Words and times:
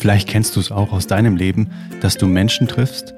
Vielleicht 0.00 0.30
kennst 0.30 0.56
du 0.56 0.60
es 0.60 0.72
auch 0.72 0.92
aus 0.92 1.06
deinem 1.06 1.36
Leben, 1.36 1.68
dass 2.00 2.16
du 2.16 2.26
Menschen 2.26 2.66
triffst 2.66 3.12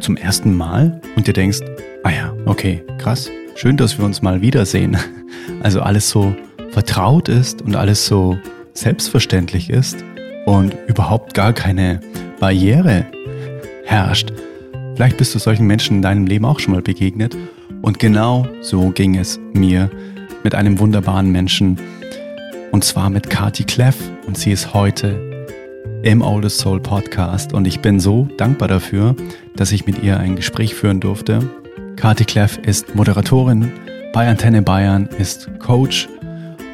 zum 0.00 0.16
ersten 0.16 0.56
Mal 0.56 0.98
und 1.14 1.26
dir 1.26 1.34
denkst, 1.34 1.58
ah 2.04 2.10
ja, 2.10 2.34
okay, 2.46 2.82
krass, 2.96 3.30
schön, 3.54 3.76
dass 3.76 3.98
wir 3.98 4.04
uns 4.06 4.22
mal 4.22 4.40
wiedersehen. 4.40 4.96
Also 5.62 5.80
alles 5.80 6.10
so 6.10 6.34
vertraut 6.70 7.28
ist 7.28 7.62
und 7.62 7.76
alles 7.76 8.06
so 8.06 8.36
selbstverständlich 8.72 9.70
ist 9.70 10.04
und 10.44 10.74
überhaupt 10.88 11.34
gar 11.34 11.52
keine 11.52 12.00
Barriere 12.40 13.06
herrscht. 13.84 14.32
Vielleicht 14.96 15.16
bist 15.16 15.34
du 15.34 15.38
solchen 15.38 15.66
Menschen 15.66 15.96
in 15.96 16.02
deinem 16.02 16.26
Leben 16.26 16.44
auch 16.44 16.58
schon 16.58 16.74
mal 16.74 16.82
begegnet 16.82 17.36
und 17.80 18.00
genau 18.00 18.46
so 18.60 18.90
ging 18.90 19.16
es 19.16 19.38
mir 19.52 19.88
mit 20.42 20.54
einem 20.54 20.78
wunderbaren 20.80 21.30
Menschen 21.30 21.78
und 22.72 22.82
zwar 22.82 23.08
mit 23.08 23.30
Kati 23.30 23.64
Cleff 23.64 23.96
und 24.26 24.36
sie 24.36 24.50
ist 24.50 24.74
heute 24.74 25.35
im 26.06 26.22
Oldest 26.22 26.58
Soul 26.58 26.78
Podcast 26.78 27.52
und 27.52 27.66
ich 27.66 27.80
bin 27.80 27.98
so 27.98 28.28
dankbar 28.36 28.68
dafür, 28.68 29.16
dass 29.56 29.72
ich 29.72 29.86
mit 29.86 30.04
ihr 30.04 30.20
ein 30.20 30.36
Gespräch 30.36 30.76
führen 30.76 31.00
durfte. 31.00 31.40
Kati 31.96 32.24
Kleff 32.24 32.58
ist 32.58 32.94
Moderatorin 32.94 33.72
bei 34.12 34.28
Antenne 34.28 34.62
Bayern, 34.62 35.08
ist 35.18 35.50
Coach 35.58 36.08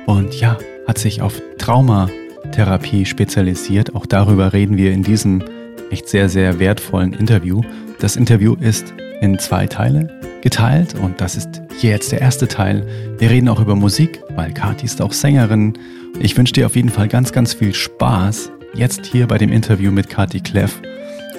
und 0.05 0.39
ja, 0.39 0.59
hat 0.87 0.99
sich 0.99 1.23
auf 1.23 1.41
Traumatherapie 1.57 3.07
spezialisiert. 3.07 3.95
Auch 3.95 4.05
darüber 4.05 4.53
reden 4.53 4.77
wir 4.77 4.93
in 4.93 5.03
diesem 5.03 5.43
echt 5.91 6.11
sehr, 6.11 6.29
sehr 6.29 6.59
wertvollen 6.59 7.15
Interview. 7.15 7.63
Das 8.01 8.17
Interview 8.17 8.55
ist 8.61 8.93
in 9.23 9.39
zwei 9.39 9.67
Teile 9.67 10.09
geteilt 10.43 10.95
und 10.95 11.23
das 11.23 11.37
ist 11.37 11.63
hier 11.79 11.93
jetzt 11.93 12.13
der 12.13 12.21
erste 12.21 12.49
Teil. 12.49 12.87
Wir 13.17 13.31
reden 13.31 13.49
auch 13.49 13.61
über 13.61 13.77
Musik, 13.77 14.23
weil 14.37 14.53
Kati 14.53 14.85
ist 14.85 15.01
auch 15.01 15.15
Sängerin. 15.15 15.73
Ich 16.21 16.37
wünsche 16.37 16.53
dir 16.53 16.67
auf 16.67 16.77
jeden 16.77 16.91
Fall 16.91 17.09
ganz, 17.09 17.33
ganz 17.33 17.55
viel 17.55 17.73
Spaß 17.73 18.53
jetzt 18.75 19.07
hier 19.07 19.27
bei 19.27 19.39
dem 19.39 19.53
Interview 19.53 19.91
mit 19.91 20.09
Kati 20.09 20.41
Kleff. 20.41 20.81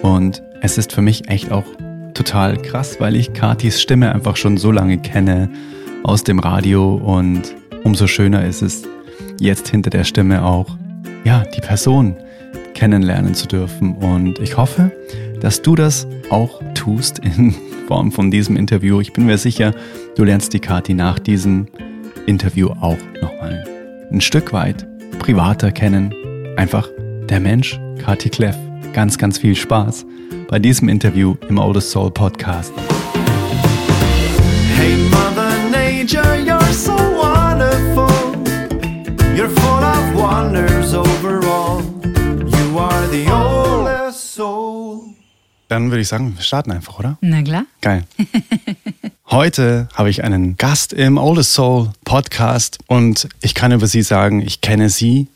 Und 0.02 0.44
es 0.62 0.78
ist 0.78 0.94
für 0.94 1.02
mich 1.02 1.30
echt 1.30 1.52
auch 1.52 1.66
total 2.14 2.58
krass, 2.58 2.98
weil 3.00 3.16
ich 3.16 3.34
Katis 3.34 3.82
Stimme 3.82 4.14
einfach 4.14 4.36
schon 4.36 4.58
so 4.58 4.72
lange 4.72 4.98
kenne 4.98 5.50
aus 6.04 6.24
dem 6.24 6.40
Radio 6.40 6.96
und 6.96 7.56
umso 7.84 8.08
schöner 8.08 8.46
ist 8.46 8.62
es, 8.62 8.84
jetzt 9.40 9.68
hinter 9.70 9.90
der 9.90 10.04
Stimme 10.04 10.44
auch, 10.44 10.78
ja, 11.24 11.44
die 11.56 11.62
Person 11.62 12.16
kennenlernen 12.74 13.34
zu 13.34 13.48
dürfen. 13.48 13.96
Und 13.96 14.40
ich 14.40 14.58
hoffe, 14.58 14.92
dass 15.40 15.62
du 15.62 15.76
das 15.76 16.08
auch 16.30 16.62
tust 16.74 17.20
in 17.20 17.56
Form 17.88 18.12
von 18.12 18.32
diesem 18.32 18.56
Interview. 18.56 19.02
Ich 19.02 19.14
bin 19.14 19.26
mir 19.26 19.38
sicher, 19.38 19.74
du 20.16 20.24
lernst 20.24 20.54
die 20.54 20.60
Kati 20.60 20.94
nach 20.94 21.20
diesem 21.20 21.68
Interview 22.26 22.70
auch 22.70 22.98
nochmal 23.22 23.64
ein 24.12 24.22
Stück 24.22 24.54
weit 24.54 24.86
privater 25.20 25.72
kennen. 25.72 26.14
Einfach 26.56 26.90
der 27.30 27.40
Mensch, 27.40 27.80
Kati 28.00 28.30
Kleff. 28.30 28.56
Ganz, 28.94 29.18
ganz 29.18 29.38
viel 29.40 29.56
Spaß 29.56 30.06
bei 30.50 30.60
diesem 30.60 30.90
Interview 30.90 31.36
im 31.50 31.58
Oldest 31.58 31.92
Soul 31.92 32.12
Podcast. 32.12 32.72
Hey 34.76 34.98
Mother 35.10 35.52
Nature, 35.72 36.36
you're 36.46 36.74
so 36.74 36.92
wonderful. 36.92 38.10
You're 39.36 39.50
full 39.50 39.84
of 39.84 40.14
wonders 40.16 40.94
overall. 40.94 41.82
You 42.06 42.78
are 42.80 43.08
the 43.12 43.26
oldest 43.32 44.36
soul. 44.36 45.02
Dann 45.70 45.90
würde 45.90 46.02
ich 46.02 46.08
sagen, 46.08 46.34
wir 46.36 46.44
starten 46.44 46.72
einfach, 46.72 47.00
oder? 47.00 47.18
Na 47.22 47.42
klar. 47.42 47.66
Geil. 47.82 48.04
Heute 49.32 49.88
habe 49.96 50.12
ich 50.12 50.24
einen 50.24 50.58
Gast 50.58 50.94
im 50.94 51.18
Oldest 51.18 51.54
Soul 51.54 51.90
Podcast 52.06 52.78
und 52.88 53.28
ich 53.42 53.56
kann 53.56 53.72
über 53.72 53.88
sie 53.88 54.04
sagen, 54.04 54.42
ich 54.42 54.62
kenne 54.62 54.90
sie 54.90 55.28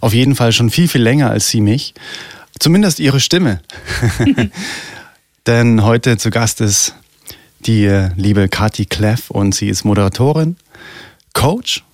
auf 0.00 0.14
jeden 0.14 0.34
Fall 0.34 0.52
schon 0.52 0.70
viel, 0.70 0.88
viel 0.88 1.02
länger 1.02 1.30
als 1.30 1.48
sie 1.48 1.60
mich. 1.60 1.94
Zumindest 2.58 3.00
ihre 3.00 3.20
Stimme. 3.20 3.60
Denn 5.46 5.82
heute 5.82 6.18
zu 6.18 6.30
Gast 6.30 6.60
ist 6.60 6.94
die 7.60 7.86
äh, 7.86 8.10
liebe 8.16 8.48
Kati 8.48 8.84
Kleff 8.84 9.30
und 9.30 9.54
sie 9.54 9.68
ist 9.68 9.84
Moderatorin, 9.84 10.56
Coach, 11.32 11.84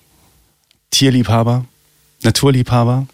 Tierliebhaber, 0.91 1.65
Naturliebhaber. 2.22 3.06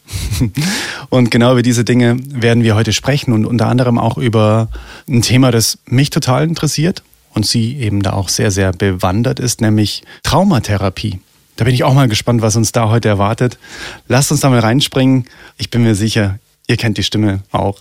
und 1.10 1.30
genau 1.30 1.52
über 1.52 1.62
diese 1.62 1.84
Dinge 1.84 2.16
werden 2.24 2.62
wir 2.62 2.74
heute 2.74 2.92
sprechen 2.92 3.32
und 3.32 3.44
unter 3.44 3.66
anderem 3.66 3.98
auch 3.98 4.16
über 4.16 4.68
ein 5.08 5.22
Thema, 5.22 5.50
das 5.50 5.78
mich 5.86 6.10
total 6.10 6.44
interessiert 6.44 7.02
und 7.34 7.46
sie 7.46 7.76
eben 7.76 8.02
da 8.02 8.12
auch 8.12 8.28
sehr, 8.28 8.50
sehr 8.50 8.72
bewandert 8.72 9.40
ist, 9.40 9.60
nämlich 9.60 10.02
Traumatherapie. 10.22 11.20
Da 11.60 11.64
bin 11.64 11.74
ich 11.74 11.84
auch 11.84 11.92
mal 11.92 12.08
gespannt, 12.08 12.40
was 12.40 12.56
uns 12.56 12.72
da 12.72 12.88
heute 12.88 13.08
erwartet. 13.08 13.58
Lasst 14.08 14.30
uns 14.32 14.40
da 14.40 14.48
mal 14.48 14.60
reinspringen. 14.60 15.26
Ich 15.58 15.68
bin 15.68 15.82
mir 15.82 15.94
sicher, 15.94 16.38
ihr 16.66 16.78
kennt 16.78 16.96
die 16.96 17.02
Stimme 17.02 17.42
auch 17.52 17.80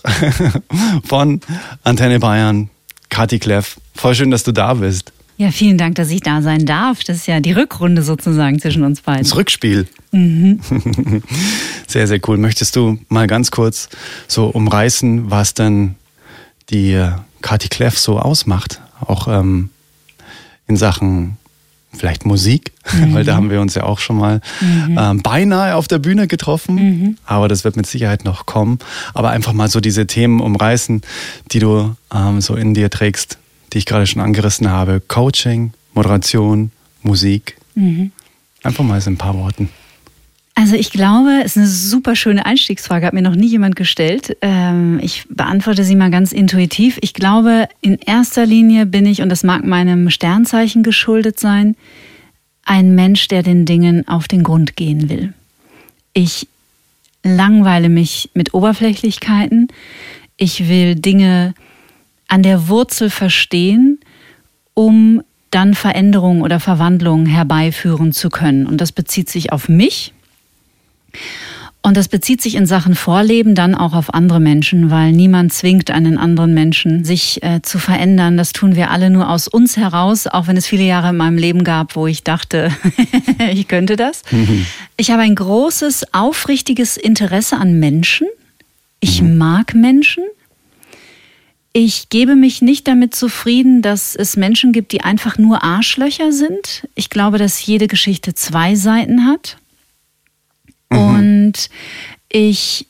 von 1.04 1.40
Antenne 1.82 2.20
Bayern, 2.20 2.68
Kati 3.08 3.38
Kleff. 3.38 3.80
Voll 3.94 4.14
schön, 4.14 4.30
dass 4.30 4.42
du 4.42 4.52
da 4.52 4.74
bist. 4.74 5.14
Ja, 5.38 5.50
vielen 5.50 5.78
Dank, 5.78 5.94
dass 5.94 6.10
ich 6.10 6.20
da 6.20 6.42
sein 6.42 6.66
darf. 6.66 7.04
Das 7.04 7.16
ist 7.16 7.26
ja 7.26 7.40
die 7.40 7.52
Rückrunde 7.52 8.02
sozusagen 8.02 8.60
zwischen 8.60 8.84
uns 8.84 9.00
beiden. 9.00 9.22
Das 9.22 9.34
Rückspiel. 9.34 9.88
Mhm. 10.12 10.60
sehr, 11.86 12.06
sehr 12.06 12.20
cool. 12.28 12.36
Möchtest 12.36 12.76
du 12.76 12.98
mal 13.08 13.26
ganz 13.28 13.50
kurz 13.50 13.88
so 14.28 14.48
umreißen, 14.48 15.30
was 15.30 15.54
denn 15.54 15.94
die 16.68 16.92
äh, 16.92 17.12
Kati 17.40 17.68
Kleff 17.68 17.98
so 17.98 18.18
ausmacht? 18.18 18.82
Auch 19.00 19.26
ähm, 19.26 19.70
in 20.66 20.76
Sachen 20.76 21.38
vielleicht 21.92 22.24
Musik, 22.24 22.72
mhm. 22.92 23.14
weil 23.14 23.24
da 23.24 23.34
haben 23.34 23.50
wir 23.50 23.60
uns 23.60 23.74
ja 23.74 23.84
auch 23.84 23.98
schon 23.98 24.16
mal 24.16 24.40
mhm. 24.60 24.98
ähm, 24.98 25.22
beinahe 25.22 25.74
auf 25.74 25.88
der 25.88 25.98
Bühne 25.98 26.26
getroffen, 26.26 26.74
mhm. 26.74 27.18
aber 27.24 27.48
das 27.48 27.64
wird 27.64 27.76
mit 27.76 27.86
Sicherheit 27.86 28.24
noch 28.24 28.46
kommen. 28.46 28.78
Aber 29.14 29.30
einfach 29.30 29.52
mal 29.52 29.68
so 29.68 29.80
diese 29.80 30.06
Themen 30.06 30.40
umreißen, 30.40 31.02
die 31.52 31.58
du 31.58 31.94
ähm, 32.14 32.40
so 32.40 32.54
in 32.54 32.74
dir 32.74 32.90
trägst, 32.90 33.38
die 33.72 33.78
ich 33.78 33.86
gerade 33.86 34.06
schon 34.06 34.22
angerissen 34.22 34.70
habe. 34.70 35.00
Coaching, 35.06 35.72
Moderation, 35.94 36.70
Musik. 37.02 37.56
Mhm. 37.74 38.12
Einfach 38.62 38.84
mal 38.84 39.00
so 39.00 39.10
ein 39.10 39.16
paar 39.16 39.34
Worten. 39.34 39.70
Also 40.54 40.76
ich 40.76 40.90
glaube, 40.90 41.40
es 41.44 41.52
ist 41.52 41.58
eine 41.58 41.66
super 41.66 42.16
schöne 42.16 42.44
Einstiegsfrage, 42.44 43.06
hat 43.06 43.14
mir 43.14 43.22
noch 43.22 43.36
nie 43.36 43.46
jemand 43.46 43.76
gestellt. 43.76 44.36
Ähm, 44.42 44.98
ich 45.02 45.24
beantworte 45.28 45.84
sie 45.84 45.94
mal 45.94 46.10
ganz 46.10 46.32
intuitiv. 46.32 46.98
Ich 47.00 47.14
glaube, 47.14 47.68
in 47.80 47.96
erster 47.98 48.46
Linie 48.46 48.84
bin 48.84 49.06
ich, 49.06 49.22
und 49.22 49.28
das 49.28 49.42
mag 49.42 49.64
meinem 49.64 50.10
Sternzeichen 50.10 50.82
geschuldet 50.82 51.40
sein, 51.40 51.76
ein 52.64 52.94
Mensch, 52.94 53.28
der 53.28 53.42
den 53.42 53.64
Dingen 53.64 54.06
auf 54.06 54.28
den 54.28 54.42
Grund 54.42 54.76
gehen 54.76 55.08
will. 55.08 55.32
Ich 56.12 56.46
langweile 57.22 57.88
mich 57.88 58.30
mit 58.34 58.54
Oberflächlichkeiten. 58.54 59.68
Ich 60.36 60.68
will 60.68 60.94
Dinge 60.94 61.54
an 62.28 62.42
der 62.42 62.68
Wurzel 62.68 63.10
verstehen, 63.10 63.98
um 64.74 65.22
dann 65.50 65.74
Veränderungen 65.74 66.42
oder 66.42 66.60
Verwandlungen 66.60 67.26
herbeiführen 67.26 68.12
zu 68.12 68.30
können. 68.30 68.66
Und 68.66 68.80
das 68.80 68.92
bezieht 68.92 69.28
sich 69.28 69.52
auf 69.52 69.68
mich, 69.68 70.12
und 71.82 71.96
das 71.96 72.08
bezieht 72.08 72.42
sich 72.42 72.56
in 72.56 72.66
Sachen 72.66 72.94
Vorleben 72.94 73.54
dann 73.54 73.74
auch 73.74 73.94
auf 73.94 74.12
andere 74.12 74.38
Menschen, 74.38 74.90
weil 74.90 75.12
niemand 75.12 75.52
zwingt 75.52 75.90
einen 75.90 76.18
anderen 76.18 76.52
Menschen, 76.52 77.04
sich 77.04 77.42
äh, 77.42 77.62
zu 77.62 77.78
verändern. 77.78 78.36
Das 78.36 78.52
tun 78.52 78.76
wir 78.76 78.90
alle 78.90 79.08
nur 79.08 79.30
aus 79.30 79.48
uns 79.48 79.78
heraus, 79.78 80.26
auch 80.26 80.46
wenn 80.46 80.58
es 80.58 80.66
viele 80.66 80.84
Jahre 80.84 81.08
in 81.08 81.16
meinem 81.16 81.38
Leben 81.38 81.64
gab, 81.64 81.96
wo 81.96 82.06
ich 82.06 82.22
dachte, 82.22 82.70
ich 83.52 83.66
könnte 83.66 83.96
das. 83.96 84.22
Mhm. 84.30 84.66
Ich 84.98 85.10
habe 85.10 85.22
ein 85.22 85.34
großes, 85.34 86.12
aufrichtiges 86.12 86.98
Interesse 86.98 87.56
an 87.56 87.78
Menschen. 87.78 88.26
Ich 89.00 89.22
mhm. 89.22 89.38
mag 89.38 89.74
Menschen. 89.74 90.24
Ich 91.72 92.10
gebe 92.10 92.36
mich 92.36 92.60
nicht 92.60 92.88
damit 92.88 93.14
zufrieden, 93.14 93.80
dass 93.80 94.16
es 94.16 94.36
Menschen 94.36 94.72
gibt, 94.72 94.92
die 94.92 95.00
einfach 95.00 95.38
nur 95.38 95.62
Arschlöcher 95.62 96.30
sind. 96.32 96.86
Ich 96.94 97.08
glaube, 97.08 97.38
dass 97.38 97.64
jede 97.64 97.86
Geschichte 97.86 98.34
zwei 98.34 98.74
Seiten 98.74 99.24
hat. 99.24 99.56
Mhm. 100.90 100.98
Und 100.98 101.70
ich 102.28 102.86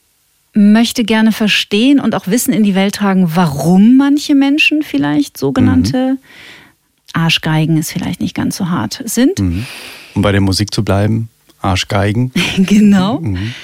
möchte 0.53 1.05
gerne 1.05 1.33
verstehen 1.33 2.01
und 2.01 2.15
auch 2.15 2.27
Wissen 2.27 2.53
in 2.53 2.65
die 2.65 2.75
Welt 2.75 2.97
tragen, 2.97 3.31
warum 3.35 3.97
manche 3.97 4.35
Menschen 4.35 4.83
vielleicht 4.83 5.39
sogenannte 5.39 6.15
mhm. 6.15 6.19
Arschgeigen 7.13 7.77
ist 7.77 7.93
vielleicht 7.93 8.21
nicht 8.21 8.35
ganz 8.35 8.57
so 8.57 8.69
hart 8.69 9.03
sind. 9.05 9.39
Mhm. 9.39 9.67
Um 10.15 10.23
bei 10.23 10.33
der 10.33 10.41
Musik 10.41 10.75
zu 10.75 10.85
bleiben, 10.85 11.29
Arschgeigen. 11.61 12.33
genau. 12.57 13.21
Mhm. 13.21 13.55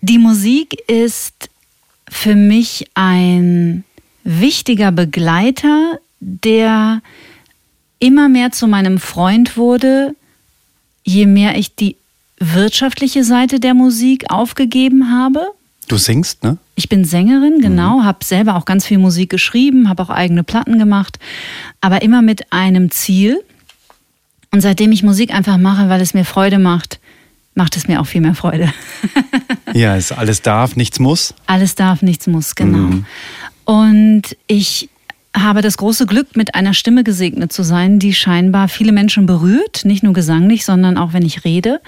Die 0.00 0.18
Musik 0.18 0.76
ist 0.88 1.50
für 2.08 2.34
mich 2.34 2.86
ein 2.94 3.84
wichtiger 4.24 4.92
Begleiter, 4.92 5.98
der 6.20 7.02
immer 7.98 8.28
mehr 8.28 8.52
zu 8.52 8.66
meinem 8.66 8.98
Freund 8.98 9.56
wurde, 9.56 10.14
je 11.04 11.26
mehr 11.26 11.56
ich 11.56 11.74
die 11.74 11.96
wirtschaftliche 12.38 13.24
Seite 13.24 13.60
der 13.60 13.74
Musik 13.74 14.30
aufgegeben 14.30 15.10
habe. 15.10 15.46
Du 15.88 15.96
singst, 15.96 16.42
ne? 16.42 16.58
Ich 16.74 16.88
bin 16.88 17.04
Sängerin, 17.04 17.60
genau, 17.60 18.00
mhm. 18.00 18.04
habe 18.04 18.24
selber 18.24 18.56
auch 18.56 18.64
ganz 18.64 18.84
viel 18.84 18.98
Musik 18.98 19.30
geschrieben, 19.30 19.88
habe 19.88 20.02
auch 20.02 20.10
eigene 20.10 20.42
Platten 20.42 20.78
gemacht, 20.78 21.18
aber 21.80 22.02
immer 22.02 22.22
mit 22.22 22.52
einem 22.52 22.90
Ziel. 22.90 23.42
Und 24.50 24.60
seitdem 24.60 24.92
ich 24.92 25.02
Musik 25.02 25.32
einfach 25.32 25.58
mache, 25.58 25.88
weil 25.88 26.00
es 26.00 26.12
mir 26.12 26.24
Freude 26.24 26.58
macht, 26.58 26.98
macht 27.54 27.76
es 27.76 27.88
mir 27.88 28.00
auch 28.00 28.06
viel 28.06 28.20
mehr 28.20 28.34
Freude. 28.34 28.72
ja, 29.72 29.96
es 29.96 30.12
alles 30.12 30.42
darf, 30.42 30.76
nichts 30.76 30.98
muss. 30.98 31.34
Alles 31.46 31.74
darf, 31.74 32.02
nichts 32.02 32.26
muss, 32.26 32.54
genau. 32.54 32.78
Mhm. 32.78 33.06
Und 33.64 34.22
ich 34.46 34.88
habe 35.34 35.60
das 35.60 35.76
große 35.76 36.06
Glück, 36.06 36.36
mit 36.36 36.54
einer 36.54 36.74
Stimme 36.74 37.04
gesegnet 37.04 37.52
zu 37.52 37.62
sein, 37.62 37.98
die 37.98 38.14
scheinbar 38.14 38.68
viele 38.68 38.92
Menschen 38.92 39.26
berührt, 39.26 39.84
nicht 39.84 40.02
nur 40.02 40.12
gesanglich, 40.12 40.64
sondern 40.64 40.96
auch 40.96 41.12
wenn 41.12 41.24
ich 41.24 41.44
rede. 41.44 41.80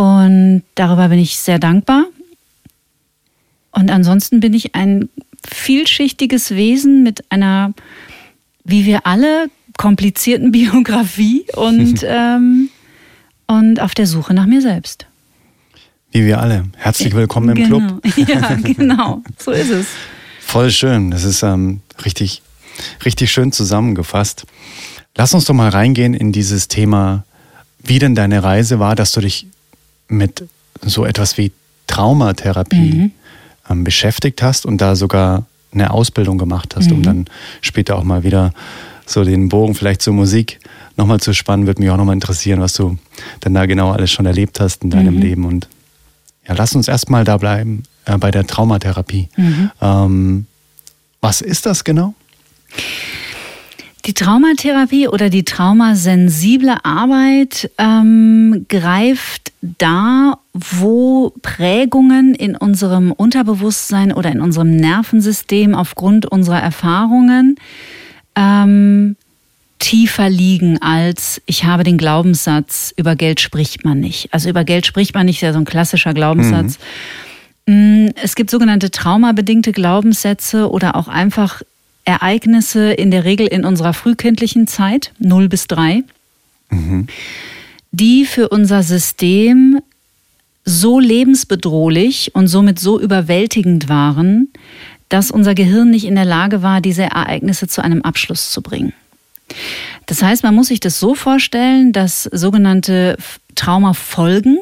Und 0.00 0.62
darüber 0.76 1.10
bin 1.10 1.18
ich 1.18 1.38
sehr 1.38 1.58
dankbar. 1.58 2.06
Und 3.70 3.90
ansonsten 3.90 4.40
bin 4.40 4.54
ich 4.54 4.74
ein 4.74 5.10
vielschichtiges 5.46 6.52
Wesen 6.52 7.02
mit 7.02 7.30
einer, 7.30 7.74
wie 8.64 8.86
wir 8.86 9.06
alle, 9.06 9.50
komplizierten 9.76 10.52
Biografie 10.52 11.44
und, 11.54 12.02
ähm, 12.06 12.70
und 13.46 13.78
auf 13.80 13.94
der 13.94 14.06
Suche 14.06 14.32
nach 14.32 14.46
mir 14.46 14.62
selbst. 14.62 15.04
Wie 16.12 16.24
wir 16.24 16.40
alle. 16.40 16.64
Herzlich 16.78 17.14
willkommen 17.14 17.50
im 17.50 17.56
genau. 17.56 17.98
Club. 18.00 18.02
Ja, 18.26 18.54
genau. 18.54 19.22
So 19.36 19.50
ist 19.50 19.68
es. 19.68 19.86
Voll 20.40 20.70
schön. 20.70 21.10
Das 21.10 21.24
ist 21.24 21.42
ähm, 21.42 21.82
richtig, 22.06 22.40
richtig 23.04 23.30
schön 23.30 23.52
zusammengefasst. 23.52 24.46
Lass 25.14 25.34
uns 25.34 25.44
doch 25.44 25.52
mal 25.52 25.68
reingehen 25.68 26.14
in 26.14 26.32
dieses 26.32 26.68
Thema, 26.68 27.24
wie 27.82 27.98
denn 27.98 28.14
deine 28.14 28.42
Reise 28.42 28.78
war, 28.78 28.96
dass 28.96 29.12
du 29.12 29.20
dich 29.20 29.46
mit 30.10 30.44
so 30.82 31.04
etwas 31.04 31.38
wie 31.38 31.52
Traumatherapie 31.86 32.92
mhm. 32.94 33.10
ähm, 33.68 33.84
beschäftigt 33.84 34.42
hast 34.42 34.66
und 34.66 34.80
da 34.80 34.96
sogar 34.96 35.46
eine 35.72 35.90
Ausbildung 35.90 36.38
gemacht 36.38 36.74
hast, 36.76 36.90
mhm. 36.90 36.96
um 36.96 37.02
dann 37.02 37.24
später 37.60 37.96
auch 37.96 38.04
mal 38.04 38.22
wieder 38.24 38.52
so 39.06 39.24
den 39.24 39.48
Bogen 39.48 39.74
vielleicht 39.74 40.02
zur 40.02 40.14
Musik 40.14 40.60
nochmal 40.96 41.20
zu 41.20 41.32
spannen, 41.32 41.66
würde 41.66 41.82
mich 41.82 41.90
auch 41.90 41.96
nochmal 41.96 42.14
interessieren, 42.14 42.60
was 42.60 42.74
du 42.74 42.98
dann 43.40 43.54
da 43.54 43.66
genau 43.66 43.90
alles 43.92 44.10
schon 44.10 44.26
erlebt 44.26 44.60
hast 44.60 44.84
in 44.84 44.90
deinem 44.90 45.16
mhm. 45.16 45.22
Leben. 45.22 45.44
Und 45.44 45.68
ja, 46.46 46.54
lass 46.54 46.74
uns 46.74 46.88
erstmal 46.88 47.24
da 47.24 47.36
bleiben 47.36 47.82
äh, 48.04 48.18
bei 48.18 48.30
der 48.30 48.46
Traumatherapie. 48.46 49.28
Mhm. 49.36 49.70
Ähm, 49.80 50.46
was 51.20 51.40
ist 51.40 51.66
das 51.66 51.84
genau? 51.84 52.14
Die 54.10 54.14
Traumatherapie 54.14 55.06
oder 55.06 55.30
die 55.30 55.44
traumasensible 55.44 56.84
Arbeit 56.84 57.70
ähm, 57.78 58.66
greift 58.68 59.52
da, 59.62 60.36
wo 60.52 61.32
Prägungen 61.42 62.34
in 62.34 62.56
unserem 62.56 63.12
Unterbewusstsein 63.12 64.12
oder 64.12 64.32
in 64.32 64.40
unserem 64.40 64.74
Nervensystem 64.74 65.76
aufgrund 65.76 66.26
unserer 66.26 66.60
Erfahrungen 66.60 67.54
ähm, 68.34 69.14
tiefer 69.78 70.28
liegen 70.28 70.82
als 70.82 71.40
ich 71.46 71.62
habe 71.62 71.84
den 71.84 71.96
Glaubenssatz, 71.96 72.92
über 72.96 73.14
Geld 73.14 73.40
spricht 73.40 73.84
man 73.84 74.00
nicht. 74.00 74.34
Also 74.34 74.48
über 74.48 74.64
Geld 74.64 74.86
spricht 74.86 75.14
man 75.14 75.26
nicht, 75.26 75.40
ja 75.40 75.52
so 75.52 75.60
ein 75.60 75.64
klassischer 75.64 76.14
Glaubenssatz. 76.14 76.80
Mhm. 77.68 78.06
Mm, 78.06 78.08
es 78.20 78.34
gibt 78.34 78.50
sogenannte 78.50 78.90
traumabedingte 78.90 79.70
Glaubenssätze 79.70 80.68
oder 80.68 80.96
auch 80.96 81.06
einfach 81.06 81.62
Ereignisse 82.10 82.92
in 82.92 83.10
der 83.10 83.24
Regel 83.24 83.46
in 83.46 83.64
unserer 83.64 83.94
frühkindlichen 83.94 84.66
Zeit, 84.66 85.12
0 85.18 85.48
bis 85.48 85.66
3, 85.66 86.02
mhm. 86.70 87.06
die 87.92 88.24
für 88.24 88.48
unser 88.48 88.82
System 88.82 89.80
so 90.64 90.98
lebensbedrohlich 90.98 92.34
und 92.34 92.48
somit 92.48 92.78
so 92.78 93.00
überwältigend 93.00 93.88
waren, 93.88 94.48
dass 95.08 95.30
unser 95.30 95.54
Gehirn 95.54 95.90
nicht 95.90 96.04
in 96.04 96.14
der 96.14 96.24
Lage 96.24 96.62
war, 96.62 96.80
diese 96.80 97.02
Ereignisse 97.02 97.66
zu 97.66 97.82
einem 97.82 98.02
Abschluss 98.02 98.50
zu 98.50 98.62
bringen. 98.62 98.92
Das 100.06 100.22
heißt, 100.22 100.42
man 100.42 100.54
muss 100.54 100.68
sich 100.68 100.80
das 100.80 101.00
so 101.00 101.14
vorstellen, 101.14 101.92
dass 101.92 102.24
sogenannte 102.24 103.16
Traumafolgen 103.54 104.58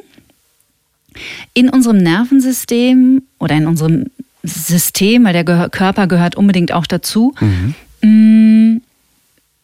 in 1.54 1.68
unserem 1.68 1.98
Nervensystem 1.98 3.22
oder 3.38 3.56
in 3.56 3.66
unserem 3.66 4.06
System, 4.48 5.24
weil 5.24 5.32
der 5.32 5.68
Körper 5.68 6.06
gehört 6.06 6.36
unbedingt 6.36 6.72
auch 6.72 6.86
dazu, 6.86 7.34
mhm. 7.40 7.74
Mm, 8.00 8.80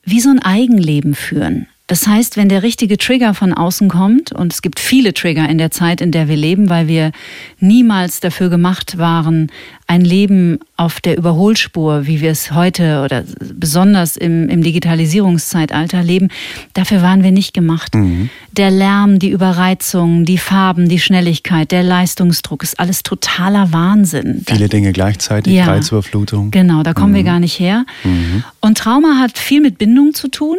wie 0.04 0.20
so 0.20 0.30
ein 0.30 0.40
Eigenleben 0.40 1.14
führen. 1.14 1.68
Das 1.86 2.06
heißt, 2.06 2.38
wenn 2.38 2.48
der 2.48 2.62
richtige 2.62 2.96
Trigger 2.96 3.34
von 3.34 3.52
außen 3.52 3.90
kommt, 3.90 4.32
und 4.32 4.54
es 4.54 4.62
gibt 4.62 4.80
viele 4.80 5.12
Trigger 5.12 5.46
in 5.46 5.58
der 5.58 5.70
Zeit, 5.70 6.00
in 6.00 6.12
der 6.12 6.28
wir 6.28 6.36
leben, 6.36 6.70
weil 6.70 6.88
wir 6.88 7.12
niemals 7.60 8.20
dafür 8.20 8.48
gemacht 8.48 8.96
waren, 8.96 9.52
ein 9.86 10.00
Leben 10.00 10.60
auf 10.78 11.02
der 11.02 11.18
Überholspur, 11.18 12.06
wie 12.06 12.22
wir 12.22 12.30
es 12.30 12.52
heute 12.52 13.02
oder 13.04 13.22
besonders 13.38 14.16
im, 14.16 14.48
im 14.48 14.62
Digitalisierungszeitalter 14.62 16.02
leben, 16.02 16.28
dafür 16.72 17.02
waren 17.02 17.22
wir 17.22 17.32
nicht 17.32 17.52
gemacht. 17.52 17.94
Mhm. 17.94 18.30
Der 18.52 18.70
Lärm, 18.70 19.18
die 19.18 19.28
Überreizung, 19.28 20.24
die 20.24 20.38
Farben, 20.38 20.88
die 20.88 20.98
Schnelligkeit, 20.98 21.70
der 21.70 21.82
Leistungsdruck 21.82 22.62
ist 22.62 22.80
alles 22.80 23.02
totaler 23.02 23.74
Wahnsinn. 23.74 24.42
Viele 24.48 24.70
Dinge 24.70 24.92
gleichzeitig, 24.92 25.52
ja, 25.52 25.66
Reizüberflutung. 25.66 26.50
Genau, 26.50 26.82
da 26.82 26.94
kommen 26.94 27.12
mhm. 27.12 27.16
wir 27.16 27.24
gar 27.24 27.40
nicht 27.40 27.60
her. 27.60 27.84
Mhm. 28.04 28.42
Und 28.62 28.78
Trauma 28.78 29.18
hat 29.18 29.36
viel 29.36 29.60
mit 29.60 29.76
Bindung 29.76 30.14
zu 30.14 30.28
tun. 30.28 30.56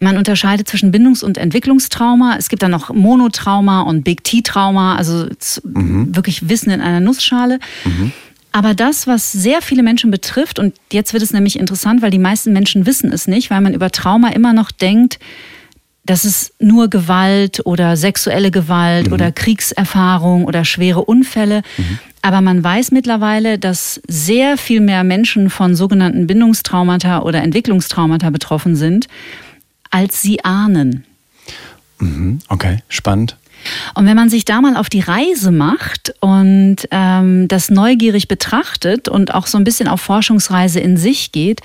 Man 0.00 0.16
unterscheidet 0.16 0.68
zwischen 0.68 0.92
Bindungs- 0.92 1.24
und 1.24 1.38
Entwicklungstrauma. 1.38 2.36
Es 2.38 2.48
gibt 2.48 2.62
dann 2.62 2.70
noch 2.70 2.92
Monotrauma 2.92 3.82
und 3.82 4.04
Big 4.04 4.22
T-Trauma, 4.22 4.96
also 4.96 5.26
mhm. 5.64 6.14
wirklich 6.14 6.48
Wissen 6.48 6.70
in 6.70 6.80
einer 6.80 7.00
Nussschale. 7.00 7.58
Mhm. 7.84 8.12
Aber 8.52 8.74
das, 8.74 9.06
was 9.06 9.30
sehr 9.30 9.60
viele 9.60 9.82
Menschen 9.82 10.10
betrifft, 10.10 10.58
und 10.58 10.74
jetzt 10.92 11.12
wird 11.12 11.22
es 11.22 11.32
nämlich 11.32 11.58
interessant, 11.58 12.00
weil 12.00 12.10
die 12.10 12.18
meisten 12.18 12.52
Menschen 12.52 12.86
wissen 12.86 13.12
es 13.12 13.26
nicht, 13.26 13.50
weil 13.50 13.60
man 13.60 13.74
über 13.74 13.90
Trauma 13.90 14.28
immer 14.30 14.52
noch 14.52 14.70
denkt, 14.70 15.18
dass 16.04 16.24
es 16.24 16.54
nur 16.58 16.88
Gewalt 16.88 17.66
oder 17.66 17.96
sexuelle 17.96 18.50
Gewalt 18.50 19.08
mhm. 19.08 19.12
oder 19.12 19.30
Kriegserfahrung 19.30 20.44
oder 20.44 20.64
schwere 20.64 21.04
Unfälle. 21.04 21.62
Mhm. 21.76 21.98
Aber 22.22 22.40
man 22.40 22.64
weiß 22.64 22.92
mittlerweile, 22.92 23.58
dass 23.58 24.00
sehr 24.08 24.56
viel 24.56 24.80
mehr 24.80 25.04
Menschen 25.04 25.50
von 25.50 25.74
sogenannten 25.74 26.26
Bindungstraumata 26.26 27.20
oder 27.20 27.42
Entwicklungstraumata 27.42 28.30
betroffen 28.30 28.74
sind 28.74 29.06
als 29.90 30.22
sie 30.22 30.44
ahnen. 30.44 31.04
Mhm, 31.98 32.40
okay, 32.48 32.78
spannend. 32.88 33.36
Und 33.94 34.06
wenn 34.06 34.16
man 34.16 34.28
sich 34.28 34.44
da 34.44 34.60
mal 34.60 34.76
auf 34.76 34.88
die 34.88 35.00
Reise 35.00 35.50
macht 35.50 36.14
und 36.20 36.76
ähm, 36.90 37.48
das 37.48 37.70
neugierig 37.70 38.28
betrachtet 38.28 39.08
und 39.08 39.34
auch 39.34 39.46
so 39.46 39.58
ein 39.58 39.64
bisschen 39.64 39.88
auf 39.88 40.00
Forschungsreise 40.00 40.80
in 40.80 40.96
sich 40.96 41.32
geht, 41.32 41.60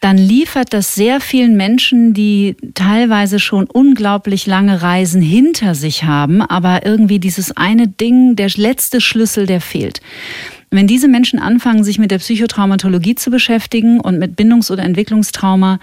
dann 0.00 0.16
liefert 0.16 0.72
das 0.72 0.94
sehr 0.94 1.20
vielen 1.20 1.56
Menschen, 1.56 2.14
die 2.14 2.56
teilweise 2.74 3.40
schon 3.40 3.66
unglaublich 3.66 4.46
lange 4.46 4.80
Reisen 4.80 5.20
hinter 5.20 5.74
sich 5.74 6.04
haben, 6.04 6.40
aber 6.40 6.86
irgendwie 6.86 7.18
dieses 7.18 7.56
eine 7.56 7.88
Ding, 7.88 8.36
der 8.36 8.48
letzte 8.54 9.00
Schlüssel, 9.00 9.46
der 9.46 9.60
fehlt. 9.60 10.00
Wenn 10.70 10.86
diese 10.86 11.08
Menschen 11.08 11.40
anfangen, 11.40 11.82
sich 11.82 11.98
mit 11.98 12.12
der 12.12 12.18
Psychotraumatologie 12.18 13.16
zu 13.16 13.30
beschäftigen 13.30 14.00
und 14.00 14.18
mit 14.18 14.36
Bindungs- 14.36 14.70
oder 14.70 14.84
Entwicklungstrauma, 14.84 15.80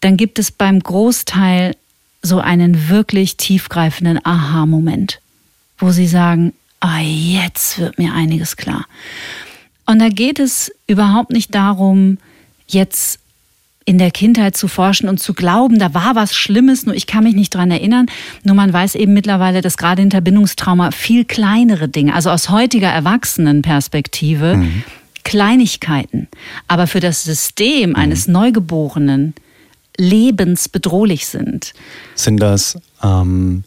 dann 0.00 0.16
gibt 0.16 0.38
es 0.38 0.50
beim 0.50 0.80
Großteil 0.80 1.76
so 2.22 2.40
einen 2.40 2.88
wirklich 2.88 3.36
tiefgreifenden 3.36 4.24
Aha-Moment, 4.24 5.20
wo 5.78 5.90
sie 5.90 6.06
sagen, 6.06 6.52
ah, 6.80 7.00
jetzt 7.00 7.78
wird 7.78 7.98
mir 7.98 8.12
einiges 8.12 8.56
klar. 8.56 8.86
Und 9.86 10.00
da 10.00 10.08
geht 10.08 10.38
es 10.38 10.72
überhaupt 10.86 11.30
nicht 11.30 11.54
darum, 11.54 12.18
jetzt 12.66 13.20
in 13.88 13.96
der 13.96 14.10
Kindheit 14.10 14.54
zu 14.54 14.68
forschen 14.68 15.08
und 15.08 15.18
zu 15.18 15.32
glauben, 15.32 15.78
da 15.78 15.94
war 15.94 16.14
was 16.14 16.36
Schlimmes, 16.36 16.84
nur 16.84 16.94
ich 16.94 17.06
kann 17.06 17.24
mich 17.24 17.34
nicht 17.34 17.54
dran 17.54 17.70
erinnern. 17.70 18.04
Nur 18.44 18.54
man 18.54 18.70
weiß 18.70 18.96
eben 18.96 19.14
mittlerweile, 19.14 19.62
dass 19.62 19.78
gerade 19.78 20.02
hinter 20.02 20.20
Bindungstrauma 20.20 20.90
viel 20.90 21.24
kleinere 21.24 21.88
Dinge, 21.88 22.14
also 22.14 22.28
aus 22.28 22.50
heutiger 22.50 22.90
Erwachsenenperspektive, 22.90 24.56
mhm. 24.56 24.82
Kleinigkeiten, 25.24 26.28
aber 26.68 26.86
für 26.86 27.00
das 27.00 27.24
System 27.24 27.96
eines 27.96 28.26
mhm. 28.26 28.34
Neugeborenen 28.34 29.34
lebensbedrohlich 29.98 31.26
sind. 31.26 31.74
Sind 32.14 32.38
das 32.38 32.78
ähm, 33.02 33.64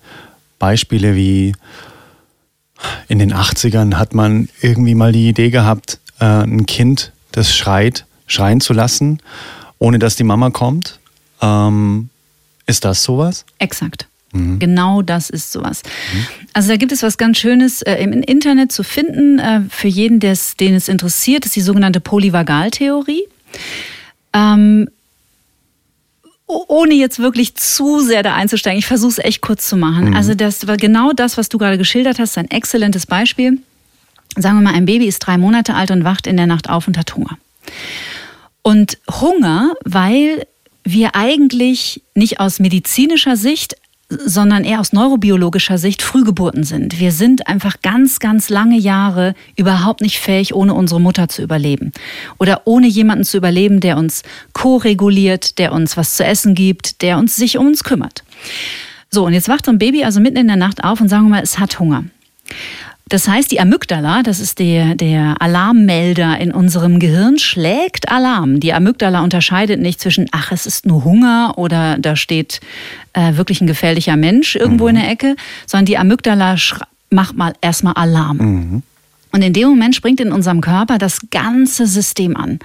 Beispiele 0.58 1.16
wie 1.16 1.54
in 3.08 3.20
den 3.20 3.34
80ern 3.34 3.96
hat 3.96 4.16
man 4.16 4.50
irgendwie 4.62 4.96
mal 4.96 5.12
die 5.12 5.28
Idee 5.30 5.52
gehabt, 5.52 6.00
äh, 6.20 6.26
ein 6.26 6.66
Kind, 6.66 7.12
das 7.32 7.56
schreit, 7.56 8.06
schreien 8.26 8.62
zu 8.62 8.74
lassen, 8.74 9.20
ohne 9.78 10.00
dass 10.00 10.16
die 10.16 10.24
Mama 10.24 10.50
kommt? 10.50 11.00
Ähm, 11.42 12.10
ist 12.66 12.86
das 12.86 13.04
sowas? 13.04 13.46
Exakt. 13.60 14.08
Mhm. 14.32 14.60
Genau 14.60 15.02
das 15.02 15.30
ist 15.30 15.52
sowas. 15.52 15.84
Mhm. 16.14 16.26
Also 16.54 16.70
da 16.70 16.78
gibt 16.78 16.92
es 16.92 17.04
was 17.04 17.18
ganz 17.18 17.38
Schönes 17.38 17.82
äh, 17.82 17.96
im 17.96 18.14
Internet 18.14 18.72
zu 18.72 18.84
finden. 18.84 19.40
Äh, 19.40 19.62
für 19.70 19.88
jeden, 19.88 20.20
den 20.20 20.76
es 20.76 20.88
interessiert, 20.88 21.44
das 21.44 21.50
ist 21.50 21.56
die 21.56 21.62
sogenannte 21.62 22.00
Polyvagaltheorie. 22.00 23.28
Ähm, 24.34 24.90
ohne 26.68 26.94
jetzt 26.94 27.20
wirklich 27.20 27.56
zu 27.56 28.00
sehr 28.02 28.24
da 28.24 28.36
einzusteigen, 28.36 28.80
ich 28.80 28.86
versuche 28.86 29.12
es 29.12 29.20
echt 29.20 29.42
kurz 29.42 29.68
zu 29.68 29.78
machen. 29.78 30.10
Mhm. 30.10 30.16
Also 30.16 30.34
das 30.36 30.68
war 30.68 30.78
genau 30.78 31.12
das, 31.14 31.38
was 31.38 31.50
du 31.50 31.58
gerade 31.58 31.78
geschildert 31.78 32.20
hast, 32.20 32.38
ein 32.38 32.50
exzellentes 32.50 33.06
Beispiel. 33.06 33.60
Sagen 34.38 34.58
wir 34.58 34.72
mal, 34.72 34.74
ein 34.74 34.86
Baby 34.86 35.08
ist 35.08 35.20
drei 35.20 35.38
Monate 35.38 35.74
alt 35.74 35.92
und 35.92 36.04
wacht 36.04 36.28
in 36.28 36.38
der 36.38 36.48
Nacht 36.48 36.70
auf 36.70 36.88
und 36.88 36.98
hat 36.98 37.16
Hunger. 37.16 37.38
Und 38.62 38.98
Hunger, 39.10 39.74
weil 39.84 40.46
wir 40.84 41.16
eigentlich 41.16 42.02
nicht 42.16 42.40
aus 42.40 42.60
medizinischer 42.60 43.36
Sicht 43.36 43.76
sondern 44.26 44.64
eher 44.64 44.80
aus 44.80 44.94
neurobiologischer 44.94 45.78
Sicht 45.78 46.02
Frühgeburten 46.02 46.64
sind. 46.64 47.00
Wir 47.00 47.12
sind 47.12 47.48
einfach 47.48 47.82
ganz, 47.82 48.20
ganz 48.20 48.50
lange 48.50 48.78
Jahre 48.78 49.34
überhaupt 49.56 50.02
nicht 50.02 50.20
fähig, 50.20 50.54
ohne 50.54 50.74
unsere 50.74 51.00
Mutter 51.00 51.30
zu 51.30 51.42
überleben. 51.42 51.92
Oder 52.38 52.62
ohne 52.66 52.88
jemanden 52.88 53.24
zu 53.24 53.38
überleben, 53.38 53.80
der 53.80 53.98
uns 53.98 54.24
ko-reguliert, 54.54 55.58
der 55.58 55.72
uns 55.72 55.98
was 55.98 56.16
zu 56.16 56.26
essen 56.26 56.56
gibt, 56.56 57.02
der 57.02 57.18
uns 57.18 57.36
sich 57.36 57.58
um 57.58 57.68
uns 57.68 57.84
kümmert. 57.84 58.24
So, 59.10 59.26
und 59.26 59.34
jetzt 59.34 59.50
wacht 59.50 59.66
so 59.66 59.72
ein 59.72 59.80
Baby 59.80 60.04
also 60.04 60.20
mitten 60.20 60.38
in 60.38 60.48
der 60.48 60.56
Nacht 60.56 60.84
auf 60.84 61.02
und 61.02 61.08
sagen 61.08 61.24
wir 61.26 61.30
mal, 61.30 61.44
es 61.44 61.60
hat 61.60 61.80
Hunger. 61.80 62.04
Das 63.12 63.28
heißt, 63.28 63.52
die 63.52 63.60
Amygdala, 63.60 64.24
das 64.24 64.40
ist 64.40 64.58
der, 64.58 64.96
der 64.96 65.36
Alarmmelder 65.42 66.38
in 66.40 66.54
unserem 66.54 66.98
Gehirn, 66.98 67.38
schlägt 67.40 68.08
Alarm. 68.08 68.62
Die 68.62 68.72
Amygdala 68.72 69.22
unterscheidet 69.22 69.82
nicht 69.82 70.00
zwischen, 70.00 70.28
ach, 70.32 70.54
es 70.54 70.66
ist 70.66 70.86
nur 70.86 71.04
Hunger 71.04 71.56
oder 71.58 71.98
da 71.98 72.16
steht 72.16 72.62
äh, 73.12 73.36
wirklich 73.36 73.60
ein 73.60 73.68
gefährlicher 73.68 74.16
Mensch 74.16 74.56
irgendwo 74.56 74.86
mhm. 74.86 74.92
in 74.92 74.96
der 74.96 75.12
Ecke, 75.12 75.36
sondern 75.66 75.88
die 75.88 75.98
Amygdala 75.98 76.56
macht 77.10 77.36
mal 77.36 77.54
erstmal 77.60 77.96
Alarm. 77.96 78.38
Mhm. 78.38 78.84
Und 79.34 79.42
in 79.42 79.52
dem 79.52 79.68
Moment 79.68 79.94
springt 79.94 80.22
in 80.22 80.32
unserem 80.32 80.62
Körper 80.62 80.98
das 80.98 81.20
ganze 81.32 81.88
System 81.88 82.38
an. 82.38 82.60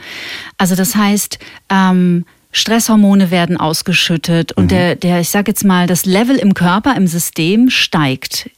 Also 0.58 0.76
das 0.76 0.94
heißt, 0.94 1.40
ähm, 1.70 2.24
Stresshormone 2.52 3.32
werden 3.32 3.56
ausgeschüttet 3.56 4.52
und 4.52 4.66
mhm. 4.66 4.68
der, 4.68 4.94
der, 4.94 5.18
ich 5.18 5.28
sage 5.28 5.50
jetzt 5.50 5.64
mal, 5.64 5.88
das 5.88 6.06
Level 6.06 6.36
im 6.36 6.54
Körper, 6.54 6.94
im 6.96 7.08
System 7.08 7.68
steigt 7.68 8.48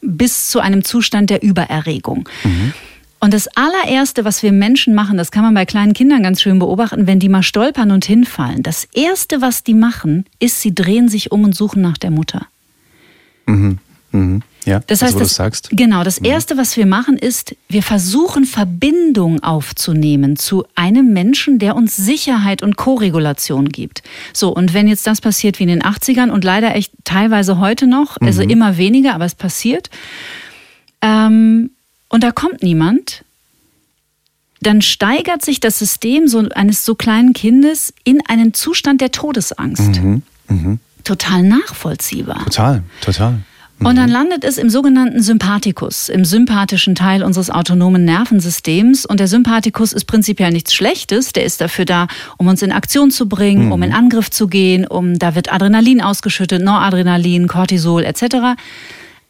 bis 0.00 0.48
zu 0.48 0.60
einem 0.60 0.84
Zustand 0.84 1.30
der 1.30 1.42
Übererregung. 1.42 2.28
Mhm. 2.44 2.72
Und 3.18 3.32
das 3.32 3.48
allererste, 3.56 4.24
was 4.24 4.42
wir 4.42 4.52
Menschen 4.52 4.94
machen, 4.94 5.16
das 5.16 5.30
kann 5.30 5.42
man 5.42 5.54
bei 5.54 5.64
kleinen 5.64 5.94
Kindern 5.94 6.22
ganz 6.22 6.42
schön 6.42 6.58
beobachten, 6.58 7.06
wenn 7.06 7.18
die 7.18 7.28
mal 7.28 7.42
stolpern 7.42 7.90
und 7.90 8.04
hinfallen. 8.04 8.62
Das 8.62 8.86
erste, 8.92 9.40
was 9.40 9.64
die 9.64 9.74
machen, 9.74 10.26
ist, 10.38 10.60
sie 10.60 10.74
drehen 10.74 11.08
sich 11.08 11.32
um 11.32 11.44
und 11.44 11.54
suchen 11.54 11.82
nach 11.82 11.96
der 11.96 12.10
Mutter. 12.10 12.46
Mhm. 13.46 13.78
Mhm. 14.12 14.42
Ja, 14.66 14.80
das 14.88 15.00
heißt, 15.00 15.18
das, 15.18 15.36
sagst. 15.36 15.70
Genau, 15.70 16.02
das 16.02 16.20
mhm. 16.20 16.26
Erste, 16.26 16.56
was 16.56 16.76
wir 16.76 16.86
machen, 16.86 17.16
ist, 17.16 17.54
wir 17.68 17.84
versuchen 17.84 18.44
Verbindung 18.44 19.40
aufzunehmen 19.44 20.34
zu 20.36 20.64
einem 20.74 21.12
Menschen, 21.12 21.60
der 21.60 21.76
uns 21.76 21.94
Sicherheit 21.94 22.64
und 22.64 22.76
Koregulation 22.76 23.68
gibt. 23.68 24.02
So, 24.32 24.52
und 24.52 24.74
wenn 24.74 24.88
jetzt 24.88 25.06
das 25.06 25.20
passiert 25.20 25.60
wie 25.60 25.62
in 25.62 25.68
den 25.68 25.82
80ern 25.82 26.30
und 26.30 26.42
leider 26.42 26.74
echt 26.74 26.92
teilweise 27.04 27.60
heute 27.60 27.86
noch, 27.86 28.16
also 28.20 28.42
mhm. 28.42 28.50
immer 28.50 28.76
weniger, 28.76 29.14
aber 29.14 29.24
es 29.24 29.36
passiert, 29.36 29.88
ähm, 31.00 31.70
und 32.08 32.24
da 32.24 32.32
kommt 32.32 32.64
niemand, 32.64 33.24
dann 34.60 34.82
steigert 34.82 35.44
sich 35.44 35.60
das 35.60 35.78
System 35.78 36.26
so 36.26 36.40
eines 36.54 36.84
so 36.84 36.96
kleinen 36.96 37.34
Kindes 37.34 37.94
in 38.02 38.20
einen 38.26 38.52
Zustand 38.52 39.00
der 39.00 39.12
Todesangst. 39.12 40.02
Mhm. 40.02 40.22
Mhm. 40.48 40.80
Total 41.04 41.44
nachvollziehbar. 41.44 42.44
Total, 42.46 42.82
total. 43.00 43.38
Und 43.78 43.96
dann 43.96 44.06
mhm. 44.06 44.12
landet 44.12 44.44
es 44.44 44.56
im 44.56 44.70
sogenannten 44.70 45.22
Sympathikus, 45.22 46.08
im 46.08 46.24
sympathischen 46.24 46.94
Teil 46.94 47.22
unseres 47.22 47.50
autonomen 47.50 48.04
Nervensystems. 48.04 49.04
Und 49.04 49.20
der 49.20 49.28
Sympathikus 49.28 49.92
ist 49.92 50.06
prinzipiell 50.06 50.50
nichts 50.50 50.74
Schlechtes. 50.74 51.32
Der 51.32 51.44
ist 51.44 51.60
dafür 51.60 51.84
da, 51.84 52.06
um 52.38 52.46
uns 52.46 52.62
in 52.62 52.72
Aktion 52.72 53.10
zu 53.10 53.28
bringen, 53.28 53.66
mhm. 53.66 53.72
um 53.72 53.82
in 53.82 53.92
Angriff 53.92 54.30
zu 54.30 54.48
gehen, 54.48 54.86
um 54.86 55.18
da 55.18 55.34
wird 55.34 55.52
Adrenalin 55.52 56.00
ausgeschüttet, 56.00 56.62
Noradrenalin, 56.62 57.48
Cortisol 57.48 58.04
etc. 58.04 58.56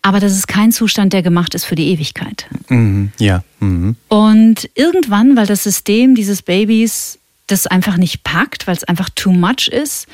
Aber 0.03 0.21
das 0.21 0.33
ist 0.33 0.47
kein 0.47 0.71
Zustand, 0.71 1.13
der 1.13 1.23
gemacht 1.23 1.55
ist 1.57 1.65
für 1.65 1.75
die 1.75 1.89
Ewigkeit. 1.89 2.47
Mhm. 2.69 3.11
Ja. 3.19 3.43
Mhm. 3.59 3.97
Und 4.09 4.71
irgendwann, 4.75 5.37
weil 5.37 5.47
das 5.47 5.65
System 5.65 6.15
dieses 6.15 6.43
Babys 6.43 7.19
das 7.49 7.67
einfach 7.67 7.97
nicht 7.97 8.23
packt, 8.23 8.67
weil 8.69 8.77
es 8.77 8.85
einfach 8.85 9.09
too 9.11 9.33
much 9.33 9.69
ist, 9.69 10.07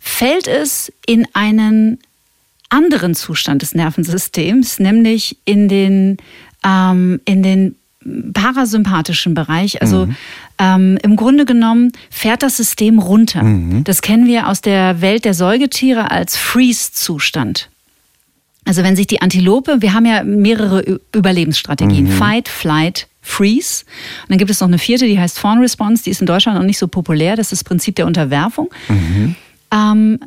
fällt 0.00 0.48
es 0.48 0.92
in 1.06 1.26
einen 1.34 1.98
anderen 2.68 3.14
Zustand 3.14 3.62
des 3.62 3.74
Nervensystems, 3.74 4.78
nämlich 4.78 5.38
in 5.44 5.68
den, 5.68 6.18
ähm, 6.64 7.20
in 7.24 7.42
den 7.42 7.76
parasympathischen 8.32 9.34
Bereich. 9.34 9.82
Also 9.82 10.06
mhm. 10.06 10.16
ähm, 10.58 10.98
im 11.02 11.16
Grunde 11.16 11.44
genommen 11.44 11.92
fährt 12.10 12.42
das 12.42 12.56
System 12.56 12.98
runter. 12.98 13.42
Mhm. 13.42 13.84
Das 13.84 14.02
kennen 14.02 14.26
wir 14.26 14.48
aus 14.48 14.60
der 14.60 15.00
Welt 15.00 15.24
der 15.24 15.34
Säugetiere 15.34 16.10
als 16.10 16.36
Freeze-Zustand. 16.36 17.68
Also 18.64 18.82
wenn 18.82 18.96
sich 18.96 19.06
die 19.06 19.22
Antilope, 19.22 19.80
wir 19.80 19.94
haben 19.94 20.04
ja 20.04 20.22
mehrere 20.22 21.00
Überlebensstrategien, 21.14 22.04
mhm. 22.04 22.10
Fight, 22.10 22.48
Flight, 22.48 23.08
Freeze. 23.22 23.84
Und 24.22 24.30
dann 24.30 24.38
gibt 24.38 24.50
es 24.50 24.60
noch 24.60 24.68
eine 24.68 24.78
vierte, 24.78 25.06
die 25.06 25.18
heißt 25.18 25.38
Fawn 25.38 25.58
Response, 25.58 26.04
die 26.04 26.10
ist 26.10 26.20
in 26.20 26.26
Deutschland 26.26 26.58
noch 26.58 26.66
nicht 26.66 26.78
so 26.78 26.86
populär, 26.86 27.36
das 27.36 27.46
ist 27.46 27.62
das 27.62 27.64
Prinzip 27.64 27.96
der 27.96 28.06
Unterwerfung. 28.06 28.68
Mhm. 28.88 29.36
Ähm, 29.72 30.20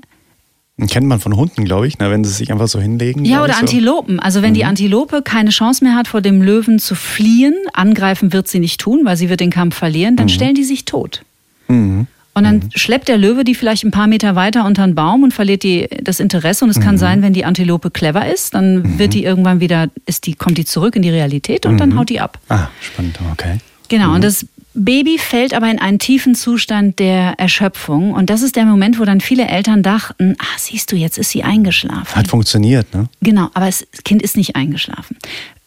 Kennt 0.88 1.08
man 1.08 1.20
von 1.20 1.36
Hunden, 1.36 1.66
glaube 1.66 1.88
ich, 1.88 2.00
ne, 2.00 2.10
wenn 2.10 2.24
sie 2.24 2.32
sich 2.32 2.52
einfach 2.52 2.68
so 2.68 2.80
hinlegen. 2.80 3.26
Ja, 3.26 3.44
oder 3.44 3.54
so. 3.54 3.60
Antilopen. 3.60 4.20
Also 4.20 4.42
wenn 4.42 4.52
mhm. 4.52 4.56
die 4.56 4.66
Antilope 4.66 5.22
keine 5.22 5.52
Chance 5.52 5.84
mehr 5.84 5.96
hat, 5.96 6.08
vor 6.08 6.22
dem 6.22 6.42
Löwen 6.42 6.80
zu 6.80 6.96
fliehen, 6.96 7.54
angreifen 7.74 8.34
wird 8.34 8.48
sie 8.48 8.60
nicht 8.60 8.80
tun, 8.80 9.02
weil 9.04 9.18
sie 9.18 9.30
wird 9.30 9.40
den 9.40 9.52
Kampf 9.52 9.76
verlieren, 9.76 10.16
dann 10.16 10.26
mhm. 10.26 10.30
stellen 10.30 10.56
die 10.56 10.64
sich 10.64 10.86
tot. 10.86 11.24
Mhm. 11.68 12.08
Und 12.34 12.44
dann 12.46 12.56
mhm. 12.56 12.70
schleppt 12.74 13.10
der 13.10 13.18
Löwe 13.18 13.44
die 13.44 13.56
vielleicht 13.56 13.84
ein 13.84 13.92
paar 13.92 14.08
Meter 14.08 14.36
weiter 14.36 14.66
unter 14.66 14.84
einen 14.84 14.96
Baum 14.96 15.24
und 15.24 15.34
verliert 15.34 15.64
die, 15.64 15.88
das 16.02 16.20
Interesse. 16.20 16.64
Und 16.64 16.72
es 16.72 16.80
kann 16.80 16.96
mhm. 16.96 17.00
sein, 17.00 17.22
wenn 17.22 17.34
die 17.34 17.44
Antilope 17.44 17.92
clever 17.92 18.32
ist, 18.32 18.54
dann 18.54 18.76
mhm. 18.76 19.00
wird 19.00 19.14
die 19.14 19.24
irgendwann 19.24 19.60
wieder, 19.60 19.90
ist 20.06 20.26
die, 20.28 20.34
kommt 20.34 20.58
die 20.58 20.66
zurück 20.66 20.96
in 20.96 21.02
die 21.02 21.10
Realität 21.10 21.66
und 21.66 21.78
dann 21.78 21.98
haut 21.98 22.10
die 22.10 22.22
ab. 22.22 22.40
Ah, 22.48 22.68
spannend, 22.80 23.20
okay. 23.34 23.58
Genau, 23.90 24.16
und 24.16 24.24
das 24.24 24.46
Baby 24.74 25.18
fällt 25.18 25.54
aber 25.54 25.70
in 25.70 25.80
einen 25.80 26.00
tiefen 26.00 26.34
Zustand 26.34 27.00
der 27.00 27.36
Erschöpfung. 27.38 28.14
Und 28.14 28.30
das 28.30 28.42
ist 28.42 28.56
der 28.56 28.66
Moment, 28.66 29.00
wo 29.00 29.06
dann 29.06 29.20
viele 29.20 29.48
Eltern 29.48 29.84
dachten, 29.84 30.36
ah, 30.40 30.58
siehst 30.58 30.92
du, 30.92 30.96
jetzt 30.96 31.18
ist 31.18 31.32
sie 31.32 31.44
eingeschlafen. 31.44 32.16
Hat 32.16 32.28
funktioniert, 32.28 32.94
ne? 32.94 33.10
Genau, 33.22 33.50
aber 33.54 33.66
das 33.66 33.86
Kind 34.06 34.22
ist 34.22 34.38
nicht 34.38 34.56
eingeschlafen. 34.56 35.18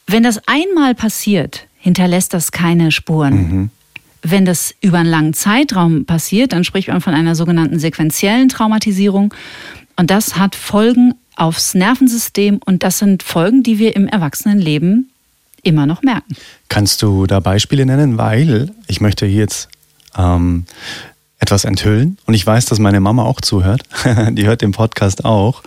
Wenn 0.06 0.22
das 0.22 0.40
einmal 0.46 0.94
passiert, 0.94 1.66
hinterlässt 1.78 2.32
das 2.32 2.50
keine 2.50 2.90
Spuren. 2.90 3.34
Mhm. 3.34 3.70
Wenn 4.22 4.46
das 4.46 4.74
über 4.80 4.98
einen 4.98 5.10
langen 5.10 5.34
Zeitraum 5.34 6.06
passiert, 6.06 6.54
dann 6.54 6.64
spricht 6.64 6.88
man 6.88 7.02
von 7.02 7.12
einer 7.12 7.34
sogenannten 7.34 7.78
sequentiellen 7.78 8.48
Traumatisierung. 8.48 9.34
Und 9.96 10.10
das 10.10 10.36
hat 10.36 10.54
Folgen 10.54 11.14
aufs 11.36 11.74
Nervensystem 11.74 12.58
und 12.64 12.82
das 12.82 12.98
sind 12.98 13.22
Folgen, 13.22 13.62
die 13.62 13.78
wir 13.78 13.96
im 13.96 14.06
Erwachsenenleben 14.06 15.10
immer 15.64 15.86
noch 15.86 16.02
merken. 16.02 16.36
Kannst 16.68 17.02
du 17.02 17.26
da 17.26 17.40
Beispiele 17.40 17.86
nennen? 17.86 18.18
Weil 18.18 18.72
ich 18.86 19.00
möchte 19.00 19.26
hier 19.26 19.40
jetzt 19.40 19.68
ähm, 20.16 20.66
etwas 21.38 21.64
enthüllen 21.64 22.16
und 22.26 22.34
ich 22.34 22.46
weiß, 22.46 22.66
dass 22.66 22.78
meine 22.78 23.00
Mama 23.00 23.24
auch 23.24 23.40
zuhört. 23.40 23.82
Die 24.30 24.46
hört 24.46 24.62
den 24.62 24.72
Podcast 24.72 25.24
auch. 25.24 25.62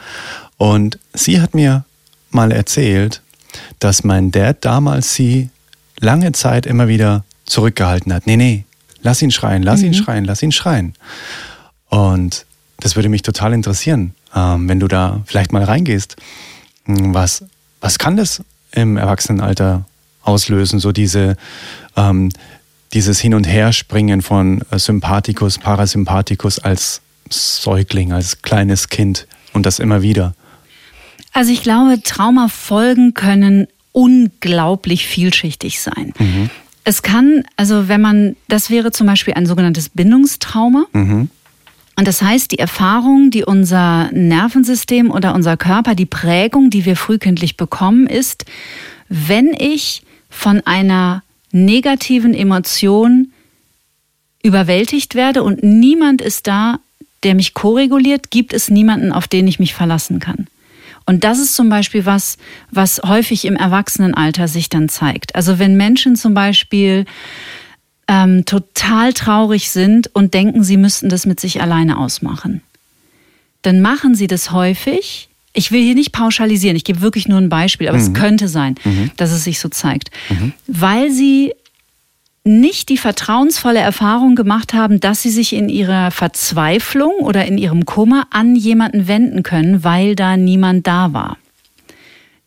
Und 0.57 0.97
sie 1.13 1.39
hat 1.39 1.53
mir 1.53 1.85
mal 2.31 2.51
erzählt, 2.51 3.21
dass 3.79 4.03
mein 4.03 4.31
Dad 4.31 4.57
damals 4.61 5.13
sie 5.13 5.49
lange 5.99 6.31
Zeit 6.31 6.65
immer 6.65 6.87
wieder 6.87 7.23
zurückgehalten 7.45 8.13
hat. 8.13 8.27
Nee, 8.27 8.37
nee, 8.37 8.65
lass 9.01 9.21
ihn 9.21 9.31
schreien, 9.31 9.63
lass 9.63 9.81
mhm. 9.81 9.87
ihn 9.87 9.93
schreien, 9.93 10.25
lass 10.25 10.41
ihn 10.41 10.51
schreien. 10.51 10.93
Und 11.89 12.45
das 12.79 12.95
würde 12.95 13.09
mich 13.09 13.21
total 13.21 13.53
interessieren, 13.53 14.13
ähm, 14.35 14.67
wenn 14.67 14.79
du 14.79 14.87
da 14.87 15.21
vielleicht 15.25 15.53
mal 15.53 15.63
reingehst. 15.63 16.15
Was, 16.85 17.43
was 17.81 17.99
kann 17.99 18.17
das 18.17 18.43
im 18.71 18.97
Erwachsenenalter 18.97 19.85
auslösen, 20.27 20.79
so 20.79 20.91
diese, 20.91 21.37
ähm, 21.95 22.29
dieses 22.93 23.19
Hin- 23.19 23.33
und 23.33 23.45
Herspringen 23.45 24.21
von 24.21 24.61
Sympathikus, 24.71 25.57
Parasympathikus 25.57 26.59
als 26.59 27.01
Säugling, 27.29 28.13
als 28.13 28.41
kleines 28.41 28.89
Kind 28.89 29.27
und 29.53 29.65
das 29.65 29.79
immer 29.79 30.01
wieder. 30.01 30.33
Also 31.33 31.51
ich 31.51 31.61
glaube, 31.61 32.01
Traumafolgen 32.01 33.13
können 33.13 33.67
unglaublich 33.91 35.07
vielschichtig 35.07 35.81
sein. 35.81 36.13
Mhm. 36.17 36.49
Es 36.83 37.01
kann, 37.01 37.43
also 37.57 37.87
wenn 37.89 38.01
man, 38.01 38.35
das 38.47 38.69
wäre 38.69 38.91
zum 38.91 39.07
Beispiel 39.07 39.33
ein 39.33 39.45
sogenanntes 39.45 39.89
Bindungstrauma. 39.89 40.85
Mhm. 40.93 41.29
Und 41.97 42.07
das 42.07 42.21
heißt, 42.21 42.51
die 42.51 42.59
Erfahrung, 42.59 43.31
die 43.31 43.43
unser 43.43 44.09
Nervensystem 44.11 45.09
oder 45.09 45.33
unser 45.33 45.57
Körper, 45.57 45.95
die 45.95 46.05
Prägung, 46.05 46.69
die 46.69 46.85
wir 46.85 46.95
frühkindlich 46.95 47.57
bekommen, 47.57 48.07
ist, 48.07 48.45
wenn 49.09 49.53
ich 49.53 50.03
von 50.37 50.61
einer 50.65 51.23
negativen 51.51 52.33
Emotion 52.33 53.31
überwältigt 54.43 55.15
werde 55.15 55.43
und 55.43 55.63
niemand 55.63 56.21
ist 56.21 56.47
da, 56.47 56.79
der 57.23 57.35
mich 57.35 57.53
koreguliert, 57.53 58.29
gibt 58.29 58.53
es 58.53 58.69
niemanden, 58.69 59.11
auf 59.11 59.27
den 59.27 59.47
ich 59.47 59.59
mich 59.59 59.73
verlassen 59.73 60.19
kann. 60.19 60.47
Und 61.05 61.23
das 61.23 61.39
ist 61.39 61.55
zum 61.55 61.69
Beispiel 61.69 62.05
was, 62.05 62.37
was 62.69 63.01
häufig 63.03 63.45
im 63.45 63.55
Erwachsenenalter 63.55 64.47
sich 64.47 64.69
dann 64.69 64.89
zeigt. 64.89 65.35
Also 65.35 65.57
wenn 65.57 65.75
Menschen 65.75 66.15
zum 66.15 66.33
Beispiel 66.33 67.05
ähm, 68.07 68.45
total 68.45 69.13
traurig 69.13 69.71
sind 69.71 70.13
und 70.13 70.33
denken, 70.33 70.63
sie 70.63 70.77
müssten 70.77 71.09
das 71.09 71.25
mit 71.25 71.39
sich 71.39 71.61
alleine 71.61 71.97
ausmachen. 71.97 72.61
Dann 73.63 73.81
machen 73.81 74.15
sie 74.15 74.27
das 74.27 74.51
häufig. 74.51 75.29
Ich 75.57 75.71
will 75.71 75.81
hier 75.81 75.95
nicht 75.95 76.11
pauschalisieren, 76.11 76.77
ich 76.77 76.83
gebe 76.83 77.01
wirklich 77.01 77.27
nur 77.27 77.39
ein 77.39 77.49
Beispiel, 77.49 77.87
aber 77.87 77.97
mhm. 77.97 78.03
es 78.03 78.13
könnte 78.13 78.47
sein, 78.47 78.75
mhm. 78.83 79.11
dass 79.17 79.31
es 79.31 79.43
sich 79.43 79.59
so 79.59 79.69
zeigt. 79.69 80.11
Mhm. 80.29 80.53
Weil 80.67 81.09
sie 81.09 81.53
nicht 82.43 82.89
die 82.89 82.97
vertrauensvolle 82.97 83.79
Erfahrung 83.79 84.35
gemacht 84.35 84.73
haben, 84.73 84.99
dass 84.99 85.21
sie 85.21 85.31
sich 85.31 85.53
in 85.53 85.67
ihrer 85.67 86.11
Verzweiflung 86.11 87.11
oder 87.19 87.45
in 87.45 87.57
ihrem 87.57 87.85
Kummer 87.85 88.27
an 88.29 88.55
jemanden 88.55 89.07
wenden 89.07 89.43
können, 89.43 89.83
weil 89.83 90.15
da 90.15 90.37
niemand 90.37 90.87
da 90.87 91.11
war. 91.11 91.37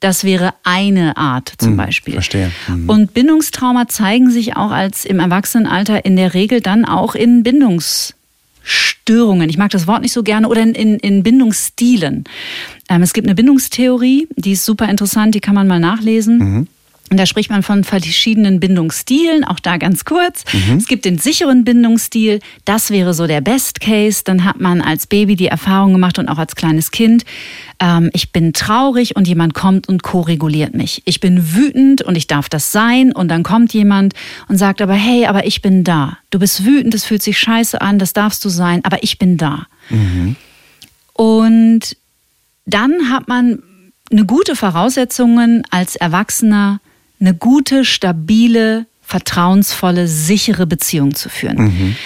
Das 0.01 0.25
wäre 0.25 0.55
eine 0.65 1.19
Art 1.19 1.53
zum 1.59 1.73
hm, 1.73 1.77
Beispiel. 1.77 2.15
Verstehe. 2.15 2.51
Mhm. 2.69 2.89
Und 2.89 3.13
Bindungstrauma 3.13 3.89
zeigen 3.89 4.31
sich 4.31 4.57
auch 4.57 4.71
als 4.71 5.05
im 5.05 5.19
Erwachsenenalter 5.19 6.07
in 6.07 6.17
der 6.17 6.33
Regel 6.33 6.63
dann 6.63 6.87
auch 6.87 7.15
in 7.15 7.43
Bindungsstörungen. 7.43 9.51
Ich 9.51 9.59
mag 9.59 9.71
das 9.73 9.87
Wort 9.87 10.01
nicht 10.01 10.15
so 10.15 10.23
gerne 10.23 10.49
oder 10.49 10.63
in, 10.63 10.75
in, 10.75 10.99
in 11.01 11.23
Bindungsstilen. 11.23 12.25
Ähm, 12.91 13.03
es 13.03 13.15
gibt 13.15 13.27
eine 13.27 13.37
Bindungstheorie, 13.37 14.29
die 14.37 14.53
ist 14.53 14.67
super 14.67 14.89
interessant, 14.89 15.35
die 15.35 15.41
kann 15.41 15.55
man 15.55 15.69
mal 15.69 15.81
nachlesen. 15.81 16.39
Mhm. 16.39 16.69
Und 17.13 17.19
da 17.19 17.27
spricht 17.27 17.51
man 17.51 17.65
von 17.65 17.83
verschiedenen 17.83 18.61
Bindungsstilen, 18.61 19.43
auch 19.43 19.59
da 19.59 19.79
ganz 19.79 20.05
kurz. 20.05 20.45
Mhm. 20.53 20.77
Es 20.77 20.87
gibt 20.87 21.05
den 21.05 21.19
sicheren 21.19 21.65
Bindungsstil, 21.65 22.39
das 22.65 22.91
wäre 22.91 23.15
so 23.15 23.27
der 23.27 23.41
Best 23.41 23.81
Case. 23.81 24.23
Dann 24.25 24.45
hat 24.45 24.61
man 24.61 24.81
als 24.81 25.09
Baby 25.09 25.35
die 25.35 25.49
Erfahrung 25.49 25.93
gemacht 25.93 26.21
und 26.21 26.29
auch 26.29 26.39
als 26.39 26.55
kleines 26.55 26.93
Kind, 26.93 27.25
ähm, 27.81 28.11
ich 28.13 28.31
bin 28.31 28.53
traurig 28.53 29.17
und 29.17 29.27
jemand 29.27 29.55
kommt 29.55 29.89
und 29.89 30.05
ko-reguliert 30.05 30.75
mich. 30.75 31.03
Ich 31.05 31.19
bin 31.19 31.55
wütend 31.55 32.03
und 32.03 32.15
ich 32.15 32.29
darf 32.29 32.49
das 32.49 32.71
sein 32.71 33.13
und 33.13 33.27
dann 33.29 33.43
kommt 33.43 33.73
jemand 33.73 34.15
und 34.47 34.59
sagt 34.59 34.81
aber, 34.81 34.95
hey, 34.95 35.27
aber 35.27 35.47
ich 35.47 35.63
bin 35.63 35.83
da. 35.83 36.19
Du 36.31 36.39
bist 36.39 36.65
wütend, 36.65 36.95
es 36.95 37.05
fühlt 37.05 37.23
sich 37.23 37.41
scheiße 37.41 37.81
an, 37.81 37.99
das 37.99 38.13
darfst 38.13 38.45
du 38.45 38.49
sein, 38.49 38.85
aber 38.85 39.03
ich 39.03 39.19
bin 39.19 39.37
da. 39.37 39.67
Mhm. 39.89 40.37
Und 41.15 41.97
dann 42.67 43.11
hat 43.11 43.29
man 43.29 43.63
eine 44.11 44.25
gute 44.25 44.57
Voraussetzungen 44.57 45.63
als 45.71 45.97
Erwachsener 45.97 46.81
eine 47.21 47.35
gute, 47.35 47.85
stabile, 47.85 48.87
vertrauensvolle, 49.03 50.09
sichere 50.09 50.67
Beziehung 50.67 51.15
zu 51.15 51.29
führen. 51.29 51.59
Mhm. 51.59 51.97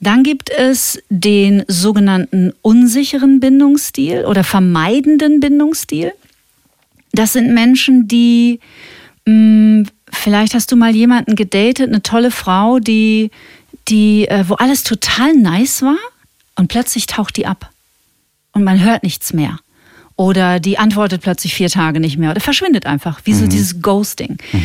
Dann 0.00 0.22
gibt 0.22 0.50
es 0.50 1.00
den 1.10 1.64
sogenannten 1.68 2.52
unsicheren 2.62 3.40
Bindungsstil 3.40 4.24
oder 4.24 4.44
vermeidenden 4.44 5.40
Bindungsstil. 5.40 6.12
Das 7.12 7.32
sind 7.32 7.54
Menschen, 7.54 8.08
die, 8.08 8.60
mh, 9.26 9.32
hm, 9.32 9.86
vielleicht 10.10 10.54
hast 10.54 10.70
du 10.72 10.76
mal 10.76 10.94
jemanden 10.94 11.36
gedatet, 11.36 11.88
eine 11.88 12.02
tolle 12.02 12.30
Frau, 12.30 12.78
die, 12.78 13.30
die, 13.88 14.28
äh, 14.28 14.44
wo 14.48 14.54
alles 14.54 14.82
total 14.84 15.34
nice 15.34 15.82
war 15.82 15.98
und 16.56 16.68
plötzlich 16.68 17.06
taucht 17.06 17.36
die 17.36 17.46
ab 17.46 17.70
und 18.52 18.64
man 18.64 18.82
hört 18.82 19.02
nichts 19.02 19.32
mehr. 19.32 19.58
Oder 20.22 20.60
die 20.60 20.78
antwortet 20.78 21.20
plötzlich 21.20 21.52
vier 21.52 21.68
Tage 21.68 21.98
nicht 21.98 22.16
mehr 22.16 22.30
oder 22.30 22.40
verschwindet 22.40 22.86
einfach, 22.86 23.22
wie 23.24 23.34
so 23.34 23.44
mhm. 23.44 23.48
dieses 23.48 23.82
Ghosting. 23.82 24.38
Mhm. 24.52 24.62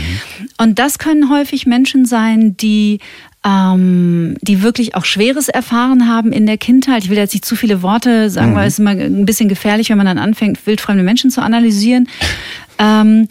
Und 0.60 0.78
das 0.78 1.00
können 1.00 1.32
häufig 1.32 1.66
Menschen 1.66 2.06
sein, 2.06 2.56
die 2.58 3.00
ähm, 3.44 4.38
die 4.42 4.62
wirklich 4.62 4.94
auch 4.94 5.04
Schweres 5.04 5.50
erfahren 5.50 6.08
haben 6.08 6.32
in 6.32 6.46
der 6.46 6.60
Kindheit. 6.60 7.06
Ich 7.06 7.10
will 7.10 7.18
jetzt 7.18 7.34
nicht 7.34 7.44
zu 7.44 7.56
viele 7.56 7.82
Worte 7.82 8.30
sagen, 8.30 8.52
mhm. 8.52 8.56
weil 8.56 8.68
es 8.68 8.74
ist 8.76 8.80
immer 8.80 8.92
ein 8.92 9.26
bisschen 9.26 9.50
gefährlich, 9.50 9.90
wenn 9.90 9.98
man 9.98 10.06
dann 10.06 10.20
anfängt, 10.20 10.68
wildfremde 10.68 11.02
Menschen 11.02 11.32
zu 11.32 11.42
analysieren. 11.42 12.08
Ähm, 12.78 13.28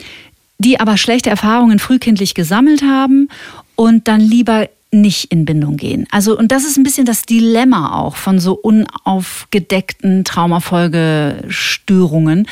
die 0.59 0.81
aber 0.81 0.97
schlechte 0.97 1.31
Erfahrungen 1.31 1.79
frühkindlich 1.79 2.35
gesammelt 2.35 2.83
haben 2.83 3.29
und 3.77 4.09
dann 4.09 4.21
lieber 4.21 4.69
nicht 5.01 5.33
in 5.33 5.45
Bindung 5.45 5.77
gehen. 5.77 6.07
Also, 6.11 6.39
und 6.39 6.53
das 6.53 6.65
ist 6.65 6.77
ein 6.77 6.83
bisschen 6.83 7.07
das 7.07 7.23
Dilemma 7.23 7.99
auch 7.99 8.17
von 8.17 8.39
so 8.39 8.53
unaufgedeckten 8.55 10.25
Traumafolgestörungen, 10.25 12.47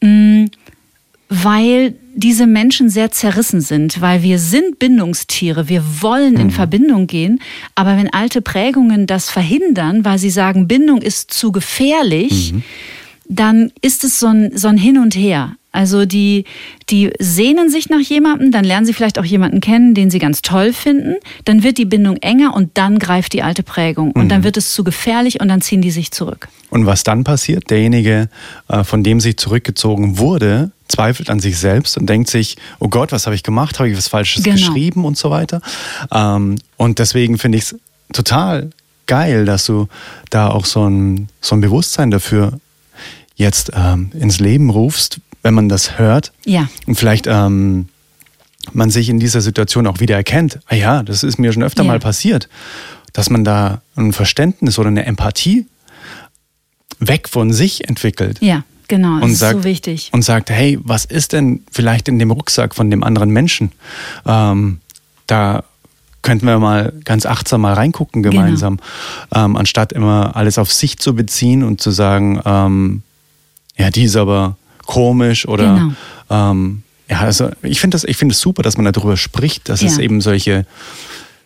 mm, 0.00 0.46
weil 1.28 1.94
diese 2.14 2.46
Menschen 2.46 2.90
sehr 2.90 3.10
zerrissen 3.10 3.60
sind, 3.60 4.00
weil 4.00 4.22
wir 4.22 4.38
sind 4.38 4.78
Bindungstiere, 4.78 5.68
wir 5.68 5.82
wollen 6.02 6.36
in 6.36 6.48
mhm. 6.48 6.52
Verbindung 6.52 7.06
gehen, 7.06 7.40
aber 7.74 7.96
wenn 7.96 8.12
alte 8.12 8.42
Prägungen 8.42 9.06
das 9.06 9.30
verhindern, 9.30 10.04
weil 10.04 10.18
sie 10.18 10.30
sagen, 10.30 10.68
Bindung 10.68 11.00
ist 11.00 11.32
zu 11.32 11.52
gefährlich, 11.52 12.52
mhm. 12.52 12.62
dann 13.28 13.72
ist 13.80 14.04
es 14.04 14.20
so 14.20 14.26
ein, 14.26 14.56
so 14.56 14.68
ein 14.68 14.76
Hin 14.76 14.98
und 14.98 15.16
Her. 15.16 15.56
Also 15.72 16.04
die, 16.04 16.44
die 16.90 17.10
sehnen 17.18 17.70
sich 17.70 17.88
nach 17.88 18.00
jemandem, 18.00 18.52
dann 18.52 18.64
lernen 18.64 18.84
sie 18.84 18.92
vielleicht 18.92 19.18
auch 19.18 19.24
jemanden 19.24 19.60
kennen, 19.60 19.94
den 19.94 20.10
sie 20.10 20.18
ganz 20.18 20.42
toll 20.42 20.72
finden, 20.74 21.16
dann 21.46 21.62
wird 21.62 21.78
die 21.78 21.86
Bindung 21.86 22.16
enger 22.18 22.54
und 22.54 22.70
dann 22.74 22.98
greift 22.98 23.32
die 23.32 23.42
alte 23.42 23.62
Prägung 23.62 24.12
und 24.12 24.24
mhm. 24.24 24.28
dann 24.28 24.44
wird 24.44 24.58
es 24.58 24.72
zu 24.72 24.84
gefährlich 24.84 25.40
und 25.40 25.48
dann 25.48 25.62
ziehen 25.62 25.80
die 25.80 25.90
sich 25.90 26.10
zurück. 26.10 26.48
Und 26.68 26.84
was 26.86 27.04
dann 27.04 27.24
passiert? 27.24 27.70
Derjenige, 27.70 28.28
äh, 28.68 28.84
von 28.84 29.02
dem 29.02 29.20
sich 29.20 29.38
zurückgezogen 29.38 30.18
wurde, 30.18 30.70
zweifelt 30.88 31.30
an 31.30 31.40
sich 31.40 31.58
selbst 31.58 31.96
und 31.96 32.06
denkt 32.06 32.28
sich, 32.28 32.56
oh 32.78 32.88
Gott, 32.88 33.12
was 33.12 33.26
habe 33.26 33.34
ich 33.34 33.42
gemacht? 33.42 33.78
Habe 33.78 33.88
ich 33.88 33.96
was 33.96 34.08
Falsches 34.08 34.42
genau. 34.42 34.56
geschrieben 34.56 35.04
und 35.04 35.16
so 35.16 35.30
weiter? 35.30 35.62
Ähm, 36.12 36.56
und 36.76 36.98
deswegen 36.98 37.38
finde 37.38 37.58
ich 37.58 37.64
es 37.64 37.76
total 38.12 38.70
geil, 39.06 39.46
dass 39.46 39.66
du 39.66 39.88
da 40.30 40.48
auch 40.48 40.66
so 40.66 40.88
ein, 40.88 41.28
so 41.40 41.56
ein 41.56 41.60
Bewusstsein 41.60 42.10
dafür 42.10 42.58
jetzt 43.36 43.72
ähm, 43.74 44.10
ins 44.18 44.38
Leben 44.38 44.70
rufst, 44.70 45.18
wenn 45.42 45.54
man 45.54 45.68
das 45.68 45.98
hört. 45.98 46.32
Ja. 46.44 46.68
Und 46.86 46.94
vielleicht 46.94 47.26
ähm, 47.26 47.88
man 48.72 48.90
sich 48.90 49.08
in 49.08 49.18
dieser 49.18 49.40
Situation 49.40 49.86
auch 49.86 50.00
wieder 50.00 50.14
erkennt, 50.14 50.60
ah 50.66 50.74
ja, 50.74 51.02
das 51.02 51.22
ist 51.22 51.38
mir 51.38 51.52
schon 51.52 51.62
öfter 51.62 51.82
ja. 51.82 51.88
mal 51.88 51.98
passiert, 51.98 52.48
dass 53.12 53.28
man 53.30 53.44
da 53.44 53.82
ein 53.96 54.12
Verständnis 54.12 54.78
oder 54.78 54.88
eine 54.88 55.04
Empathie 55.04 55.66
weg 56.98 57.28
von 57.28 57.52
sich 57.52 57.88
entwickelt. 57.88 58.38
Ja, 58.40 58.62
genau, 58.88 59.16
das 59.16 59.24
und 59.24 59.30
ist 59.32 59.38
sagt, 59.40 59.58
so 59.58 59.64
wichtig. 59.64 60.10
Und 60.12 60.22
sagt, 60.22 60.50
hey, 60.50 60.78
was 60.82 61.04
ist 61.04 61.32
denn 61.32 61.64
vielleicht 61.70 62.08
in 62.08 62.18
dem 62.18 62.30
Rucksack 62.30 62.74
von 62.74 62.90
dem 62.90 63.02
anderen 63.02 63.30
Menschen? 63.30 63.72
Ähm, 64.26 64.80
da 65.26 65.64
könnten 66.22 66.46
wir 66.46 66.58
mal 66.60 66.92
ganz 67.04 67.26
achtsam 67.26 67.62
mal 67.62 67.74
reingucken 67.74 68.22
genau. 68.22 68.36
gemeinsam, 68.36 68.78
genau. 69.30 69.44
ähm, 69.44 69.56
anstatt 69.56 69.92
immer 69.92 70.36
alles 70.36 70.56
auf 70.56 70.72
sich 70.72 70.98
zu 70.98 71.16
beziehen 71.16 71.64
und 71.64 71.80
zu 71.80 71.90
sagen, 71.90 72.40
ähm, 72.44 73.02
ja, 73.76 73.90
die 73.90 74.04
ist 74.04 74.16
aber 74.16 74.56
komisch 74.86 75.46
oder 75.46 75.74
genau. 75.74 76.50
ähm, 76.50 76.82
ja, 77.08 77.20
also 77.20 77.50
ich 77.62 77.80
finde 77.80 77.96
das, 77.96 78.04
ich 78.04 78.16
finde 78.16 78.32
es 78.32 78.40
super, 78.40 78.62
dass 78.62 78.76
man 78.76 78.90
darüber 78.90 79.16
spricht, 79.16 79.68
dass 79.68 79.82
ja. 79.82 79.88
es 79.88 79.98
eben 79.98 80.20
solche, 80.20 80.64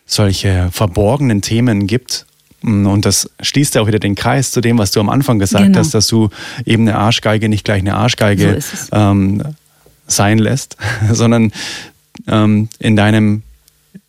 solche 0.06 0.68
verborgenen 0.70 1.42
Themen 1.42 1.86
gibt. 1.86 2.26
Und 2.62 3.04
das 3.04 3.30
schließt 3.40 3.74
ja 3.74 3.82
auch 3.82 3.86
wieder 3.86 3.98
den 3.98 4.14
Kreis 4.14 4.50
zu 4.50 4.60
dem, 4.60 4.78
was 4.78 4.90
du 4.90 5.00
am 5.00 5.08
Anfang 5.08 5.38
gesagt 5.38 5.64
genau. 5.64 5.78
hast, 5.78 5.92
dass 5.94 6.06
du 6.06 6.30
eben 6.64 6.88
eine 6.88 6.98
Arschgeige 6.98 7.48
nicht 7.48 7.64
gleich 7.64 7.80
eine 7.80 7.94
Arschgeige 7.94 8.60
so 8.60 8.96
ähm, 8.96 9.42
sein 10.06 10.38
lässt, 10.38 10.76
sondern 11.12 11.52
ähm, 12.26 12.68
in 12.78 12.96
deinem 12.96 13.42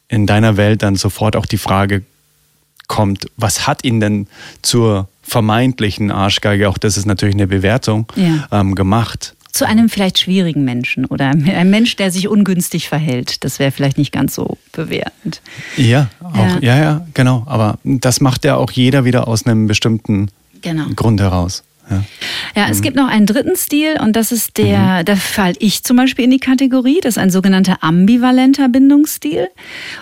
in 0.10 0.26
deiner 0.26 0.56
Welt 0.56 0.84
dann 0.84 0.96
sofort 0.96 1.36
auch 1.36 1.46
die 1.46 1.58
Frage 1.58 2.04
kommt, 2.88 3.26
was 3.36 3.68
hat 3.68 3.84
ihn 3.84 4.00
denn 4.00 4.28
zur 4.62 5.10
vermeintlichen 5.28 6.10
Arschgeige, 6.10 6.70
auch 6.70 6.78
das 6.78 6.98
ist 6.98 7.06
natürlich 7.06 7.36
eine 7.36 7.48
Bewertung, 7.48 8.08
ja. 8.16 8.48
ähm, 8.52 8.76
gemacht. 8.76 9.36
Zu 9.52 9.68
einem 9.68 9.90
vielleicht 9.90 10.20
schwierigen 10.20 10.63
Menschen 10.63 11.06
oder 11.06 11.32
ein 11.32 11.70
Mensch, 11.70 11.96
der 11.96 12.12
sich 12.12 12.28
ungünstig 12.28 12.88
verhält. 12.88 13.44
Das 13.44 13.60
wäre 13.60 13.72
vielleicht 13.72 13.98
nicht 13.98 14.12
ganz 14.12 14.36
so 14.36 14.58
bewertend. 14.72 15.42
Ja, 15.76 16.10
auch, 16.24 16.36
ja. 16.36 16.60
ja, 16.62 16.78
ja, 16.78 17.08
genau. 17.13 17.44
Aber 17.48 17.80
das 17.84 18.22
macht 18.22 18.46
ja 18.46 18.56
auch 18.56 18.72
jeder 18.72 19.04
wieder 19.04 19.28
aus 19.28 19.46
einem 19.46 19.66
bestimmten 19.68 20.30
genau. 20.62 20.86
Grund 20.96 21.20
heraus. 21.20 21.63
Ja. 21.90 22.04
ja, 22.56 22.70
es 22.70 22.80
mhm. 22.80 22.82
gibt 22.84 22.96
noch 22.98 23.08
einen 23.08 23.26
dritten 23.26 23.56
Stil 23.56 23.98
und 24.00 24.16
das 24.16 24.32
ist 24.32 24.58
der, 24.58 25.00
mhm. 25.00 25.06
da 25.06 25.16
falle 25.16 25.56
ich 25.60 25.84
zum 25.84 25.98
Beispiel 25.98 26.26
in 26.26 26.32
die 26.32 26.40
Kategorie, 26.40 27.00
das 27.02 27.16
ist 27.16 27.18
ein 27.18 27.30
sogenannter 27.32 27.78
ambivalenter 27.82 28.70
Bindungsstil. 28.70 29.48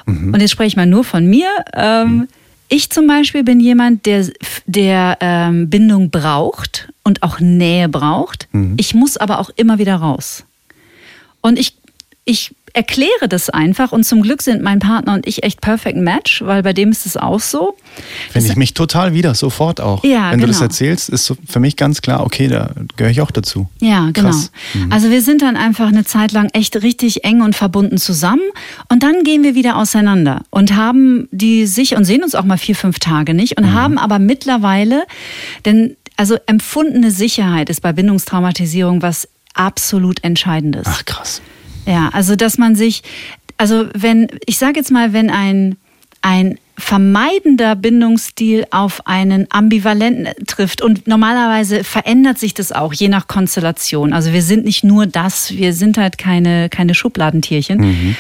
Mhm. 0.06 0.34
Und 0.34 0.42
jetzt 0.42 0.52
spreche 0.52 0.68
ich 0.68 0.76
mal 0.76 0.88
nur 0.88 1.04
von 1.04 1.26
mir. 1.28 1.48
Ähm, 1.74 2.08
mhm. 2.08 2.28
Ich 2.68 2.90
zum 2.90 3.08
Beispiel 3.08 3.44
bin 3.44 3.60
jemand, 3.60 4.06
der, 4.06 4.28
der 4.66 5.18
ähm, 5.22 5.70
Bindung 5.70 6.10
braucht 6.10 6.90
und 7.04 7.22
auch 7.22 7.40
Nähe 7.40 7.90
braucht. 7.90 8.48
Mhm. 8.52 8.74
Ich 8.78 8.96
muss 8.96 9.18
aber 9.18 9.40
auch 9.40 9.50
immer 9.56 9.78
wieder 9.78 9.96
raus. 9.96 10.46
Und 11.42 11.60
ich, 11.60 11.78
ich 12.26 12.56
erkläre 12.76 13.28
das 13.30 13.50
einfach 13.50 13.92
und 13.92 14.04
zum 14.04 14.22
Glück 14.22 14.42
sind 14.42 14.62
mein 14.62 14.80
Partner 14.80 15.14
und 15.14 15.26
ich 15.28 15.44
echt 15.44 15.62
perfect 15.62 15.98
match, 15.98 16.42
weil 16.42 16.62
bei 16.62 16.74
dem 16.74 16.92
ist 16.92 17.06
es 17.06 17.16
auch 17.16 17.40
so. 17.40 17.78
Finde 18.32 18.50
ich 18.50 18.56
mich 18.56 18.74
total 18.74 19.14
wieder, 19.14 19.34
sofort 19.34 19.80
auch. 19.80 20.04
Ja, 20.04 20.32
Wenn 20.32 20.40
genau. 20.40 20.42
du 20.42 20.48
das 20.48 20.58
genau. 20.58 20.66
erzählst, 20.66 21.10
ist 21.10 21.34
für 21.48 21.60
mich 21.60 21.78
ganz 21.78 22.02
klar, 22.02 22.26
okay, 22.26 22.48
da 22.48 22.72
gehöre 22.98 23.12
ich 23.12 23.22
auch 23.22 23.32
dazu. 23.32 23.70
Ja, 23.80 24.10
genau. 24.12 24.32
Mhm. 24.74 24.92
Also 24.92 25.10
wir 25.10 25.22
sind 25.22 25.42
dann 25.42 25.56
einfach 25.56 25.88
eine 25.88 26.04
Zeit 26.04 26.34
lang 26.34 26.50
echt 26.54 26.82
richtig 26.84 27.24
eng 27.24 27.42
und 27.42 27.56
verbunden 27.56 27.98
zusammen 27.98 28.44
und 28.90 29.04
dann 29.04 29.24
gehen 29.24 29.44
wir 29.44 29.56
wieder 29.56 29.78
auseinander 29.78 30.42
und 30.50 30.76
haben 30.76 31.28
die 31.32 31.66
sich 31.66 31.96
und 31.96 32.04
sehen 32.04 32.24
uns 32.24 32.36
auch 32.36 32.44
mal 32.44 32.58
vier, 32.58 32.76
fünf 32.76 33.00
Tage 33.00 33.34
nicht 33.34 33.58
und 33.58 33.66
mhm. 33.66 33.74
haben 33.74 33.98
aber 33.98 34.20
mittlerweile, 34.20 35.06
denn 35.64 35.96
also 36.18 36.38
empfundene 36.46 37.12
Sicherheit 37.12 37.70
ist 37.70 37.82
bei 37.82 37.94
Bindungstraumatisierung 37.94 39.02
was 39.02 39.28
absolut 39.54 40.24
Entscheidendes. 40.24 40.86
Ach 40.86 41.06
krass. 41.06 41.42
Ja, 41.86 42.10
also 42.14 42.36
dass 42.36 42.58
man 42.58 42.76
sich, 42.76 43.04
also 43.58 43.86
wenn, 43.94 44.28
ich 44.46 44.58
sage 44.58 44.78
jetzt 44.78 44.92
mal, 44.92 45.14
wenn 45.14 45.30
ein, 45.30 45.78
ein 46.22 46.58
vermeidender 46.78 47.76
Bindungsstil 47.76 48.66
auf 48.72 49.08
einen 49.08 49.48
ambivalenten 49.50 50.46
trifft. 50.46 50.82
Und 50.82 51.08
normalerweise 51.08 51.84
verändert 51.84 52.38
sich 52.38 52.54
das 52.54 52.72
auch, 52.72 52.94
je 52.94 53.08
nach 53.08 53.28
Konstellation. 53.28 54.14
Also 54.14 54.34
wir 54.34 54.42
sind 54.42 54.66
nicht 54.66 54.84
nur 54.84 55.06
das, 55.06 55.52
wir 55.52 55.74
sind 55.74 55.98
halt 55.98 56.18
keine, 56.18 56.70
keine 56.70 56.94
Schubladentierchen. 56.94 57.80
Mhm. 57.80 58.16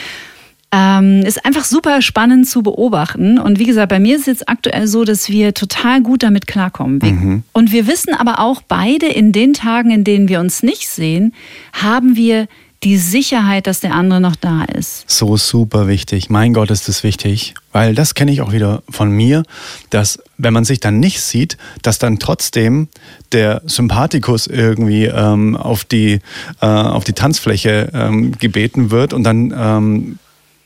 Ähm, 0.71 1.21
ist 1.25 1.45
einfach 1.45 1.63
super 1.63 2.01
spannend 2.01 2.47
zu 2.47 2.63
beobachten. 2.63 3.39
Und 3.39 3.60
wie 3.60 3.65
gesagt, 3.65 3.89
bei 3.89 3.99
mir 3.99 4.15
ist 4.15 4.21
es 4.21 4.28
jetzt 4.28 4.49
aktuell 4.49 4.88
so, 4.88 5.04
dass 5.04 5.30
wir 5.30 5.54
total 5.54 6.01
gut 6.01 6.23
damit 6.23 6.47
klarkommen. 6.47 6.99
Mhm. 7.01 7.43
Und 7.51 7.71
wir 7.71 7.88
wissen 7.88 8.13
aber 8.13 8.39
auch 8.39 8.62
beide, 8.62 9.08
in 9.08 9.32
den 9.32 9.54
Tagen, 9.54 9.91
in 9.91 10.04
denen 10.04 10.28
wir 10.28 10.39
uns 10.39 10.63
nicht 10.63 10.88
sehen, 10.88 11.34
haben 11.73 12.15
wir 12.15 12.47
die 12.84 12.98
Sicherheit, 12.98 13.68
dass 13.68 13.80
der 13.80 13.94
andere 13.94 14.22
noch 14.22 14.36
da 14.36 14.64
ist. 14.64 15.10
So 15.10 15.38
super 15.38 15.88
wichtig. 15.88 16.30
Mein 16.30 16.54
Gott, 16.54 16.70
ist 16.72 16.88
das 16.88 17.04
wichtig. 17.04 17.56
Weil 17.72 17.96
das 17.96 18.14
kenne 18.14 18.32
ich 18.32 18.42
auch 18.42 18.52
wieder 18.52 18.84
von 18.90 19.10
mir, 19.10 19.44
dass 19.90 20.20
wenn 20.38 20.54
man 20.54 20.66
sich 20.66 20.80
dann 20.80 21.00
nicht 21.00 21.22
sieht, 21.22 21.58
dass 21.82 22.00
dann 22.00 22.20
trotzdem 22.20 22.88
der 23.32 23.62
Sympathikus 23.66 24.48
irgendwie 24.48 25.06
ähm, 25.06 25.56
auf, 25.58 25.84
die, 25.84 26.20
äh, 26.62 26.66
auf 26.66 27.04
die 27.04 27.14
Tanzfläche 27.14 27.90
ähm, 27.94 28.38
gebeten 28.38 28.92
wird 28.92 29.14
und 29.14 29.24
dann 29.24 29.54
ähm, 29.58 30.20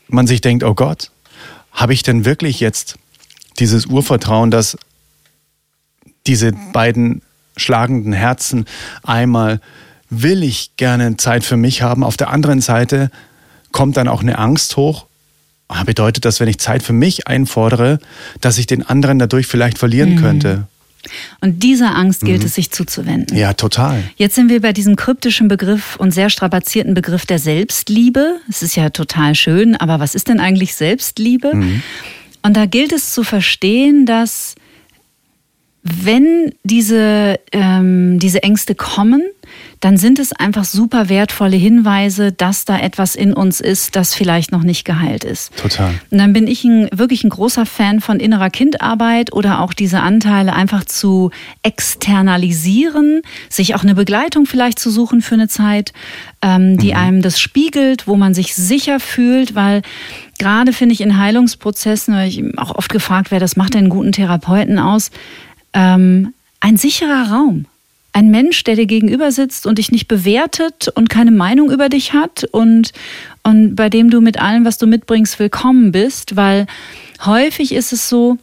man 0.08 0.26
sich 0.26 0.40
denkt, 0.40 0.64
oh 0.64 0.74
Gott, 0.74 1.10
habe 1.72 1.94
ich 1.94 2.02
denn 2.02 2.24
wirklich 2.24 2.60
jetzt 2.60 2.96
dieses 3.58 3.86
Urvertrauen, 3.86 4.50
dass 4.50 4.76
diese 6.26 6.52
beiden 6.72 7.22
schlagenden 7.56 8.12
Herzen 8.12 8.66
einmal 9.02 9.60
will 10.10 10.42
ich 10.42 10.76
gerne 10.76 11.16
Zeit 11.16 11.44
für 11.44 11.56
mich 11.56 11.82
haben. 11.82 12.04
Auf 12.04 12.16
der 12.16 12.30
anderen 12.30 12.60
Seite 12.60 13.10
kommt 13.72 13.96
dann 13.96 14.08
auch 14.08 14.22
eine 14.22 14.38
Angst 14.38 14.76
hoch. 14.76 15.06
Ah, 15.68 15.84
bedeutet 15.84 16.24
das, 16.24 16.40
wenn 16.40 16.48
ich 16.48 16.58
Zeit 16.58 16.82
für 16.82 16.92
mich 16.92 17.28
einfordere, 17.28 18.00
dass 18.40 18.58
ich 18.58 18.66
den 18.66 18.84
anderen 18.84 19.20
dadurch 19.20 19.46
vielleicht 19.46 19.78
verlieren 19.78 20.16
mhm. 20.16 20.20
könnte? 20.20 20.66
Und 21.40 21.62
dieser 21.62 21.94
Angst 21.94 22.22
gilt 22.22 22.40
mhm. 22.40 22.46
es 22.46 22.54
sich 22.54 22.70
zuzuwenden. 22.72 23.36
Ja, 23.36 23.54
total. 23.54 24.02
Jetzt 24.16 24.34
sind 24.34 24.50
wir 24.50 24.60
bei 24.60 24.72
diesem 24.72 24.96
kryptischen 24.96 25.48
Begriff 25.48 25.96
und 25.96 26.12
sehr 26.12 26.28
strapazierten 26.28 26.92
Begriff 26.92 27.24
der 27.24 27.38
Selbstliebe. 27.38 28.36
Es 28.48 28.62
ist 28.62 28.76
ja 28.76 28.90
total 28.90 29.34
schön, 29.34 29.76
aber 29.76 30.00
was 30.00 30.14
ist 30.14 30.28
denn 30.28 30.40
eigentlich 30.40 30.74
Selbstliebe? 30.74 31.54
Mhm. 31.54 31.82
Und 32.42 32.56
da 32.56 32.66
gilt 32.66 32.92
es 32.92 33.14
zu 33.14 33.22
verstehen, 33.22 34.06
dass 34.06 34.56
wenn 35.82 36.52
diese, 36.64 37.38
ähm, 37.52 38.18
diese 38.18 38.42
Ängste 38.42 38.74
kommen, 38.74 39.22
dann 39.80 39.96
sind 39.96 40.18
es 40.18 40.32
einfach 40.32 40.64
super 40.64 41.08
wertvolle 41.08 41.56
Hinweise, 41.56 42.32
dass 42.32 42.66
da 42.66 42.78
etwas 42.78 43.14
in 43.14 43.32
uns 43.32 43.60
ist, 43.60 43.96
das 43.96 44.14
vielleicht 44.14 44.52
noch 44.52 44.62
nicht 44.62 44.84
geheilt 44.84 45.24
ist. 45.24 45.56
Total. 45.56 45.94
Und 46.10 46.18
dann 46.18 46.34
bin 46.34 46.46
ich 46.46 46.64
ein, 46.64 46.88
wirklich 46.92 47.24
ein 47.24 47.30
großer 47.30 47.64
Fan 47.64 48.00
von 48.00 48.20
innerer 48.20 48.50
Kindarbeit 48.50 49.32
oder 49.32 49.60
auch 49.60 49.72
diese 49.72 50.00
Anteile 50.00 50.52
einfach 50.52 50.84
zu 50.84 51.30
externalisieren, 51.62 53.22
sich 53.48 53.74
auch 53.74 53.82
eine 53.82 53.94
Begleitung 53.94 54.44
vielleicht 54.44 54.78
zu 54.78 54.90
suchen 54.90 55.22
für 55.22 55.34
eine 55.34 55.48
Zeit, 55.48 55.94
ähm, 56.42 56.76
die 56.76 56.90
mhm. 56.90 56.98
einem 56.98 57.22
das 57.22 57.40
spiegelt, 57.40 58.06
wo 58.06 58.16
man 58.16 58.34
sich 58.34 58.54
sicher 58.54 59.00
fühlt, 59.00 59.54
weil 59.54 59.80
gerade 60.38 60.74
finde 60.74 60.92
ich 60.92 61.00
in 61.00 61.16
Heilungsprozessen, 61.16 62.14
weil 62.14 62.28
ich 62.28 62.58
auch 62.58 62.74
oft 62.74 62.92
gefragt 62.92 63.30
werde, 63.30 63.44
das 63.44 63.56
macht 63.56 63.74
einen 63.74 63.88
guten 63.88 64.12
Therapeuten 64.12 64.78
aus, 64.78 65.10
ähm, 65.72 66.34
ein 66.60 66.76
sicherer 66.76 67.32
Raum 67.32 67.64
ein 68.12 68.30
Mensch, 68.30 68.64
der 68.64 68.76
dir 68.76 68.86
gegenüber 68.86 69.32
sitzt 69.32 69.66
und 69.66 69.78
dich 69.78 69.92
nicht 69.92 70.08
bewertet 70.08 70.88
und 70.88 71.08
keine 71.08 71.30
Meinung 71.30 71.70
über 71.70 71.88
dich 71.88 72.12
hat 72.12 72.44
und, 72.44 72.92
und 73.42 73.76
bei 73.76 73.88
dem 73.88 74.10
du 74.10 74.20
mit 74.20 74.40
allem, 74.40 74.64
was 74.64 74.78
du 74.78 74.86
mitbringst, 74.86 75.38
willkommen 75.38 75.92
bist, 75.92 76.36
weil 76.36 76.66
häufig 77.24 77.72
ist 77.72 77.92
es 77.92 78.08
so, 78.08 78.38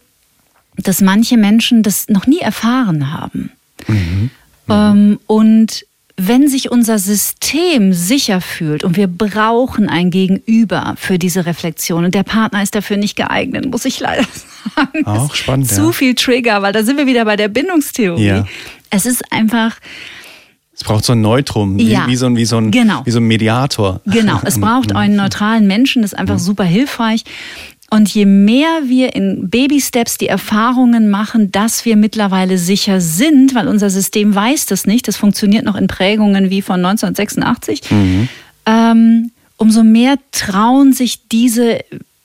dass 0.77 1.01
manche 1.01 1.38
Menschen 1.38 1.84
das 1.84 2.08
noch 2.08 2.27
nie 2.27 2.39
erfahren 2.39 3.12
haben. 3.12 3.51
Mhm. 3.88 3.95
Mhm. 3.95 4.30
Ähm, 4.69 5.19
und 5.27 5.86
wenn 6.19 6.47
sich 6.47 6.71
unser 6.71 6.97
System 6.97 7.93
sicher 7.93 8.41
fühlt 8.41 8.84
und 8.84 8.97
wir 8.97 9.08
brauchen 9.08 9.88
ein 9.88 10.10
Gegenüber 10.10 10.95
für 10.97 11.19
diese 11.19 11.45
Reflexion 11.45 12.06
und 12.06 12.15
der 12.15 12.23
Partner 12.23 12.63
ist 12.63 12.73
dafür 12.73 12.97
nicht 12.97 13.15
geeignet, 13.15 13.69
muss 13.69 13.86
ich 13.86 13.99
leider 13.99 14.25
sagen. 14.75 15.06
Auch 15.06 15.36
spannend. 15.36 15.69
Zu 15.69 15.86
ja. 15.86 15.91
viel 15.91 16.15
Trigger, 16.15 16.63
weil 16.63 16.73
da 16.73 16.84
sind 16.84 16.97
wir 16.97 17.06
wieder 17.06 17.23
bei 17.23 17.36
der 17.36 17.49
Bindungstheorie. 17.49 18.25
Ja. 18.25 18.47
Es 18.89 19.06
ist 19.06 19.32
einfach. 19.32 19.75
Es 20.73 20.84
braucht 20.84 21.06
so 21.06 21.13
ein 21.13 21.21
Neutrum, 21.21 21.77
wie, 21.77 21.89
ja, 21.89 22.06
wie, 22.08 22.15
so, 22.15 22.27
ein, 22.27 22.36
wie, 22.36 22.45
so 22.45 22.58
ein, 22.58 22.71
genau. 22.71 23.01
wie 23.06 23.12
so 23.12 23.19
ein 23.19 23.25
Mediator. 23.25 24.01
Genau, 24.06 24.39
es 24.43 24.60
braucht 24.62 24.95
einen 24.95 25.15
neutralen 25.15 25.65
Menschen, 25.67 26.01
das 26.01 26.13
ist 26.13 26.19
einfach 26.19 26.36
mhm. 26.36 26.39
super 26.39 26.63
hilfreich. 26.63 27.23
Und 27.89 28.10
je 28.10 28.26
mehr 28.26 28.82
wir 28.86 29.15
in 29.15 29.50
Baby-Steps 29.50 30.17
die 30.17 30.28
Erfahrungen 30.28 31.10
machen, 31.10 31.52
dass 31.54 31.86
wir 31.86 31.95
mittlerweile 31.95 32.58
sicher 32.58 33.00
sind, 33.00 33.56
weil 33.56 33.69
unser 33.69 33.89
System 33.89 34.36
weiß 34.36 34.65
das 34.65 34.86
nicht, 34.86 35.08
das 35.08 35.15
funktioniert 35.15 35.63
noch 35.63 35.78
in 35.78 35.88
Prägungen 35.88 36.50
wie 36.50 36.62
von 36.62 36.84
1986, 36.86 37.89
mhm. 37.89 38.30
ähm, 38.65 39.32
umso 39.56 39.84
mehr 39.84 40.15
trauen 40.34 40.91
sich 40.91 41.30
diese, 41.30 41.80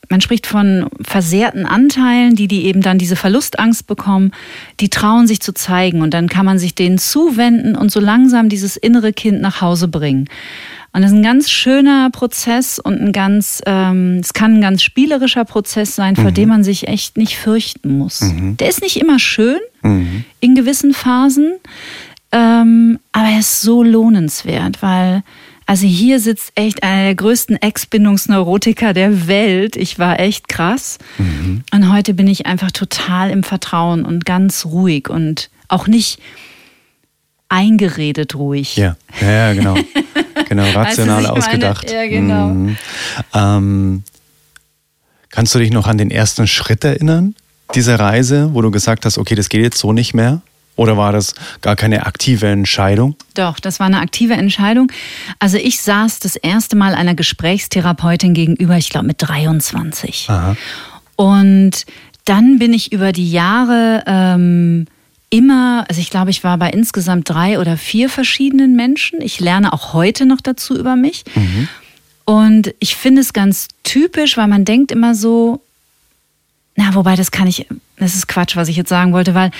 man 0.08 0.20
spricht 0.20 0.48
von 0.48 0.86
versehrten 1.00 1.64
Anteilen, 1.64 2.34
die, 2.34 2.48
die 2.48 2.64
eben 2.64 2.82
dann 2.82 2.98
diese 2.98 3.16
Verlustangst 3.16 3.86
bekommen, 3.86 4.32
die 4.80 4.88
trauen 4.88 5.28
sich 5.28 5.40
zu 5.40 5.54
zeigen 5.54 6.02
und 6.02 6.12
dann 6.12 6.28
kann 6.28 6.44
man 6.44 6.58
sich 6.58 6.74
denen 6.74 6.98
zuwenden 6.98 7.76
und 7.76 7.92
so 7.92 8.00
langsam 8.00 8.48
dieses 8.48 8.76
innere 8.76 9.12
Kind 9.12 9.40
nach 9.40 9.60
Hause 9.60 9.86
bringen. 9.86 10.28
Und 10.94 11.02
das 11.02 11.10
ist 11.10 11.16
ein 11.16 11.22
ganz 11.22 11.50
schöner 11.50 12.10
Prozess 12.10 12.78
und 12.78 13.00
ein 13.00 13.12
ganz, 13.12 13.62
ähm, 13.66 14.18
es 14.22 14.34
kann 14.34 14.56
ein 14.56 14.60
ganz 14.60 14.82
spielerischer 14.82 15.44
Prozess 15.46 15.94
sein, 15.94 16.16
vor 16.16 16.30
mhm. 16.30 16.34
dem 16.34 16.48
man 16.50 16.64
sich 16.64 16.86
echt 16.86 17.16
nicht 17.16 17.38
fürchten 17.38 17.96
muss. 17.96 18.20
Mhm. 18.20 18.58
Der 18.58 18.68
ist 18.68 18.82
nicht 18.82 18.98
immer 18.98 19.18
schön 19.18 19.58
mhm. 19.82 20.24
in 20.40 20.54
gewissen 20.54 20.92
Phasen, 20.92 21.54
ähm, 22.30 22.98
aber 23.12 23.28
er 23.28 23.38
ist 23.38 23.62
so 23.62 23.82
lohnenswert, 23.82 24.82
weil 24.82 25.22
also 25.64 25.86
hier 25.86 26.20
sitzt 26.20 26.52
echt 26.56 26.82
einer 26.82 27.04
der 27.04 27.14
größten 27.14 27.56
Ex-Bindungsneurotiker 27.56 28.92
der 28.92 29.26
Welt. 29.28 29.76
Ich 29.76 29.98
war 29.98 30.20
echt 30.20 30.48
krass. 30.48 30.98
Mhm. 31.16 31.62
Und 31.72 31.90
heute 31.90 32.12
bin 32.12 32.26
ich 32.26 32.44
einfach 32.44 32.70
total 32.70 33.30
im 33.30 33.42
Vertrauen 33.42 34.04
und 34.04 34.26
ganz 34.26 34.66
ruhig 34.66 35.08
und 35.08 35.48
auch 35.68 35.86
nicht 35.86 36.18
eingeredet 37.48 38.34
ruhig. 38.34 38.76
Ja, 38.76 38.96
ja, 39.20 39.30
ja 39.30 39.52
genau. 39.54 39.76
Genau, 40.56 40.78
rational 40.78 41.24
weißt 41.24 41.30
ausgedacht. 41.30 41.86
Meine? 41.86 42.04
Ja, 42.04 42.10
genau. 42.10 42.46
Mhm. 42.48 42.76
Ähm, 43.34 44.02
kannst 45.30 45.54
du 45.54 45.58
dich 45.58 45.70
noch 45.70 45.86
an 45.86 45.98
den 45.98 46.10
ersten 46.10 46.46
Schritt 46.46 46.84
erinnern, 46.84 47.34
dieser 47.74 47.98
Reise, 47.98 48.50
wo 48.52 48.62
du 48.62 48.70
gesagt 48.70 49.04
hast, 49.04 49.18
okay, 49.18 49.34
das 49.34 49.48
geht 49.48 49.62
jetzt 49.62 49.78
so 49.78 49.92
nicht 49.92 50.14
mehr? 50.14 50.42
Oder 50.76 50.96
war 50.96 51.12
das 51.12 51.34
gar 51.60 51.76
keine 51.76 52.06
aktive 52.06 52.46
Entscheidung? 52.46 53.16
Doch, 53.34 53.60
das 53.60 53.78
war 53.78 53.86
eine 53.86 54.00
aktive 54.00 54.34
Entscheidung. 54.34 54.90
Also 55.38 55.58
ich 55.58 55.80
saß 55.82 56.18
das 56.20 56.36
erste 56.36 56.76
Mal 56.76 56.94
einer 56.94 57.14
Gesprächstherapeutin 57.14 58.32
gegenüber, 58.32 58.76
ich 58.78 58.88
glaube 58.88 59.06
mit 59.06 59.16
23. 59.20 60.28
Aha. 60.30 60.56
Und 61.16 61.84
dann 62.24 62.58
bin 62.58 62.72
ich 62.72 62.92
über 62.92 63.12
die 63.12 63.30
Jahre 63.30 64.02
ähm, 64.06 64.86
immer, 65.32 65.86
also 65.88 65.98
ich 65.98 66.10
glaube, 66.10 66.30
ich 66.30 66.44
war 66.44 66.58
bei 66.58 66.68
insgesamt 66.70 67.28
drei 67.28 67.58
oder 67.58 67.78
vier 67.78 68.10
verschiedenen 68.10 68.76
Menschen. 68.76 69.22
Ich 69.22 69.40
lerne 69.40 69.72
auch 69.72 69.94
heute 69.94 70.26
noch 70.26 70.42
dazu 70.42 70.78
über 70.78 70.94
mich. 70.94 71.24
Mhm. 71.34 71.68
Und 72.26 72.74
ich 72.80 72.96
finde 72.96 73.22
es 73.22 73.32
ganz 73.32 73.68
typisch, 73.82 74.36
weil 74.36 74.46
man 74.46 74.66
denkt 74.66 74.92
immer 74.92 75.14
so, 75.14 75.62
na, 76.76 76.94
wobei 76.94 77.16
das 77.16 77.30
kann 77.30 77.46
ich, 77.46 77.66
das 77.96 78.14
ist 78.14 78.28
Quatsch, 78.28 78.56
was 78.56 78.68
ich 78.68 78.76
jetzt 78.76 78.90
sagen 78.90 79.14
wollte, 79.14 79.34
weil 79.34 79.50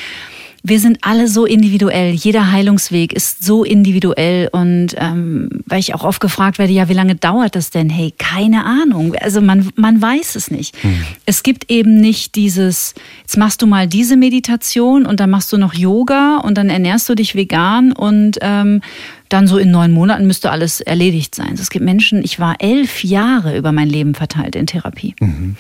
wir 0.65 0.79
sind 0.79 0.99
alle 1.03 1.27
so 1.27 1.45
individuell. 1.45 2.13
Jeder 2.13 2.53
Heilungsweg 2.53 3.13
ist 3.13 3.45
so 3.45 3.65
individuell. 3.65 4.49
Und 4.53 4.95
ähm, 4.97 5.49
weil 5.67 5.81
ich 5.81 5.95
auch 5.95 6.05
oft 6.05 6.21
gefragt 6.21 6.59
werde, 6.59 6.73
ja, 6.73 6.89
wie 6.89 6.95
lange 6.95 7.17
dauert 7.17 7.57
das 7.57 7.71
denn? 7.71 7.91
Hey, 7.91 8.15
keine 8.17 8.65
Ahnung. 8.65 9.15
Also 9.17 9.41
man, 9.41 9.71
man 9.75 10.01
weiß 10.01 10.37
es 10.37 10.51
nicht. 10.51 10.81
Hm. 10.83 11.05
Es 11.27 11.43
gibt 11.43 11.71
eben 11.71 11.97
nicht 12.01 12.37
dieses, 12.37 12.95
jetzt 13.23 13.37
machst 13.37 13.61
du 13.61 13.67
mal 13.67 13.89
diese 13.89 14.17
Meditation 14.17 15.05
und 15.05 15.19
dann 15.19 15.31
machst 15.31 15.53
du 15.53 15.59
noch 15.59 15.75
Yoga 15.75 16.39
und 16.39 16.57
dann 16.57 16.71
ernährst 16.71 17.09
du 17.09 17.17
dich 17.17 17.35
vegan 17.35 17.93
und 17.93 18.39
ähm, 18.41 18.83
dann 19.29 19.47
so 19.47 19.59
in 19.59 19.71
neun 19.71 19.93
Monaten 19.93 20.27
müsste 20.27 20.51
alles 20.51 20.81
erledigt 20.81 21.35
sein. 21.35 21.55
Es 21.55 21.71
gibt 21.71 21.85
Menschen, 21.85 22.23
ich 22.23 22.39
war 22.39 22.57
elf 22.61 23.03
Jahre 23.03 23.57
über 23.57 23.73
mein 23.73 23.89
Leben 23.89 24.15
verteilt 24.15 24.55
in 24.55 24.67
Therapie. 24.67 25.15
Mhm. 25.21 25.57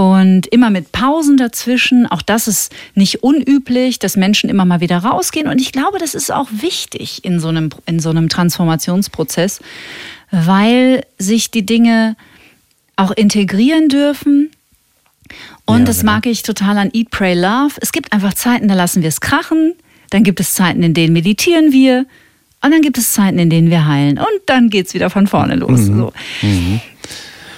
Und 0.00 0.46
immer 0.46 0.70
mit 0.70 0.92
Pausen 0.92 1.36
dazwischen. 1.36 2.06
Auch 2.06 2.22
das 2.22 2.48
ist 2.48 2.72
nicht 2.94 3.22
unüblich, 3.22 3.98
dass 3.98 4.16
Menschen 4.16 4.48
immer 4.48 4.64
mal 4.64 4.80
wieder 4.80 4.96
rausgehen. 4.96 5.46
Und 5.46 5.60
ich 5.60 5.72
glaube, 5.72 5.98
das 5.98 6.14
ist 6.14 6.32
auch 6.32 6.48
wichtig 6.50 7.22
in 7.22 7.38
so 7.38 7.48
einem, 7.48 7.68
in 7.84 8.00
so 8.00 8.08
einem 8.08 8.30
Transformationsprozess, 8.30 9.60
weil 10.30 11.04
sich 11.18 11.50
die 11.50 11.66
Dinge 11.66 12.16
auch 12.96 13.10
integrieren 13.10 13.90
dürfen. 13.90 14.50
Und 15.66 15.80
ja, 15.80 15.84
das 15.84 16.00
genau. 16.00 16.12
mag 16.12 16.24
ich 16.24 16.44
total 16.44 16.78
an 16.78 16.88
Eat, 16.94 17.10
Pray, 17.10 17.34
Love. 17.34 17.74
Es 17.82 17.92
gibt 17.92 18.14
einfach 18.14 18.32
Zeiten, 18.32 18.68
da 18.68 18.74
lassen 18.74 19.02
wir 19.02 19.08
es 19.10 19.20
krachen. 19.20 19.74
Dann 20.08 20.24
gibt 20.24 20.40
es 20.40 20.54
Zeiten, 20.54 20.82
in 20.82 20.94
denen 20.94 21.12
meditieren 21.12 21.72
wir. 21.72 22.06
Und 22.62 22.70
dann 22.70 22.80
gibt 22.80 22.96
es 22.96 23.12
Zeiten, 23.12 23.38
in 23.38 23.50
denen 23.50 23.68
wir 23.68 23.86
heilen. 23.86 24.16
Und 24.16 24.40
dann 24.46 24.70
geht 24.70 24.86
es 24.86 24.94
wieder 24.94 25.10
von 25.10 25.26
vorne 25.26 25.56
los. 25.56 25.78
Mhm. 25.78 25.98
So. 25.98 26.12
Mhm. 26.40 26.80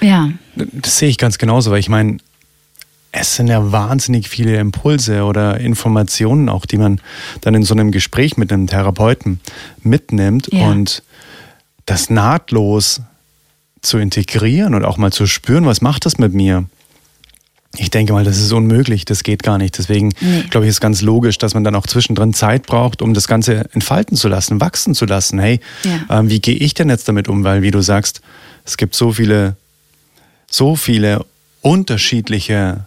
Ja. 0.00 0.32
Das 0.56 0.98
sehe 0.98 1.08
ich 1.08 1.18
ganz 1.18 1.38
genauso, 1.38 1.70
weil 1.70 1.78
ich 1.78 1.88
meine, 1.88 2.18
es 3.12 3.36
sind 3.36 3.48
ja 3.48 3.70
wahnsinnig 3.70 4.28
viele 4.28 4.56
Impulse 4.56 5.24
oder 5.24 5.60
Informationen 5.60 6.48
auch, 6.48 6.64
die 6.64 6.78
man 6.78 7.00
dann 7.42 7.54
in 7.54 7.62
so 7.62 7.74
einem 7.74 7.92
Gespräch 7.92 8.38
mit 8.38 8.50
einem 8.50 8.66
Therapeuten 8.66 9.40
mitnimmt 9.82 10.48
ja. 10.50 10.66
und 10.66 11.02
das 11.84 12.08
nahtlos 12.08 13.02
zu 13.82 13.98
integrieren 13.98 14.74
und 14.74 14.84
auch 14.84 14.96
mal 14.96 15.12
zu 15.12 15.26
spüren, 15.26 15.66
was 15.66 15.82
macht 15.82 16.06
das 16.06 16.16
mit 16.18 16.32
mir? 16.32 16.64
Ich 17.76 17.90
denke 17.90 18.12
mal, 18.12 18.24
das 18.24 18.38
ist 18.38 18.52
unmöglich, 18.52 19.04
das 19.04 19.22
geht 19.22 19.42
gar 19.42 19.58
nicht. 19.58 19.76
Deswegen 19.78 20.12
nee. 20.20 20.44
glaube 20.50 20.66
ich, 20.66 20.70
ist 20.70 20.80
ganz 20.80 21.02
logisch, 21.02 21.38
dass 21.38 21.54
man 21.54 21.64
dann 21.64 21.74
auch 21.74 21.86
zwischendrin 21.86 22.32
Zeit 22.32 22.66
braucht, 22.66 23.02
um 23.02 23.14
das 23.14 23.28
Ganze 23.28 23.70
entfalten 23.72 24.16
zu 24.16 24.28
lassen, 24.28 24.60
wachsen 24.60 24.94
zu 24.94 25.04
lassen. 25.04 25.38
Hey, 25.38 25.60
ja. 25.84 26.18
ähm, 26.18 26.30
wie 26.30 26.40
gehe 26.40 26.56
ich 26.56 26.74
denn 26.74 26.88
jetzt 26.90 27.08
damit 27.08 27.28
um? 27.28 27.44
Weil, 27.44 27.62
wie 27.62 27.70
du 27.70 27.80
sagst, 27.80 28.20
es 28.64 28.76
gibt 28.76 28.94
so 28.94 29.12
viele, 29.12 29.56
so 30.50 30.76
viele 30.76 31.24
unterschiedliche 31.62 32.86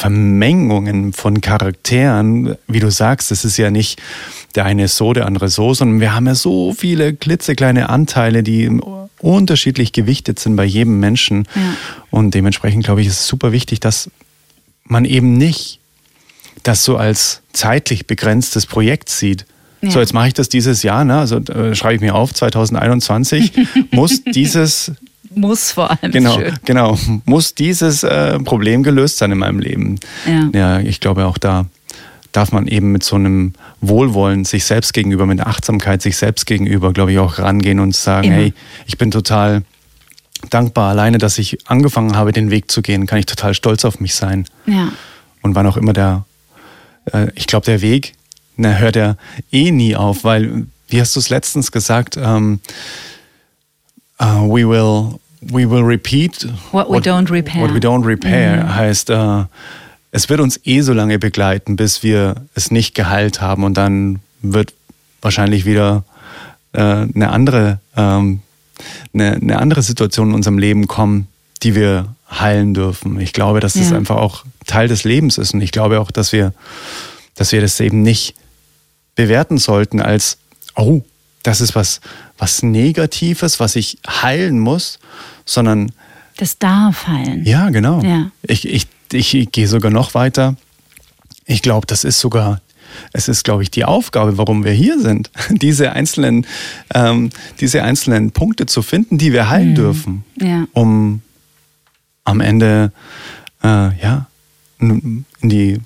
Vermengungen 0.00 1.12
von 1.12 1.42
Charakteren, 1.42 2.56
wie 2.66 2.80
du 2.80 2.90
sagst, 2.90 3.30
es 3.32 3.44
ist 3.44 3.58
ja 3.58 3.70
nicht 3.70 4.00
der 4.54 4.64
eine 4.64 4.88
so, 4.88 5.12
der 5.12 5.26
andere 5.26 5.50
so, 5.50 5.74
sondern 5.74 6.00
wir 6.00 6.14
haben 6.14 6.26
ja 6.26 6.34
so 6.34 6.72
viele 6.72 7.12
klitzekleine 7.12 7.90
Anteile, 7.90 8.42
die 8.42 8.80
unterschiedlich 9.18 9.92
gewichtet 9.92 10.38
sind 10.38 10.56
bei 10.56 10.64
jedem 10.64 11.00
Menschen. 11.00 11.46
Ja. 11.54 11.60
Und 12.10 12.32
dementsprechend 12.32 12.82
glaube 12.82 13.02
ich, 13.02 13.08
ist 13.08 13.20
es 13.20 13.26
super 13.26 13.52
wichtig, 13.52 13.80
dass 13.80 14.10
man 14.84 15.04
eben 15.04 15.36
nicht 15.36 15.80
das 16.62 16.82
so 16.82 16.96
als 16.96 17.42
zeitlich 17.52 18.06
begrenztes 18.06 18.64
Projekt 18.64 19.10
sieht. 19.10 19.44
Ja. 19.82 19.90
So, 19.90 20.00
jetzt 20.00 20.14
mache 20.14 20.28
ich 20.28 20.34
das 20.34 20.48
dieses 20.48 20.82
Jahr, 20.82 21.04
ne? 21.04 21.18
also 21.18 21.36
äh, 21.36 21.74
schreibe 21.74 21.96
ich 21.96 22.00
mir 22.00 22.14
auf, 22.14 22.32
2021 22.32 23.52
muss 23.90 24.24
dieses 24.24 24.92
muss 25.34 25.72
vor 25.72 25.90
allem. 25.90 26.12
Genau, 26.12 26.34
schön. 26.34 26.54
genau. 26.64 26.98
Muss 27.24 27.54
dieses 27.54 28.02
äh, 28.02 28.38
Problem 28.40 28.82
gelöst 28.82 29.18
sein 29.18 29.32
in 29.32 29.38
meinem 29.38 29.60
Leben. 29.60 30.00
Ja. 30.26 30.50
ja, 30.52 30.80
ich 30.80 31.00
glaube 31.00 31.26
auch 31.26 31.38
da 31.38 31.66
darf 32.32 32.52
man 32.52 32.66
eben 32.66 32.92
mit 32.92 33.02
so 33.02 33.16
einem 33.16 33.54
Wohlwollen 33.80 34.44
sich 34.44 34.64
selbst 34.64 34.92
gegenüber, 34.92 35.26
mit 35.26 35.40
Achtsamkeit 35.40 36.02
sich 36.02 36.16
selbst 36.16 36.46
gegenüber, 36.46 36.92
glaube 36.92 37.12
ich, 37.12 37.18
auch 37.18 37.38
rangehen 37.38 37.80
und 37.80 37.94
sagen, 37.94 38.28
Immer. 38.28 38.36
hey, 38.36 38.54
ich 38.86 38.98
bin 38.98 39.10
total 39.10 39.62
dankbar, 40.48 40.90
alleine, 40.90 41.18
dass 41.18 41.38
ich 41.38 41.58
angefangen 41.68 42.16
habe, 42.16 42.32
den 42.32 42.50
Weg 42.50 42.70
zu 42.70 42.82
gehen, 42.82 43.06
kann 43.06 43.18
ich 43.18 43.26
total 43.26 43.54
stolz 43.54 43.84
auf 43.84 44.00
mich 44.00 44.14
sein. 44.14 44.46
Ja. 44.66 44.92
Und 45.42 45.54
wann 45.54 45.66
auch 45.66 45.76
immer 45.76 45.92
der, 45.92 46.24
äh, 47.12 47.28
ich 47.34 47.46
glaube, 47.46 47.66
der 47.66 47.82
Weg, 47.82 48.14
na, 48.56 48.74
hört 48.74 48.96
er 48.96 49.16
eh 49.50 49.70
nie 49.70 49.96
auf, 49.96 50.24
weil, 50.24 50.66
wie 50.88 51.00
hast 51.00 51.16
du 51.16 51.20
es 51.20 51.30
letztens 51.30 51.72
gesagt, 51.72 52.16
ähm, 52.16 52.60
uh, 54.20 54.42
we 54.42 54.64
will 54.64 55.20
we 55.40 55.68
will 55.68 55.82
repeat 55.82 56.46
what 56.72 56.88
we 56.88 56.96
what, 56.96 57.06
don't 57.06 57.30
repair. 57.30 57.62
What 57.62 57.72
we 57.72 57.80
don't 57.80 58.04
repair 58.04 58.64
mhm. 58.64 58.74
heißt, 58.74 59.10
uh, 59.10 59.44
es 60.12 60.28
wird 60.28 60.40
uns 60.40 60.60
eh 60.64 60.80
so 60.82 60.92
lange 60.92 61.18
begleiten, 61.18 61.76
bis 61.76 62.02
wir 62.02 62.34
es 62.54 62.70
nicht 62.70 62.94
geheilt 62.94 63.40
haben 63.40 63.64
und 63.64 63.74
dann 63.74 64.20
wird 64.42 64.74
wahrscheinlich 65.22 65.64
wieder 65.64 66.04
äh, 66.72 66.80
eine 66.80 67.30
andere 67.30 67.80
ähm, 67.96 68.40
eine, 69.12 69.34
eine, 69.34 69.58
andere 69.58 69.82
Situation 69.82 70.30
in 70.30 70.34
unserem 70.34 70.58
Leben 70.58 70.86
kommen, 70.86 71.28
die 71.62 71.74
wir 71.74 72.14
heilen 72.30 72.72
dürfen. 72.74 73.20
Ich 73.20 73.32
glaube, 73.32 73.60
dass 73.60 73.74
das 73.74 73.90
ja. 73.90 73.96
einfach 73.96 74.16
auch 74.16 74.44
Teil 74.66 74.88
des 74.88 75.04
Lebens 75.04 75.36
ist 75.36 75.52
und 75.52 75.60
ich 75.60 75.72
glaube 75.72 76.00
auch, 76.00 76.10
dass 76.10 76.32
wir 76.32 76.52
dass 77.34 77.52
wir 77.52 77.60
das 77.60 77.80
eben 77.80 78.02
nicht 78.02 78.34
bewerten 79.14 79.58
sollten 79.58 80.00
als 80.00 80.38
oh, 80.76 81.02
das 81.42 81.60
ist 81.60 81.74
was 81.74 82.00
was 82.38 82.62
Negatives, 82.62 83.60
was 83.60 83.76
ich 83.76 83.98
heilen 84.08 84.58
muss, 84.58 84.98
sondern 85.44 85.92
das 86.36 86.58
darf 86.58 87.06
heilen. 87.06 87.44
Ja, 87.44 87.68
genau. 87.70 88.02
Ja. 88.02 88.30
Ich, 88.42 88.66
ich 88.66 88.86
ich 89.12 89.52
gehe 89.52 89.68
sogar 89.68 89.90
noch 89.90 90.14
weiter. 90.14 90.56
Ich 91.46 91.62
glaube, 91.62 91.86
das 91.86 92.04
ist 92.04 92.20
sogar, 92.20 92.60
es 93.12 93.28
ist, 93.28 93.44
glaube 93.44 93.62
ich, 93.62 93.70
die 93.70 93.84
Aufgabe, 93.84 94.38
warum 94.38 94.64
wir 94.64 94.72
hier 94.72 95.00
sind, 95.00 95.30
diese 95.50 95.92
einzelnen, 95.92 96.46
ähm, 96.94 97.30
diese 97.60 97.82
einzelnen 97.82 98.30
Punkte 98.30 98.66
zu 98.66 98.82
finden, 98.82 99.18
die 99.18 99.32
wir 99.32 99.50
heilen 99.50 99.70
mhm. 99.70 99.74
dürfen, 99.74 100.24
ja. 100.40 100.66
um 100.72 101.22
am 102.24 102.40
Ende, 102.40 102.92
äh, 103.62 103.66
ja, 104.00 104.26
in 104.78 105.24
die, 105.42 105.80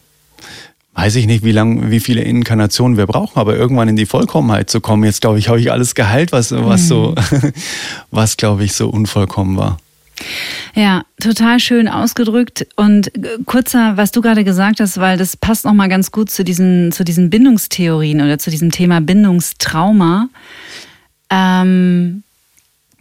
weiß 0.95 1.17
ich 1.17 1.27
nicht, 1.27 1.45
wie 1.45 1.53
lang, 1.53 1.91
wie 1.91 2.01
viele 2.01 2.23
Inkarnationen 2.23 2.97
wir 2.97 3.07
brauchen, 3.07 3.39
aber 3.39 3.57
irgendwann 3.57 3.89
in 3.89 3.97
die 3.97 4.07
Vollkommenheit 4.07 4.71
zu 4.71 4.81
kommen. 4.81 5.05
Jetzt 5.05 5.21
glaube 5.21 5.39
ich, 5.39 5.49
habe 5.49 5.61
ich 5.61 5.73
alles 5.73 5.95
geheilt, 5.95 6.33
was, 6.33 6.53
was 6.53 6.83
mhm. 6.83 6.87
so, 6.87 7.15
was 8.11 8.37
glaube 8.37 8.65
ich 8.65 8.75
so 8.75 8.89
unvollkommen 8.89 9.57
war. 9.57 9.79
Ja, 10.75 11.03
total 11.21 11.59
schön 11.59 11.89
ausgedrückt 11.89 12.67
und 12.77 13.11
kurzer, 13.47 13.97
was 13.97 14.13
du 14.13 14.21
gerade 14.21 14.45
gesagt 14.45 14.79
hast, 14.81 14.99
weil 14.99 15.19
das 15.19 15.37
passt 15.37 15.65
noch 15.65 15.73
mal 15.73 15.89
ganz 15.89 16.13
gut 16.13 16.31
zu 16.31 16.45
diesen 16.45 16.93
zu 16.93 17.05
diesen 17.05 17.31
Bindungstheorien 17.31 18.21
oder 18.21 18.39
zu 18.39 18.51
diesem 18.51 18.71
Thema 18.71 19.01
Bindungstrauma. 19.01 20.29
Ähm, 21.31 22.23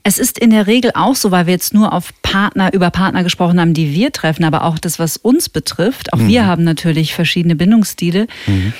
es 0.04 0.18
ist 0.18 0.38
in 0.38 0.50
der 0.50 0.68
Regel 0.68 0.92
auch 0.94 1.16
so, 1.16 1.32
weil 1.32 1.48
wir 1.48 1.54
jetzt 1.54 1.74
nur 1.74 1.94
auf 1.94 2.14
Partner 2.22 2.74
über 2.74 2.92
Partner 2.92 3.24
gesprochen 3.24 3.60
haben, 3.60 3.74
die 3.74 3.94
wir 3.94 4.12
treffen, 4.12 4.44
aber 4.44 4.66
auch 4.66 4.78
das, 4.78 5.00
was 5.00 5.16
uns 5.16 5.48
betrifft. 5.48 6.12
Auch 6.12 6.20
mhm. 6.20 6.28
wir 6.28 6.46
haben 6.46 6.66
natürlich 6.66 7.14
verschiedene 7.14 7.56
Bindungsstile. 7.56 8.28
Mhm. 8.46 8.74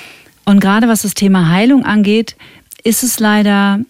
Und 0.44 0.60
gerade 0.60 0.86
was 0.86 1.02
das 1.02 1.14
Thema 1.14 1.48
Heilung 1.48 1.86
angeht, 1.86 2.36
ist 2.82 3.02
es 3.02 3.18
leider 3.20 3.80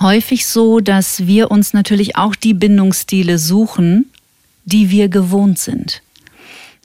häufig 0.00 0.46
so, 0.46 0.80
dass 0.80 1.26
wir 1.26 1.50
uns 1.50 1.72
natürlich 1.72 2.16
auch 2.16 2.34
die 2.36 2.54
Bindungsstile 2.54 3.38
suchen, 3.38 4.04
die 4.66 4.90
wir 4.90 5.08
gewohnt 5.08 5.58
sind. 5.58 6.02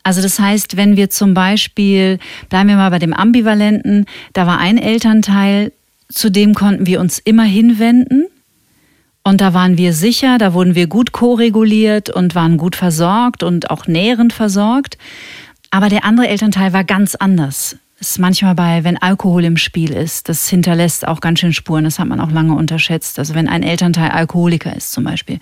Also 0.03 0.21
das 0.21 0.39
heißt, 0.39 0.77
wenn 0.77 0.95
wir 0.95 1.09
zum 1.09 1.33
Beispiel, 1.33 2.17
bleiben 2.49 2.69
wir 2.69 2.77
mal 2.77 2.89
bei 2.89 2.99
dem 2.99 3.13
Ambivalenten, 3.13 4.05
da 4.31 4.47
war 4.47 4.57
ein 4.59 4.77
Elternteil, 4.77 5.73
zu 6.07 6.29
dem 6.29 6.53
konnten 6.53 6.85
wir 6.85 7.01
uns 7.01 7.19
immer 7.19 7.43
hinwenden 7.43 8.27
und 9.23 9.41
da 9.41 9.53
waren 9.53 9.77
wir 9.77 9.93
sicher, 9.93 10.37
da 10.37 10.53
wurden 10.53 10.75
wir 10.75 10.87
gut 10.87 11.11
koreguliert 11.11 12.09
und 12.09 12.35
waren 12.35 12.57
gut 12.57 12.75
versorgt 12.75 13.43
und 13.43 13.69
auch 13.69 13.87
nährend 13.87 14.33
versorgt. 14.33 14.97
Aber 15.71 15.89
der 15.89 16.05
andere 16.05 16.27
Elternteil 16.27 16.73
war 16.73 16.83
ganz 16.83 17.15
anders 17.15 17.77
ist 18.09 18.19
manchmal 18.19 18.55
bei, 18.55 18.83
wenn 18.83 18.97
Alkohol 18.97 19.45
im 19.45 19.57
Spiel 19.57 19.91
ist, 19.91 20.27
das 20.27 20.49
hinterlässt 20.49 21.07
auch 21.07 21.21
ganz 21.21 21.39
schön 21.39 21.53
Spuren. 21.53 21.85
Das 21.85 21.99
hat 21.99 22.07
man 22.07 22.19
auch 22.19 22.31
lange 22.31 22.53
unterschätzt. 22.53 23.17
Also 23.17 23.33
wenn 23.33 23.47
ein 23.47 23.63
Elternteil 23.63 24.11
Alkoholiker 24.11 24.75
ist 24.75 24.91
zum 24.91 25.05
Beispiel, 25.05 25.39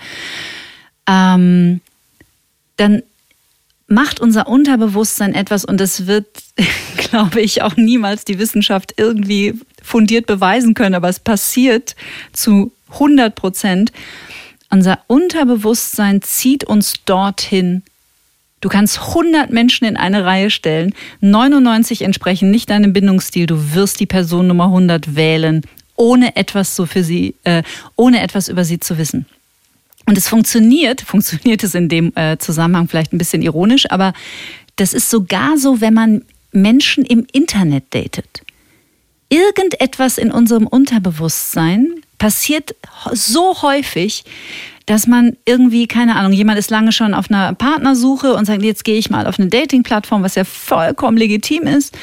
ähm, 1.07 1.81
dann 2.77 3.01
macht 3.87 4.19
unser 4.19 4.47
Unterbewusstsein 4.47 5.33
etwas 5.33 5.65
und 5.65 5.81
das 5.81 6.05
wird, 6.05 6.27
glaube 6.97 7.41
ich, 7.41 7.63
auch 7.63 7.75
niemals 7.77 8.25
die 8.25 8.37
Wissenschaft 8.37 8.93
irgendwie 8.97 9.59
fundiert 9.81 10.27
beweisen 10.27 10.75
können, 10.75 10.95
aber 10.95 11.09
es 11.09 11.19
passiert 11.19 11.95
zu 12.31 12.71
100 12.91 13.35
Prozent. 13.35 13.91
Unser 14.69 14.99
Unterbewusstsein 15.07 16.21
zieht 16.21 16.63
uns 16.63 16.93
dorthin, 17.05 17.83
Du 18.61 18.69
kannst 18.69 18.99
100 18.99 19.49
Menschen 19.49 19.85
in 19.85 19.97
eine 19.97 20.23
Reihe 20.23 20.51
stellen, 20.51 20.93
99 21.19 22.03
entsprechen 22.03 22.51
nicht 22.51 22.69
deinem 22.69 22.93
Bindungsstil, 22.93 23.47
du 23.47 23.73
wirst 23.73 23.99
die 23.99 24.05
Person 24.05 24.45
Nummer 24.45 24.65
100 24.65 25.15
wählen, 25.15 25.63
ohne 25.95 26.35
etwas 26.35 26.75
so 26.75 26.85
für 26.85 27.03
sie, 27.03 27.33
äh, 27.43 27.63
ohne 27.95 28.21
etwas 28.21 28.49
über 28.49 28.63
sie 28.63 28.79
zu 28.79 28.99
wissen. 28.99 29.25
Und 30.05 30.15
es 30.17 30.27
funktioniert, 30.27 31.01
funktioniert 31.07 31.63
es 31.63 31.73
in 31.73 31.89
dem 31.89 32.15
äh, 32.15 32.37
Zusammenhang 32.37 32.87
vielleicht 32.87 33.13
ein 33.13 33.17
bisschen 33.17 33.41
ironisch, 33.41 33.89
aber 33.89 34.13
das 34.75 34.93
ist 34.93 35.09
sogar 35.09 35.57
so, 35.57 35.81
wenn 35.81 35.95
man 35.95 36.23
Menschen 36.51 37.03
im 37.03 37.25
Internet 37.31 37.85
datet. 37.89 38.43
Irgendetwas 39.29 40.19
in 40.19 40.31
unserem 40.31 40.67
Unterbewusstsein 40.67 41.95
passiert 42.21 42.75
so 43.13 43.63
häufig, 43.63 44.23
dass 44.85 45.07
man 45.07 45.37
irgendwie, 45.45 45.87
keine 45.87 46.15
Ahnung, 46.15 46.33
jemand 46.33 46.59
ist 46.59 46.69
lange 46.69 46.91
schon 46.91 47.15
auf 47.15 47.31
einer 47.31 47.55
Partnersuche 47.55 48.35
und 48.35 48.45
sagt, 48.45 48.61
jetzt 48.61 48.83
gehe 48.83 48.99
ich 48.99 49.09
mal 49.09 49.25
auf 49.25 49.39
eine 49.39 49.49
Dating-Plattform, 49.49 50.21
was 50.21 50.35
ja 50.35 50.43
vollkommen 50.43 51.17
legitim 51.17 51.63
ist. 51.63 51.97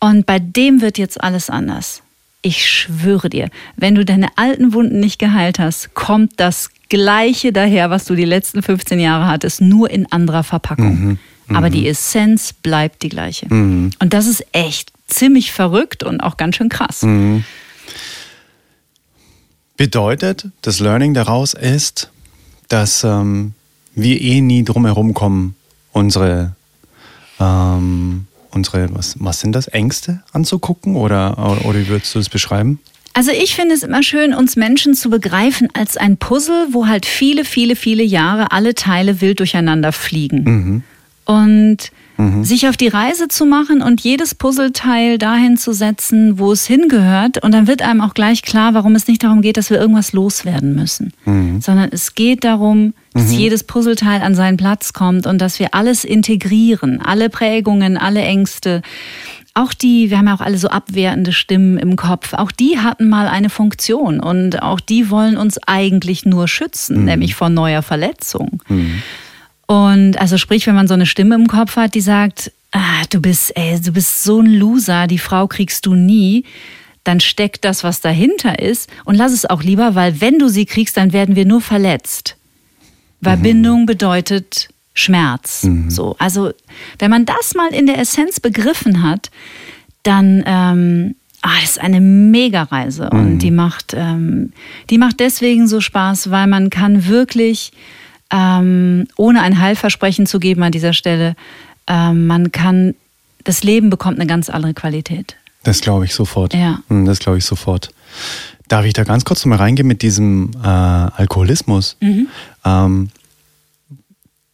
Und 0.00 0.26
bei 0.26 0.40
dem 0.40 0.80
wird 0.80 0.98
jetzt 0.98 1.22
alles 1.22 1.50
anders. 1.50 2.02
Ich 2.42 2.68
schwöre 2.68 3.30
dir, 3.30 3.48
wenn 3.76 3.94
du 3.94 4.04
deine 4.04 4.30
alten 4.34 4.72
Wunden 4.72 4.98
nicht 4.98 5.20
geheilt 5.20 5.60
hast, 5.60 5.94
kommt 5.94 6.32
das 6.38 6.70
Gleiche 6.88 7.52
daher, 7.52 7.90
was 7.90 8.06
du 8.06 8.16
die 8.16 8.24
letzten 8.24 8.64
15 8.64 8.98
Jahre 8.98 9.28
hattest, 9.28 9.60
nur 9.60 9.88
in 9.88 10.10
anderer 10.10 10.42
Verpackung. 10.42 11.18
Mhm, 11.46 11.56
Aber 11.56 11.70
die 11.70 11.82
mhm. 11.82 11.86
Essenz 11.86 12.52
bleibt 12.54 13.04
die 13.04 13.08
gleiche. 13.08 13.46
Mhm. 13.54 13.90
Und 14.00 14.14
das 14.14 14.26
ist 14.26 14.44
echt 14.50 14.90
ziemlich 15.06 15.52
verrückt 15.52 16.02
und 16.02 16.22
auch 16.22 16.36
ganz 16.36 16.56
schön 16.56 16.70
krass. 16.70 17.02
Mhm. 17.02 17.44
Bedeutet, 19.80 20.44
das 20.60 20.78
Learning 20.78 21.14
daraus 21.14 21.54
ist, 21.54 22.10
dass 22.68 23.02
ähm, 23.02 23.54
wir 23.94 24.20
eh 24.20 24.42
nie 24.42 24.62
drum 24.62 24.84
herum 24.84 25.14
kommen, 25.14 25.54
unsere, 25.92 26.54
ähm, 27.40 28.26
unsere 28.50 28.94
was, 28.94 29.16
was 29.20 29.40
sind 29.40 29.52
das, 29.52 29.68
Ängste 29.68 30.22
anzugucken 30.32 30.96
oder, 30.96 31.64
oder 31.64 31.78
wie 31.78 31.88
würdest 31.88 32.14
du 32.14 32.18
es 32.18 32.28
beschreiben? 32.28 32.78
Also 33.14 33.30
ich 33.30 33.54
finde 33.54 33.74
es 33.74 33.82
immer 33.82 34.02
schön, 34.02 34.34
uns 34.34 34.54
Menschen 34.54 34.92
zu 34.92 35.08
begreifen 35.08 35.70
als 35.72 35.96
ein 35.96 36.18
Puzzle, 36.18 36.66
wo 36.72 36.86
halt 36.86 37.06
viele, 37.06 37.46
viele, 37.46 37.74
viele 37.74 38.02
Jahre 38.02 38.52
alle 38.52 38.74
Teile 38.74 39.22
wild 39.22 39.38
durcheinander 39.38 39.92
fliegen. 39.92 40.44
Mhm. 40.44 40.82
Und 41.24 41.90
Mhm. 42.20 42.44
Sich 42.44 42.68
auf 42.68 42.76
die 42.76 42.88
Reise 42.88 43.28
zu 43.28 43.46
machen 43.46 43.80
und 43.80 44.02
jedes 44.02 44.34
Puzzleteil 44.34 45.16
dahin 45.16 45.56
zu 45.56 45.72
setzen, 45.72 46.38
wo 46.38 46.52
es 46.52 46.66
hingehört. 46.66 47.42
Und 47.42 47.52
dann 47.52 47.66
wird 47.66 47.80
einem 47.80 48.02
auch 48.02 48.12
gleich 48.12 48.42
klar, 48.42 48.74
warum 48.74 48.94
es 48.94 49.08
nicht 49.08 49.22
darum 49.22 49.40
geht, 49.40 49.56
dass 49.56 49.70
wir 49.70 49.78
irgendwas 49.78 50.12
loswerden 50.12 50.74
müssen, 50.74 51.12
mhm. 51.24 51.60
sondern 51.60 51.88
es 51.92 52.14
geht 52.14 52.44
darum, 52.44 52.92
dass 53.14 53.28
mhm. 53.28 53.38
jedes 53.38 53.64
Puzzleteil 53.64 54.20
an 54.20 54.34
seinen 54.34 54.58
Platz 54.58 54.92
kommt 54.92 55.26
und 55.26 55.40
dass 55.40 55.58
wir 55.58 55.74
alles 55.74 56.04
integrieren, 56.04 57.00
alle 57.00 57.30
Prägungen, 57.30 57.96
alle 57.96 58.20
Ängste. 58.20 58.82
Auch 59.54 59.72
die, 59.72 60.10
wir 60.10 60.18
haben 60.18 60.28
ja 60.28 60.34
auch 60.34 60.40
alle 60.40 60.58
so 60.58 60.68
abwertende 60.68 61.32
Stimmen 61.32 61.76
im 61.78 61.96
Kopf, 61.96 62.34
auch 62.34 62.52
die 62.52 62.78
hatten 62.78 63.08
mal 63.08 63.26
eine 63.26 63.50
Funktion 63.50 64.20
und 64.20 64.62
auch 64.62 64.78
die 64.78 65.10
wollen 65.10 65.36
uns 65.36 65.58
eigentlich 65.66 66.24
nur 66.24 66.46
schützen, 66.46 67.00
mhm. 67.00 67.04
nämlich 67.06 67.34
vor 67.34 67.48
neuer 67.48 67.82
Verletzung. 67.82 68.62
Mhm. 69.70 69.76
Und 69.76 70.20
also 70.20 70.36
sprich, 70.36 70.66
wenn 70.66 70.74
man 70.74 70.88
so 70.88 70.94
eine 70.94 71.06
Stimme 71.06 71.34
im 71.34 71.46
Kopf 71.46 71.76
hat, 71.76 71.94
die 71.94 72.00
sagt, 72.00 72.52
ah, 72.72 73.02
du 73.10 73.20
bist, 73.20 73.56
ey, 73.56 73.80
du 73.80 73.92
bist 73.92 74.22
so 74.22 74.40
ein 74.40 74.46
Loser, 74.46 75.06
die 75.06 75.18
Frau 75.18 75.46
kriegst 75.46 75.86
du 75.86 75.94
nie, 75.94 76.44
dann 77.04 77.20
steckt 77.20 77.64
das, 77.64 77.82
was 77.82 78.00
dahinter 78.00 78.58
ist 78.58 78.90
und 79.04 79.14
lass 79.14 79.32
es 79.32 79.46
auch 79.46 79.62
lieber, 79.62 79.94
weil 79.94 80.20
wenn 80.20 80.38
du 80.38 80.48
sie 80.48 80.66
kriegst, 80.66 80.96
dann 80.96 81.12
werden 81.12 81.34
wir 81.34 81.46
nur 81.46 81.60
verletzt. 81.60 82.36
Weil 83.20 83.38
mhm. 83.38 83.42
Bindung 83.42 83.86
bedeutet 83.86 84.68
Schmerz. 84.92 85.64
Mhm. 85.64 85.90
So, 85.90 86.16
also 86.18 86.52
wenn 86.98 87.10
man 87.10 87.24
das 87.24 87.54
mal 87.54 87.72
in 87.72 87.86
der 87.86 87.98
Essenz 87.98 88.40
begriffen 88.40 89.02
hat, 89.02 89.30
dann 90.02 90.42
ähm, 90.46 91.14
ah, 91.42 91.60
das 91.60 91.72
ist 91.72 91.80
eine 91.80 92.00
Mega-Reise 92.00 93.08
mhm. 93.12 93.18
und 93.18 93.38
die 93.38 93.50
macht, 93.50 93.94
ähm, 93.96 94.52
die 94.90 94.98
macht 94.98 95.20
deswegen 95.20 95.68
so 95.68 95.80
Spaß, 95.80 96.30
weil 96.30 96.46
man 96.46 96.70
kann 96.70 97.06
wirklich 97.06 97.72
ähm, 98.30 99.06
ohne 99.16 99.42
ein 99.42 99.60
Heilversprechen 99.60 100.26
zu 100.26 100.38
geben 100.38 100.62
an 100.62 100.72
dieser 100.72 100.92
Stelle, 100.92 101.34
ähm, 101.86 102.26
man 102.26 102.52
kann, 102.52 102.94
das 103.44 103.62
Leben 103.62 103.90
bekommt 103.90 104.18
eine 104.18 104.26
ganz 104.26 104.48
andere 104.48 104.74
Qualität. 104.74 105.36
Das 105.62 105.80
glaube 105.80 106.04
ich 106.04 106.14
sofort. 106.14 106.54
Ja. 106.54 106.80
Hm, 106.88 107.04
das 107.06 107.18
glaube 107.18 107.38
ich 107.38 107.44
sofort. 107.44 107.90
Darf 108.68 108.84
ich 108.84 108.92
da 108.92 109.04
ganz 109.04 109.24
kurz 109.24 109.44
mal 109.46 109.56
reingehen 109.56 109.88
mit 109.88 110.02
diesem 110.02 110.52
äh, 110.62 110.66
Alkoholismus? 110.66 111.96
Mhm. 112.00 112.28
Ähm, 112.64 113.10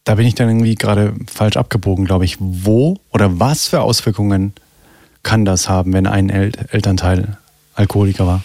da 0.03 0.15
bin 0.15 0.25
ich 0.25 0.35
dann 0.35 0.47
irgendwie 0.47 0.75
gerade 0.75 1.13
falsch 1.31 1.57
abgebogen, 1.57 2.05
glaube 2.05 2.25
ich. 2.25 2.37
Wo 2.39 2.97
oder 3.11 3.39
was 3.39 3.67
für 3.67 3.81
Auswirkungen 3.81 4.53
kann 5.21 5.45
das 5.45 5.69
haben, 5.69 5.93
wenn 5.93 6.07
ein 6.07 6.29
El 6.29 6.51
Elternteil 6.71 7.37
Alkoholiker 7.75 8.25
war? 8.25 8.43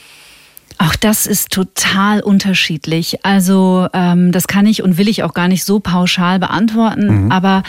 Auch 0.82 0.96
das 0.96 1.26
ist 1.26 1.50
total 1.50 2.20
unterschiedlich. 2.20 3.24
Also 3.24 3.86
ähm, 3.92 4.32
das 4.32 4.48
kann 4.48 4.66
ich 4.66 4.82
und 4.82 4.98
will 4.98 5.08
ich 5.08 5.22
auch 5.22 5.32
gar 5.32 5.46
nicht 5.46 5.62
so 5.62 5.78
pauschal 5.78 6.40
beantworten. 6.40 7.24
Mhm. 7.24 7.32
Aber 7.32 7.62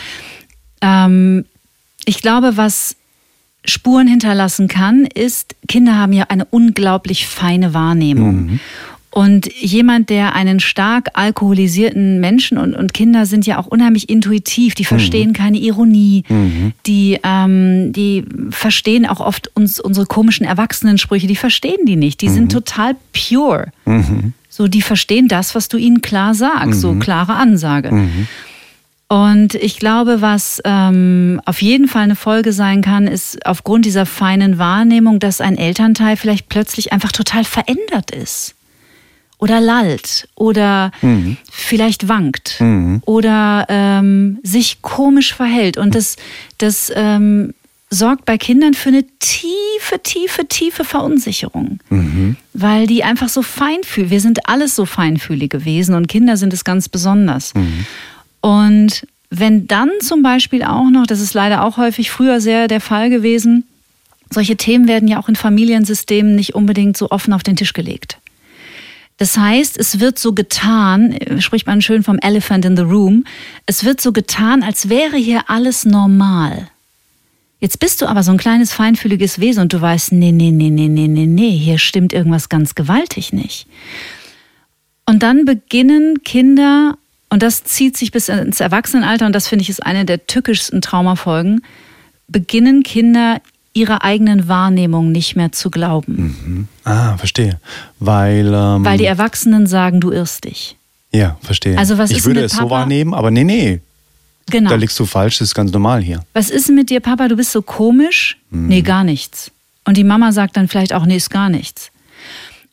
ähm, 0.82 1.45
ich 2.06 2.21
glaube, 2.21 2.58
was 2.58 2.95
Spuren 3.65 4.08
hinterlassen 4.08 4.67
kann, 4.67 5.06
ist, 5.06 5.56
Kinder 5.67 5.95
haben 5.95 6.13
ja 6.13 6.26
eine 6.30 6.45
unglaublich 6.45 7.28
feine 7.28 7.76
Wahrnehmung. 7.76 8.45
Mhm. 8.45 8.60
Und 9.13 9.47
jemand, 9.54 10.10
der 10.10 10.34
einen 10.34 10.60
stark 10.60 11.12
alkoholisierten 11.13 12.19
Menschen 12.19 12.58
und, 12.58 12.73
und 12.73 12.95
Kinder 12.95 13.28
sind 13.28 13.45
ja 13.45 13.60
auch 13.60 13.67
unheimlich 13.67 14.10
intuitiv, 14.10 14.73
die 14.73 14.86
verstehen 14.86 15.30
mhm. 15.30 15.34
keine 15.34 15.58
Ironie, 15.60 16.23
mhm. 16.30 16.73
die, 16.88 17.19
ähm, 17.21 17.93
die 17.93 18.26
verstehen 18.49 19.06
auch 19.06 19.19
oft 19.19 19.56
uns, 19.56 19.80
unsere 19.80 20.08
komischen 20.08 20.47
Erwachsenensprüche, 20.47 21.28
die 21.28 21.36
verstehen 21.36 21.86
die 21.86 21.95
nicht. 21.95 22.21
Die 22.21 22.30
mhm. 22.30 22.34
sind 22.34 22.52
total 22.52 22.95
pure. 23.13 23.67
Mhm. 23.86 24.34
So, 24.49 24.67
die 24.67 24.82
verstehen 24.82 25.28
das, 25.28 25.54
was 25.54 25.67
du 25.67 25.78
ihnen 25.78 26.02
klar 26.02 26.34
sagst, 26.34 26.82
so 26.82 26.93
mhm. 26.93 26.99
klare 26.99 27.36
Ansage. 27.36 27.91
Mhm. 27.91 28.28
Und 29.10 29.54
ich 29.54 29.78
glaube, 29.78 30.21
was 30.21 30.60
ähm, 30.65 31.39
auf 31.45 31.62
jeden 31.62 31.88
Fall 31.88 32.02
eine 32.06 32.15
Folge 32.15 32.52
sein 32.52 32.82
kann, 32.82 33.06
ist 33.06 33.45
aufgrund 33.45 33.86
dieser 33.86 34.08
feinen 34.08 34.58
Wahrnehmung, 34.58 35.19
dass 35.19 35.39
ein 35.39 35.56
Elternteil 35.56 36.17
vielleicht 36.17 36.49
plötzlich 36.49 36.93
einfach 36.93 37.12
total 37.12 37.43
verändert 37.43 38.10
ist 38.10 38.56
oder 39.43 39.60
lallt 39.60 40.29
oder 40.36 40.93
mhm. 41.01 41.36
vielleicht 41.51 42.08
wankt 42.08 42.62
mhm. 42.62 43.01
oder 43.06 43.65
ähm, 43.67 44.39
sich 44.41 44.82
komisch 44.82 45.34
verhält. 45.34 45.75
Und 45.75 45.95
das, 45.95 46.15
das 46.60 46.89
ähm, 46.95 47.53
sorgt 47.89 48.23
bei 48.23 48.38
Kindern 48.38 48.73
für 48.73 48.88
eine 48.88 49.03
tiefe, 49.19 50.01
tiefe, 50.01 50.47
tiefe 50.47 50.86
Verunsicherung, 50.86 51.79
mhm. 51.89 52.38
weil 52.53 52.88
die 52.88 53.03
einfach 53.03 53.27
so 53.27 53.41
feinfühlig, 53.41 54.12
wir 54.12 54.21
sind 54.21 54.47
alles 54.47 54.77
so 54.77 54.86
feinfühlige 54.86 55.65
Wesen 55.65 55.93
und 55.93 56.08
Kinder 56.08 56.38
sind 56.38 56.53
es 56.53 56.63
ganz 56.63 56.88
besonders. 56.88 57.53
Mhm. 57.53 57.86
Und 58.39 59.06
wenn 59.29 59.67
dann 59.67 59.89
zum 59.99 60.23
Beispiel 60.23 60.63
auch 60.63 60.89
noch, 60.89 61.06
das 61.06 61.19
ist 61.19 61.34
leider 61.34 61.65
auch 61.65 61.75
häufig 61.75 62.12
früher 62.12 62.39
sehr 62.39 62.69
der 62.69 62.79
Fall 62.79 63.10
gewesen, 63.10 63.65
solche 64.29 64.56
Themen 64.56 64.88
werden 64.88 65.10
ja 65.10 65.19
auch 65.19 65.27
in 65.27 65.36
Familiensystemen 65.36 66.34
nicht 66.34 66.56
unbedingt 66.56 66.95
so 66.95 67.12
offen 67.12 67.34
auf 67.34 67.43
den 67.43 67.58
Tisch 67.58 67.73
gelegt. 67.73 68.19
Das 69.17 69.38
heißt, 69.38 69.78
es 69.78 69.99
wird 69.99 70.17
so 70.17 70.34
getan, 70.34 71.17
spricht 71.39 71.67
man 71.67 71.82
schön 71.82 72.04
vom 72.04 72.17
Elephant 72.19 72.65
in 72.65 72.76
the 72.76 72.84
Room, 72.84 73.26
es 73.65 73.84
wird 73.84 74.02
so 74.02 74.12
getan, 74.12 74.63
als 74.63 74.89
wäre 74.89 75.17
hier 75.17 75.49
alles 75.49 75.86
normal. 75.86 76.69
Jetzt 77.60 77.80
bist 77.80 78.02
du 78.02 78.08
aber 78.08 78.23
so 78.23 78.32
ein 78.32 78.38
kleines 78.38 78.73
feinfühliges 78.73 79.39
Wesen 79.39 79.62
und 79.62 79.71
du 79.71 79.80
weißt, 79.80 80.12
nee, 80.12 80.34
nee, 80.34 80.52
nee, 80.52 80.69
nee, 80.69 80.89
nee, 80.89 81.08
nee, 81.08 81.28
nee, 81.28 81.52
hier 81.52 81.78
stimmt 81.78 82.12
irgendwas 82.12 82.49
ganz 82.49 82.76
gewaltig 82.76 83.32
nicht. 83.32 83.67
Und 85.06 85.23
dann 85.23 85.45
beginnen 85.45 86.23
Kinder, 86.23 86.97
und 87.30 87.43
das 87.43 87.63
zieht 87.63 87.95
sich 87.95 88.12
bis 88.12 88.30
ins 88.30 88.60
Erwachsenenalter, 88.60 89.26
und 89.26 89.34
das 89.34 89.47
finde 89.47 89.63
ich 89.63 89.69
ist 89.69 89.86
eine 89.86 90.04
der 90.04 90.28
tückischsten 90.28 90.82
Traumafolgen, 90.82 91.63
beginnen 92.28 92.84
Kinder 92.84 93.39
ihrer 93.73 94.03
eigenen 94.03 94.47
Wahrnehmung 94.47 95.12
nicht 95.12 95.36
mehr 95.36 95.51
zu 95.51 95.69
glauben. 95.71 96.38
Mhm. 96.45 96.67
Ah, 96.83 97.17
verstehe. 97.17 97.59
Weil, 97.99 98.47
ähm, 98.53 98.86
Weil 98.86 98.97
die 98.97 99.05
Erwachsenen 99.05 99.67
sagen, 99.67 99.99
du 99.99 100.12
irrst 100.12 100.45
dich. 100.45 100.77
Ja, 101.12 101.38
verstehe. 101.41 101.77
Also 101.77 101.97
was 101.97 102.12
ich 102.12 102.17
ist 102.17 102.25
würde 102.25 102.41
mit 102.41 102.51
es 102.51 102.57
so 102.57 102.69
wahrnehmen, 102.69 103.13
aber 103.13 103.31
nee, 103.31 103.43
nee. 103.43 103.81
Genau. 104.49 104.69
Da 104.69 104.75
liegst 104.75 104.99
du 104.99 105.05
falsch, 105.05 105.39
das 105.39 105.49
ist 105.49 105.55
ganz 105.55 105.71
normal 105.71 106.01
hier. 106.01 106.23
Was 106.33 106.49
ist 106.49 106.69
mit 106.69 106.89
dir, 106.89 106.99
Papa? 106.99 107.27
Du 107.27 107.36
bist 107.36 107.51
so 107.51 107.62
komisch? 107.62 108.38
Mhm. 108.49 108.67
Nee, 108.67 108.81
gar 108.81 109.03
nichts. 109.03 109.51
Und 109.86 109.97
die 109.97 110.03
Mama 110.03 110.31
sagt 110.31 110.57
dann 110.57 110.67
vielleicht 110.67 110.93
auch, 110.93 111.05
nee, 111.05 111.15
ist 111.15 111.29
gar 111.29 111.49
nichts. 111.49 111.91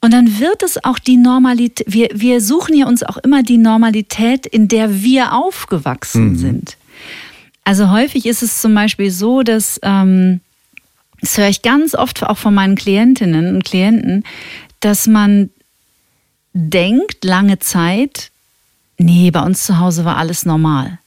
Und 0.00 0.12
dann 0.12 0.40
wird 0.40 0.62
es 0.62 0.82
auch 0.82 0.98
die 0.98 1.18
Normalität, 1.18 1.86
wir, 1.92 2.08
wir 2.14 2.40
suchen 2.40 2.74
ja 2.74 2.86
uns 2.86 3.02
auch 3.02 3.18
immer 3.18 3.42
die 3.42 3.58
Normalität, 3.58 4.46
in 4.46 4.66
der 4.68 5.02
wir 5.02 5.34
aufgewachsen 5.34 6.30
mhm. 6.30 6.38
sind. 6.38 6.76
Also 7.64 7.90
häufig 7.90 8.24
ist 8.24 8.42
es 8.42 8.62
zum 8.62 8.74
Beispiel 8.74 9.10
so, 9.10 9.42
dass 9.42 9.78
ähm, 9.82 10.40
das 11.20 11.36
höre 11.36 11.48
ich 11.48 11.62
ganz 11.62 11.94
oft 11.94 12.22
auch 12.22 12.38
von 12.38 12.54
meinen 12.54 12.76
Klientinnen 12.76 13.54
und 13.54 13.64
Klienten, 13.64 14.24
dass 14.80 15.06
man 15.06 15.50
denkt 16.52 17.24
lange 17.24 17.58
Zeit, 17.58 18.30
nee, 18.98 19.30
bei 19.30 19.40
uns 19.40 19.64
zu 19.64 19.78
Hause 19.78 20.04
war 20.04 20.16
alles 20.16 20.44
normal. 20.44 20.98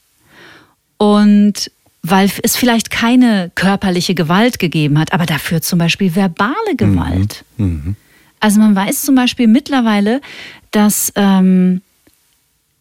Und 0.96 1.70
weil 2.02 2.30
es 2.42 2.56
vielleicht 2.56 2.90
keine 2.90 3.50
körperliche 3.54 4.14
Gewalt 4.14 4.58
gegeben 4.58 4.98
hat, 4.98 5.12
aber 5.12 5.26
dafür 5.26 5.62
zum 5.62 5.78
Beispiel 5.78 6.14
verbale 6.14 6.54
mhm. 6.72 6.76
Gewalt. 6.76 7.44
Mhm. 7.56 7.96
Also 8.40 8.60
man 8.60 8.76
weiß 8.76 9.02
zum 9.02 9.14
Beispiel 9.14 9.46
mittlerweile, 9.46 10.20
dass, 10.70 11.12
ähm, 11.16 11.80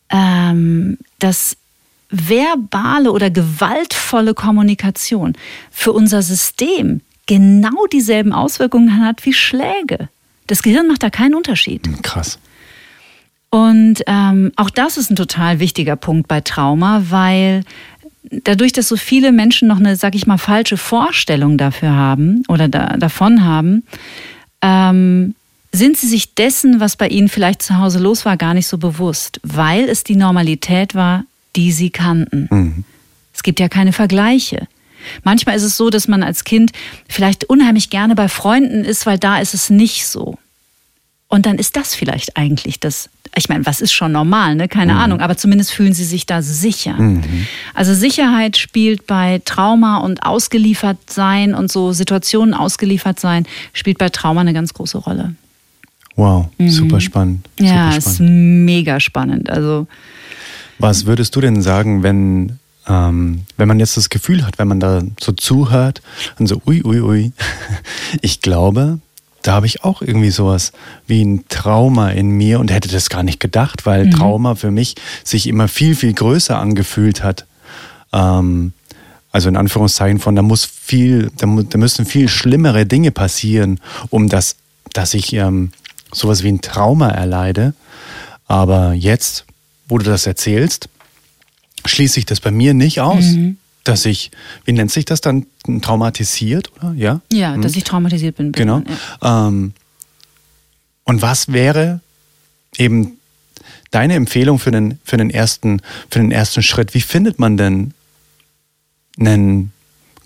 ähm, 0.10 0.98
dass 1.20 1.56
verbale 2.10 3.12
oder 3.12 3.30
gewaltvolle 3.30 4.34
Kommunikation 4.34 5.34
für 5.72 5.94
unser 5.94 6.22
System 6.22 7.02
genau 7.26 7.86
dieselben 7.92 8.34
Auswirkungen 8.34 9.04
hat 9.04 9.26
wie 9.26 9.34
Schläge. 9.34 10.10
Das 10.48 10.62
Gehirn 10.62 10.88
macht 10.88 11.04
da 11.04 11.10
keinen 11.10 11.36
Unterschied. 11.36 11.86
Hm, 11.88 12.02
krass. 12.02 12.40
Und 13.50 14.04
ähm, 14.08 14.52
auch 14.56 14.70
das 14.70 14.98
ist 14.98 15.12
ein 15.12 15.16
total 15.16 15.60
wichtiger 15.60 15.96
Punkt 15.96 16.28
bei 16.28 16.42
Trauma, 16.42 17.04
weil 17.10 17.64
dadurch, 18.24 18.74
dass 18.74 18.88
so 18.88 18.98
viele 18.98 19.32
Menschen 19.32 19.68
noch 19.68 19.80
eine, 19.80 19.96
sag 19.96 20.16
ich 20.16 20.26
mal, 20.26 20.38
falsche 20.38 20.78
Vorstellung 20.78 21.58
dafür 21.58 21.92
haben 21.92 22.44
oder 22.48 22.68
da, 22.68 22.98
davon 22.98 23.46
haben, 23.46 23.84
ähm, 24.62 25.36
sind 25.72 25.98
sie 25.98 26.08
sich 26.08 26.36
dessen, 26.36 26.80
was 26.80 26.96
bei 26.96 27.08
ihnen 27.08 27.30
vielleicht 27.30 27.62
zu 27.62 27.78
Hause 27.78 28.00
los 28.00 28.26
war, 28.26 28.38
gar 28.38 28.54
nicht 28.54 28.68
so 28.68 28.78
bewusst, 28.78 29.40
weil 29.44 29.90
es 29.90 30.04
die 30.04 30.16
Normalität 30.16 30.96
war, 30.96 31.26
die 31.56 31.72
sie 31.72 31.90
kannten. 31.90 32.48
Mhm. 32.50 32.84
Es 33.34 33.44
gibt 33.44 33.60
ja 33.60 33.70
keine 33.70 33.94
Vergleiche. 33.94 34.68
Manchmal 35.24 35.56
ist 35.56 35.64
es 35.64 35.78
so, 35.78 35.90
dass 35.90 36.08
man 36.08 36.24
als 36.24 36.44
Kind 36.44 36.72
vielleicht 37.08 37.46
unheimlich 37.46 37.90
gerne 37.90 38.16
bei 38.16 38.28
Freunden 38.28 38.84
ist, 38.84 39.06
weil 39.06 39.18
da 39.18 39.40
ist 39.40 39.54
es 39.54 39.70
nicht 39.70 40.08
so. 40.08 40.38
Und 41.28 41.46
dann 41.46 41.58
ist 41.58 41.76
das 41.76 41.96
vielleicht 41.96 42.38
eigentlich 42.38 42.80
das. 42.80 43.10
Ich 43.36 43.50
meine, 43.50 43.66
was 43.66 43.82
ist 43.82 43.92
schon 43.92 44.12
normal, 44.12 44.54
ne? 44.54 44.68
Keine 44.68 44.94
mhm. 44.94 45.00
Ahnung, 45.00 45.20
aber 45.20 45.36
zumindest 45.36 45.72
fühlen 45.72 45.96
sie 45.96 46.04
sich 46.04 46.28
da 46.28 46.44
sicher. 46.44 46.94
Mhm. 46.94 47.48
Also 47.74 47.96
Sicherheit 47.96 48.58
spielt 48.58 49.08
bei 49.08 49.42
Trauma 49.44 49.98
und 49.98 50.24
ausgeliefert 50.24 50.98
sein 51.10 51.56
und 51.56 51.72
so 51.72 51.92
Situationen 51.92 52.54
ausgeliefert 52.54 53.20
sein, 53.20 53.48
spielt 53.74 53.98
bei 53.98 54.10
Trauma 54.10 54.42
eine 54.42 54.54
ganz 54.54 54.76
große 54.76 55.00
Rolle. 55.00 55.34
Wow, 56.16 56.50
mhm. 56.60 56.70
super 56.70 57.02
spannend. 57.02 57.50
Super 57.58 57.74
ja, 57.74 57.92
spannend. 57.94 58.06
ist 58.06 58.20
mega 58.20 59.00
spannend. 59.00 59.50
Also 59.50 59.88
was 60.80 61.06
würdest 61.06 61.36
du 61.36 61.42
denn 61.42 61.62
sagen, 61.62 62.04
wenn 62.04 62.60
ähm, 62.88 63.46
wenn 63.58 63.68
man 63.68 63.80
jetzt 63.80 63.98
das 63.98 64.10
Gefühl 64.10 64.46
hat, 64.46 64.60
wenn 64.60 64.68
man 64.68 64.80
da 64.80 65.02
so 65.20 65.32
zuhört 65.32 66.02
und 66.40 66.48
so, 66.48 66.62
ui, 66.66 66.84
ui, 66.84 67.02
ui, 67.02 67.32
ich 68.22 68.42
glaube, 68.42 69.00
da 69.42 69.54
habe 69.54 69.66
ich 69.66 69.84
auch 69.84 70.02
irgendwie 70.02 70.32
sowas 70.32 70.72
wie 71.06 71.24
ein 71.24 71.46
Trauma 71.50 72.10
in 72.10 72.30
mir 72.30 72.60
und 72.60 72.72
hätte 72.72 72.90
das 72.90 73.10
gar 73.10 73.24
nicht 73.24 73.40
gedacht, 73.40 73.86
weil 73.86 74.06
mhm. 74.06 74.12
Trauma 74.12 74.56
für 74.56 74.72
mich 74.72 74.96
sich 75.24 75.48
immer 75.48 75.68
viel, 75.68 75.96
viel 75.96 76.14
größer 76.14 76.58
angefühlt 76.58 77.24
hat. 77.24 77.46
Ähm, 78.12 78.74
also 79.32 79.50
in 79.50 79.58
Anführungszeichen 79.58 80.20
von, 80.20 80.36
da 80.36 80.42
muss 80.42 80.64
viel, 80.66 81.32
da, 81.38 81.48
da 81.48 81.78
müssen 81.78 82.06
viel 82.06 82.30
schlimmere 82.30 82.86
Dinge 82.86 83.12
passieren, 83.12 83.80
um 84.10 84.30
das, 84.30 84.56
dass 84.94 85.14
ich 85.14 85.34
ähm, 85.34 85.72
sowas 86.12 86.44
wie 86.44 86.50
ein 86.50 86.62
Trauma 86.62 87.10
erleide. 87.10 87.74
Aber 88.48 88.94
jetzt, 88.94 89.46
wo 89.88 89.98
du 89.98 90.06
das 90.06 90.28
erzählst, 90.28 90.88
schließe 91.86 92.20
ich 92.20 92.26
das 92.26 92.40
bei 92.40 92.52
mir 92.52 92.74
nicht 92.74 93.02
aus. 93.02 93.32
Mhm. 93.32 93.58
Dass 93.84 94.06
ich, 94.06 94.32
wie 94.64 94.72
nennt 94.72 94.92
sich 94.92 95.04
das 95.04 95.20
dann, 95.20 95.46
traumatisiert, 95.82 96.72
oder? 96.78 96.94
Ja, 96.96 97.20
ja 97.34 97.58
mhm. 97.58 97.62
dass 97.62 97.76
ich 97.76 97.84
traumatisiert 97.84 98.38
bin. 98.38 98.54
Genau. 98.54 98.82
Ja. 99.22 99.48
Ähm, 99.48 99.74
und 101.04 101.22
was 101.22 101.52
wäre 101.52 102.00
eben 102.78 103.18
deine 103.92 104.16
Empfehlung 104.16 104.58
für 104.58 104.72
den, 104.72 105.00
für, 105.04 105.18
den 105.18 105.30
ersten, 105.30 105.82
für 106.10 106.20
den 106.20 106.32
ersten 106.32 106.64
Schritt? 106.64 106.94
Wie 106.94 107.02
findet 107.02 107.40
man 107.40 107.58
denn 107.58 107.94
einen 109.20 109.72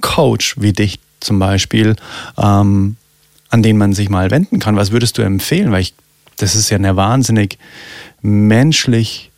Coach 0.01 0.55
wie 0.59 0.73
dich 0.73 0.99
zum 1.19 1.39
Beispiel, 1.39 1.95
ähm, 2.37 2.95
an 3.49 3.63
den 3.63 3.77
man 3.77 3.93
sich 3.93 4.09
mal 4.09 4.31
wenden 4.31 4.59
kann? 4.59 4.75
Was 4.75 4.91
würdest 4.91 5.17
du 5.17 5.23
empfehlen? 5.23 5.71
Weil 5.71 5.81
ich, 5.81 5.93
das 6.37 6.55
ist 6.55 6.69
ja 6.69 6.77
eine 6.77 6.95
wahnsinnig 6.95 7.57
menschlich 8.21 9.31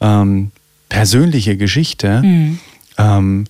ähm, 0.00 0.52
persönliche 0.94 1.56
Geschichte, 1.56 2.22
mhm. 2.22 2.60
ähm, 2.98 3.44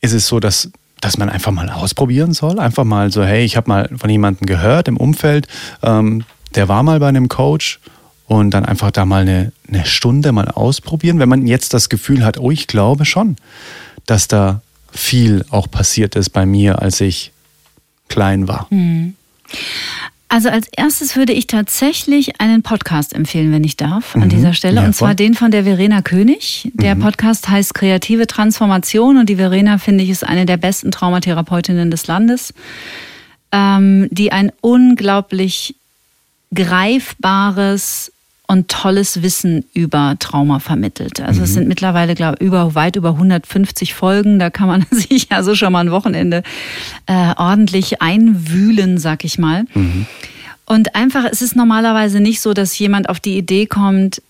ist 0.00 0.14
es 0.14 0.26
so, 0.26 0.40
dass, 0.40 0.70
dass 1.02 1.18
man 1.18 1.28
einfach 1.28 1.52
mal 1.52 1.68
ausprobieren 1.68 2.32
soll. 2.32 2.58
Einfach 2.58 2.84
mal 2.84 3.12
so, 3.12 3.22
hey, 3.22 3.44
ich 3.44 3.58
habe 3.58 3.68
mal 3.68 3.90
von 3.94 4.08
jemandem 4.08 4.46
gehört 4.46 4.88
im 4.88 4.96
Umfeld, 4.96 5.46
ähm, 5.82 6.24
der 6.54 6.66
war 6.66 6.82
mal 6.82 6.98
bei 6.98 7.08
einem 7.08 7.28
Coach 7.28 7.78
und 8.26 8.52
dann 8.52 8.64
einfach 8.64 8.90
da 8.90 9.04
mal 9.04 9.20
eine, 9.20 9.52
eine 9.68 9.84
Stunde 9.84 10.32
mal 10.32 10.48
ausprobieren. 10.48 11.18
Wenn 11.18 11.28
man 11.28 11.46
jetzt 11.46 11.74
das 11.74 11.90
Gefühl 11.90 12.24
hat, 12.24 12.38
oh, 12.38 12.50
ich 12.50 12.66
glaube 12.66 13.04
schon, 13.04 13.36
dass 14.06 14.26
da 14.26 14.62
viel 14.90 15.44
auch 15.50 15.70
passiert 15.70 16.16
ist 16.16 16.30
bei 16.30 16.46
mir, 16.46 16.80
als 16.80 17.02
ich 17.02 17.32
klein 18.08 18.48
war. 18.48 18.66
Mhm. 18.70 19.14
Also 20.32 20.48
als 20.48 20.68
erstes 20.68 21.16
würde 21.16 21.32
ich 21.32 21.48
tatsächlich 21.48 22.40
einen 22.40 22.62
Podcast 22.62 23.14
empfehlen, 23.16 23.50
wenn 23.50 23.64
ich 23.64 23.76
darf, 23.76 24.14
an 24.14 24.22
mhm. 24.22 24.28
dieser 24.28 24.54
Stelle. 24.54 24.76
Ja, 24.76 24.86
und 24.86 24.94
zwar 24.94 25.16
den 25.16 25.34
von 25.34 25.50
der 25.50 25.64
Verena 25.64 26.02
König. 26.02 26.70
Der 26.74 26.94
mhm. 26.94 27.00
Podcast 27.00 27.48
heißt 27.48 27.74
Kreative 27.74 28.28
Transformation 28.28 29.16
und 29.16 29.28
die 29.28 29.34
Verena, 29.34 29.78
finde 29.78 30.04
ich, 30.04 30.10
ist 30.10 30.24
eine 30.24 30.46
der 30.46 30.56
besten 30.56 30.92
Traumatherapeutinnen 30.92 31.90
des 31.90 32.06
Landes, 32.06 32.54
ähm, 33.50 34.06
die 34.12 34.30
ein 34.30 34.52
unglaublich 34.60 35.74
greifbares 36.54 38.12
und 38.50 38.66
tolles 38.66 39.22
Wissen 39.22 39.64
über 39.74 40.16
Trauma 40.18 40.58
vermittelt. 40.58 41.20
Also 41.20 41.38
mhm. 41.38 41.44
es 41.44 41.54
sind 41.54 41.68
mittlerweile, 41.68 42.16
glaube 42.16 42.38
ich, 42.40 42.46
über, 42.46 42.74
weit 42.74 42.96
über 42.96 43.10
150 43.10 43.94
Folgen. 43.94 44.40
Da 44.40 44.50
kann 44.50 44.66
man 44.66 44.84
sich 44.90 45.30
also 45.30 45.54
schon 45.54 45.72
mal 45.72 45.78
ein 45.78 45.92
Wochenende 45.92 46.42
äh, 47.06 47.32
ordentlich 47.36 48.02
einwühlen, 48.02 48.98
sag 48.98 49.24
ich 49.24 49.38
mal. 49.38 49.66
Mhm. 49.72 50.06
Und 50.66 50.96
einfach, 50.96 51.26
es 51.30 51.42
ist 51.42 51.54
normalerweise 51.54 52.18
nicht 52.18 52.40
so, 52.40 52.52
dass 52.52 52.76
jemand 52.76 53.08
auf 53.08 53.20
die 53.20 53.38
Idee 53.38 53.66
kommt, 53.66 54.20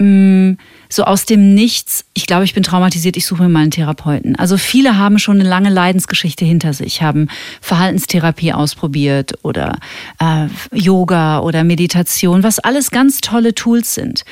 mm, 0.00 0.58
so 0.88 1.04
aus 1.04 1.24
dem 1.24 1.54
Nichts, 1.54 2.04
ich 2.14 2.26
glaube, 2.26 2.44
ich 2.44 2.54
bin 2.54 2.62
traumatisiert, 2.62 3.16
ich 3.16 3.26
suche 3.26 3.44
mir 3.44 3.48
mal 3.48 3.60
einen 3.60 3.70
Therapeuten. 3.70 4.36
Also 4.36 4.56
viele 4.56 4.96
haben 4.96 5.18
schon 5.18 5.38
eine 5.38 5.48
lange 5.48 5.70
Leidensgeschichte 5.70 6.44
hinter 6.44 6.72
sich, 6.72 7.02
haben 7.02 7.28
Verhaltenstherapie 7.60 8.52
ausprobiert 8.52 9.34
oder 9.42 9.78
äh, 10.18 10.46
Yoga 10.72 11.40
oder 11.40 11.62
Meditation, 11.64 12.42
was 12.42 12.58
alles 12.58 12.90
ganz 12.90 13.20
tolle 13.20 13.54
Tools 13.54 13.94
sind, 13.94 14.24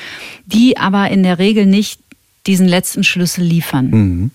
die 0.47 0.77
aber 0.77 1.11
in 1.11 1.23
der 1.23 1.39
Regel 1.39 1.67
nicht 1.67 2.01
diesen 2.47 2.67
letzten 2.67 3.05
Schlüssel 3.05 3.45
liefern. 3.45 3.91
Mhm 3.91 4.31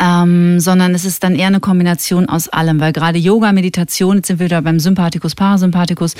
ähm, 0.00 0.58
sondern 0.60 0.94
es 0.94 1.04
ist 1.04 1.22
dann 1.22 1.34
eher 1.34 1.48
eine 1.48 1.60
Kombination 1.60 2.26
aus 2.26 2.48
allem, 2.48 2.80
weil 2.80 2.92
gerade 2.92 3.18
Yoga, 3.18 3.52
Meditation, 3.52 4.16
jetzt 4.16 4.28
sind 4.28 4.40
wir 4.40 4.46
wieder 4.46 4.62
beim 4.62 4.80
Sympathikus, 4.80 5.34
Parasympathikus, 5.34 6.14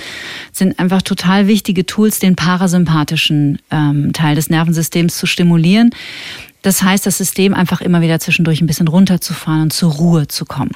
sind 0.53 0.79
einfach 0.79 1.01
total 1.03 1.47
wichtige 1.47 1.87
Tools, 1.87 2.19
den 2.19 2.37
parasympathischen 2.37 3.59
ähm, 3.71 4.13
Teil 4.13 4.35
des 4.35 4.51
Nervensystems 4.51 5.17
zu 5.17 5.27
stimulieren. 5.27 5.91
Das 6.63 6.83
heißt, 6.83 7.07
das 7.07 7.17
System 7.17 7.55
einfach 7.55 7.81
immer 7.81 8.03
wieder 8.03 8.21
zwischendurch 8.21 8.61
ein 8.61 8.67
bisschen 8.67 8.89
runterzufahren 8.89 9.63
und 9.63 9.73
zur 9.73 9.93
Ruhe 9.93 10.29
zu 10.29 10.45
kommen. 10.45 10.73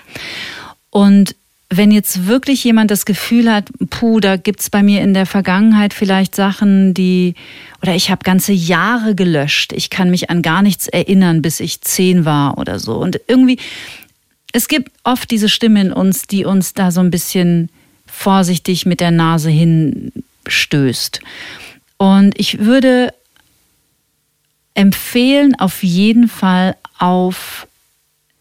Und 0.88 1.36
wenn 1.70 1.90
jetzt 1.90 2.26
wirklich 2.26 2.62
jemand 2.62 2.90
das 2.90 3.04
Gefühl 3.04 3.52
hat, 3.52 3.70
puh, 3.90 4.20
da 4.20 4.36
gibt's 4.36 4.70
bei 4.70 4.82
mir 4.82 5.00
in 5.00 5.14
der 5.14 5.26
Vergangenheit 5.26 5.94
vielleicht 5.94 6.34
Sachen, 6.34 6.94
die, 6.94 7.34
oder 7.82 7.94
ich 7.94 8.10
habe 8.10 8.22
ganze 8.22 8.52
Jahre 8.52 9.14
gelöscht, 9.14 9.72
ich 9.72 9.90
kann 9.90 10.10
mich 10.10 10.30
an 10.30 10.42
gar 10.42 10.62
nichts 10.62 10.88
erinnern, 10.88 11.42
bis 11.42 11.60
ich 11.60 11.80
zehn 11.80 12.24
war 12.24 12.58
oder 12.58 12.78
so. 12.78 12.96
Und 12.96 13.20
irgendwie, 13.26 13.58
es 14.52 14.68
gibt 14.68 14.92
oft 15.04 15.30
diese 15.30 15.48
Stimme 15.48 15.80
in 15.80 15.92
uns, 15.92 16.26
die 16.26 16.44
uns 16.44 16.74
da 16.74 16.90
so 16.90 17.00
ein 17.00 17.10
bisschen 17.10 17.70
vorsichtig 18.06 18.86
mit 18.86 19.00
der 19.00 19.10
Nase 19.10 19.50
hinstößt. 19.50 21.20
Und 21.96 22.38
ich 22.38 22.60
würde 22.60 23.12
empfehlen, 24.74 25.54
auf 25.58 25.82
jeden 25.82 26.28
Fall 26.28 26.76
auf 26.98 27.66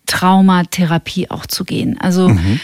Traumatherapie 0.08 1.30
auch 1.30 1.46
zu 1.46 1.64
gehen. 1.64 2.00
Also 2.00 2.30
mhm 2.30 2.60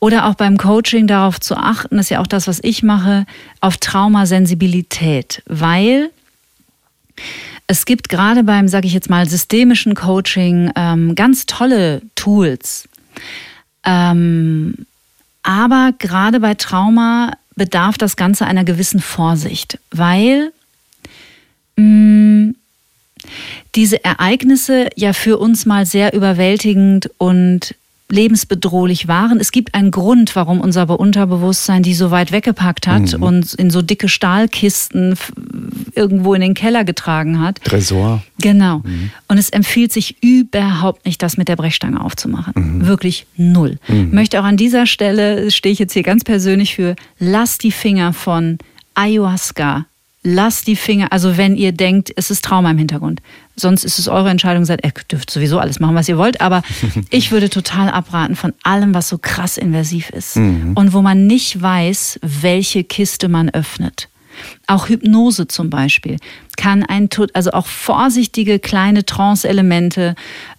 oder 0.00 0.26
auch 0.26 0.34
beim 0.34 0.56
Coaching 0.56 1.06
darauf 1.06 1.40
zu 1.40 1.56
achten, 1.56 1.98
ist 1.98 2.10
ja 2.10 2.20
auch 2.20 2.26
das, 2.26 2.46
was 2.46 2.60
ich 2.62 2.82
mache, 2.82 3.26
auf 3.60 3.76
Traumasensibilität, 3.78 5.42
weil 5.46 6.10
es 7.66 7.84
gibt 7.84 8.08
gerade 8.08 8.44
beim, 8.44 8.68
sage 8.68 8.86
ich 8.86 8.94
jetzt 8.94 9.10
mal, 9.10 9.28
systemischen 9.28 9.94
Coaching 9.94 10.72
ähm, 10.74 11.14
ganz 11.14 11.46
tolle 11.46 12.02
Tools. 12.14 12.88
Ähm, 13.84 14.86
aber 15.42 15.92
gerade 15.98 16.40
bei 16.40 16.54
Trauma 16.54 17.32
bedarf 17.56 17.98
das 17.98 18.16
Ganze 18.16 18.46
einer 18.46 18.64
gewissen 18.64 19.00
Vorsicht, 19.00 19.78
weil 19.90 20.52
mh, 21.76 21.84
mm, 21.84 22.54
diese 23.74 24.02
Ereignisse 24.04 24.88
ja 24.94 25.12
für 25.12 25.38
uns 25.38 25.66
mal 25.66 25.84
sehr 25.84 26.14
überwältigend 26.14 27.10
und 27.18 27.74
lebensbedrohlich 28.10 29.06
waren. 29.06 29.38
Es 29.38 29.52
gibt 29.52 29.74
einen 29.74 29.90
Grund, 29.90 30.34
warum 30.34 30.60
unser 30.60 30.88
Unterbewusstsein 30.98 31.82
die 31.82 31.94
so 31.94 32.10
weit 32.10 32.32
weggepackt 32.32 32.86
hat 32.86 33.16
mhm. 33.16 33.22
und 33.22 33.54
in 33.54 33.70
so 33.70 33.82
dicke 33.82 34.08
Stahlkisten 34.08 35.14
irgendwo 35.94 36.34
in 36.34 36.40
den 36.40 36.54
Keller 36.54 36.84
getragen 36.84 37.40
hat. 37.40 37.60
Tresor. 37.64 38.22
Genau. 38.40 38.78
Mhm. 38.78 39.10
Und 39.28 39.38
es 39.38 39.50
empfiehlt 39.50 39.92
sich 39.92 40.22
überhaupt 40.22 41.04
nicht, 41.04 41.22
das 41.22 41.36
mit 41.36 41.48
der 41.48 41.56
Brechstange 41.56 42.00
aufzumachen. 42.00 42.52
Mhm. 42.56 42.86
Wirklich 42.86 43.26
null. 43.36 43.78
Mhm. 43.88 44.14
Möchte 44.14 44.40
auch 44.40 44.44
an 44.44 44.56
dieser 44.56 44.86
Stelle, 44.86 45.50
stehe 45.50 45.72
ich 45.72 45.78
jetzt 45.78 45.92
hier 45.92 46.02
ganz 46.02 46.24
persönlich 46.24 46.74
für, 46.74 46.96
lass 47.18 47.58
die 47.58 47.72
Finger 47.72 48.12
von 48.12 48.58
Ayahuasca, 48.94 49.86
lasst 50.22 50.66
die 50.66 50.76
Finger, 50.76 51.12
also 51.12 51.36
wenn 51.36 51.56
ihr 51.56 51.72
denkt, 51.72 52.12
es 52.16 52.30
ist 52.30 52.44
Trauma 52.44 52.70
im 52.70 52.78
Hintergrund. 52.78 53.20
Sonst 53.56 53.84
ist 53.84 53.98
es 53.98 54.08
eure 54.08 54.30
Entscheidung, 54.30 54.64
seid, 54.64 54.84
ihr 54.84 54.92
dürft 55.10 55.30
sowieso 55.30 55.58
alles 55.58 55.80
machen, 55.80 55.94
was 55.94 56.08
ihr 56.08 56.18
wollt, 56.18 56.40
aber 56.40 56.62
ich 57.10 57.30
würde 57.30 57.50
total 57.50 57.88
abraten 57.88 58.36
von 58.36 58.52
allem, 58.62 58.94
was 58.94 59.08
so 59.08 59.18
krass 59.18 59.56
invasiv 59.56 60.10
ist 60.10 60.36
mhm. 60.36 60.72
und 60.74 60.92
wo 60.92 61.02
man 61.02 61.26
nicht 61.26 61.60
weiß, 61.60 62.20
welche 62.22 62.84
Kiste 62.84 63.28
man 63.28 63.48
öffnet. 63.50 64.08
Auch 64.68 64.88
Hypnose 64.88 65.48
zum 65.48 65.68
Beispiel 65.68 66.16
kann 66.56 66.84
ein, 66.84 67.08
also 67.32 67.50
auch 67.52 67.66
vorsichtige 67.66 68.60
kleine 68.60 69.04
Trance-Elemente, 69.04 70.14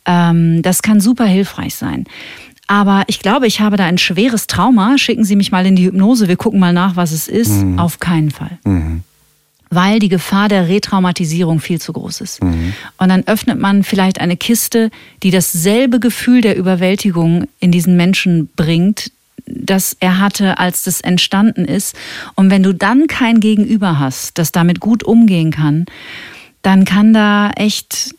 ähm, 0.05 0.62
das 0.62 0.82
kann 0.82 0.99
super 0.99 1.26
hilfreich 1.26 1.76
sein. 1.76 2.05
Aber 2.68 3.03
ich 3.07 3.20
glaube, 3.20 3.47
ich 3.47 3.62
habe 3.62 3.78
da 3.78 3.86
ein 3.86 3.97
schweres 3.97 4.45
Trauma. 4.45 4.97
Schicken 4.99 5.24
Sie 5.24 5.36
mich 5.36 5.51
mal 5.51 5.66
in 5.66 5.76
die 5.76 5.86
Hypnose, 5.86 6.28
wir 6.28 6.36
gucken 6.36 6.60
mal 6.60 6.74
nach, 6.74 6.95
was 6.95 7.12
es 7.12 7.28
ist. 7.28 7.64
Mhm. 7.64 7.80
Auf 7.80 7.99
keinen 7.99 8.32
Fall. 8.32 8.60
Mhm 8.64 9.03
weil 9.70 9.99
die 9.99 10.09
Gefahr 10.09 10.49
der 10.49 10.67
Retraumatisierung 10.67 11.59
viel 11.59 11.80
zu 11.80 11.93
groß 11.93 12.22
ist. 12.22 12.43
Mhm. 12.43 12.74
Und 12.97 13.09
dann 13.09 13.28
öffnet 13.28 13.59
man 13.59 13.84
vielleicht 13.84 14.20
eine 14.20 14.38
Kiste, 14.38 14.89
die 15.22 15.32
dasselbe 15.32 15.99
Gefühl 15.99 16.41
der 16.41 16.57
Überwältigung 16.57 17.47
in 17.59 17.72
diesen 17.72 17.95
Menschen 17.95 18.49
bringt, 18.55 19.11
das 19.45 19.95
er 19.99 20.20
hatte, 20.20 20.57
als 20.57 20.84
das 20.84 21.01
entstanden 21.01 21.65
ist. 21.65 21.95
Und 22.36 22.49
wenn 22.51 22.63
du 22.63 22.74
dann 22.74 23.07
kein 23.07 23.39
Gegenüber 23.39 23.99
hast, 23.99 24.38
das 24.38 24.51
damit 24.51 24.80
gut 24.80 25.03
umgehen 25.03 25.51
kann, 25.51 25.86
dann 26.61 26.86
kann 26.86 27.13
da 27.13 27.51
echt 27.51 28.15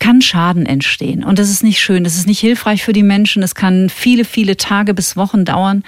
kann 0.00 0.20
Schaden 0.20 0.66
entstehen. 0.66 1.24
Und 1.24 1.38
das 1.38 1.48
ist 1.48 1.62
nicht 1.62 1.80
schön, 1.80 2.04
das 2.04 2.16
ist 2.16 2.26
nicht 2.26 2.40
hilfreich 2.40 2.82
für 2.82 2.92
die 2.92 3.02
Menschen. 3.02 3.42
Es 3.42 3.54
kann 3.54 3.88
viele, 3.88 4.26
viele 4.26 4.58
Tage 4.58 4.92
bis 4.92 5.16
Wochen 5.16 5.46
dauern 5.46 5.82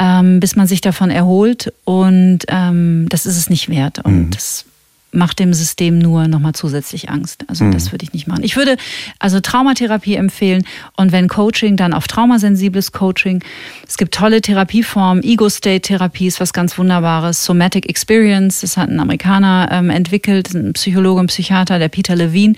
ähm, 0.00 0.40
bis 0.40 0.56
man 0.56 0.66
sich 0.66 0.80
davon 0.80 1.10
erholt. 1.10 1.72
Und 1.84 2.40
ähm, 2.48 3.06
das 3.10 3.26
ist 3.26 3.36
es 3.36 3.50
nicht 3.50 3.68
wert. 3.68 4.04
Und 4.04 4.26
mhm. 4.26 4.30
das 4.30 4.64
macht 5.12 5.40
dem 5.40 5.52
System 5.52 5.98
nur 5.98 6.28
nochmal 6.28 6.52
zusätzlich 6.52 7.10
Angst. 7.10 7.44
Also 7.48 7.64
mhm. 7.64 7.72
das 7.72 7.92
würde 7.92 8.04
ich 8.04 8.12
nicht 8.12 8.26
machen. 8.28 8.44
Ich 8.44 8.56
würde 8.56 8.76
also 9.18 9.40
Traumatherapie 9.40 10.14
empfehlen 10.14 10.64
und 10.96 11.10
wenn 11.12 11.28
Coaching, 11.28 11.76
dann 11.76 11.92
auf 11.92 12.06
traumasensibles 12.06 12.92
Coaching. 12.92 13.42
Es 13.86 13.96
gibt 13.98 14.14
tolle 14.14 14.40
Therapieformen, 14.40 15.24
Ego-State-Therapie 15.24 16.28
ist 16.28 16.40
was 16.40 16.52
ganz 16.52 16.78
Wunderbares, 16.78 17.44
Somatic 17.44 17.88
Experience, 17.88 18.60
das 18.60 18.76
hat 18.76 18.88
ein 18.88 19.00
Amerikaner 19.00 19.68
ähm, 19.72 19.90
entwickelt, 19.90 20.54
ein 20.54 20.74
Psychologe 20.74 21.20
und 21.20 21.26
Psychiater, 21.26 21.78
der 21.78 21.88
Peter 21.88 22.14
Levine 22.14 22.54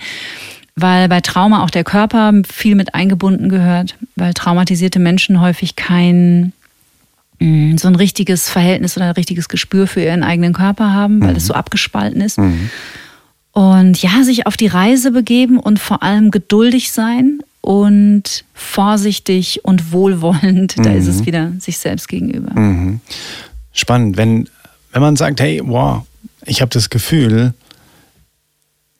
weil 0.75 1.07
bei 1.07 1.21
Trauma 1.21 1.63
auch 1.63 1.69
der 1.69 1.83
Körper 1.83 2.33
viel 2.51 2.73
mit 2.73 2.95
eingebunden 2.95 3.47
gehört, 3.47 3.95
weil 4.15 4.33
traumatisierte 4.33 4.97
Menschen 4.97 5.39
häufig 5.39 5.75
kein 5.75 6.51
so 7.77 7.87
ein 7.87 7.95
richtiges 7.95 8.49
Verhältnis 8.49 8.95
oder 8.95 9.07
ein 9.07 9.11
richtiges 9.13 9.49
Gespür 9.49 9.87
für 9.87 10.01
ihren 10.01 10.23
eigenen 10.23 10.53
Körper 10.53 10.93
haben, 10.93 11.21
weil 11.21 11.31
mhm. 11.31 11.37
es 11.37 11.47
so 11.47 11.53
abgespalten 11.53 12.21
ist. 12.21 12.37
Mhm. 12.37 12.69
Und 13.51 14.01
ja, 14.01 14.23
sich 14.23 14.47
auf 14.47 14.57
die 14.57 14.67
Reise 14.67 15.11
begeben 15.11 15.59
und 15.59 15.79
vor 15.79 16.03
allem 16.03 16.31
geduldig 16.31 16.91
sein 16.91 17.39
und 17.61 18.45
vorsichtig 18.53 19.63
und 19.63 19.91
wohlwollend. 19.91 20.77
Mhm. 20.77 20.83
Da 20.83 20.93
ist 20.93 21.07
es 21.07 21.21
mhm. 21.21 21.25
wieder 21.25 21.51
sich 21.59 21.77
selbst 21.77 22.07
gegenüber. 22.07 22.59
Mhm. 22.59 22.99
Spannend, 23.71 24.17
wenn, 24.17 24.49
wenn 24.91 25.01
man 25.01 25.15
sagt, 25.15 25.39
hey, 25.39 25.61
wow, 25.63 26.03
ich 26.45 26.61
habe 26.61 26.69
das 26.69 26.89
Gefühl, 26.89 27.53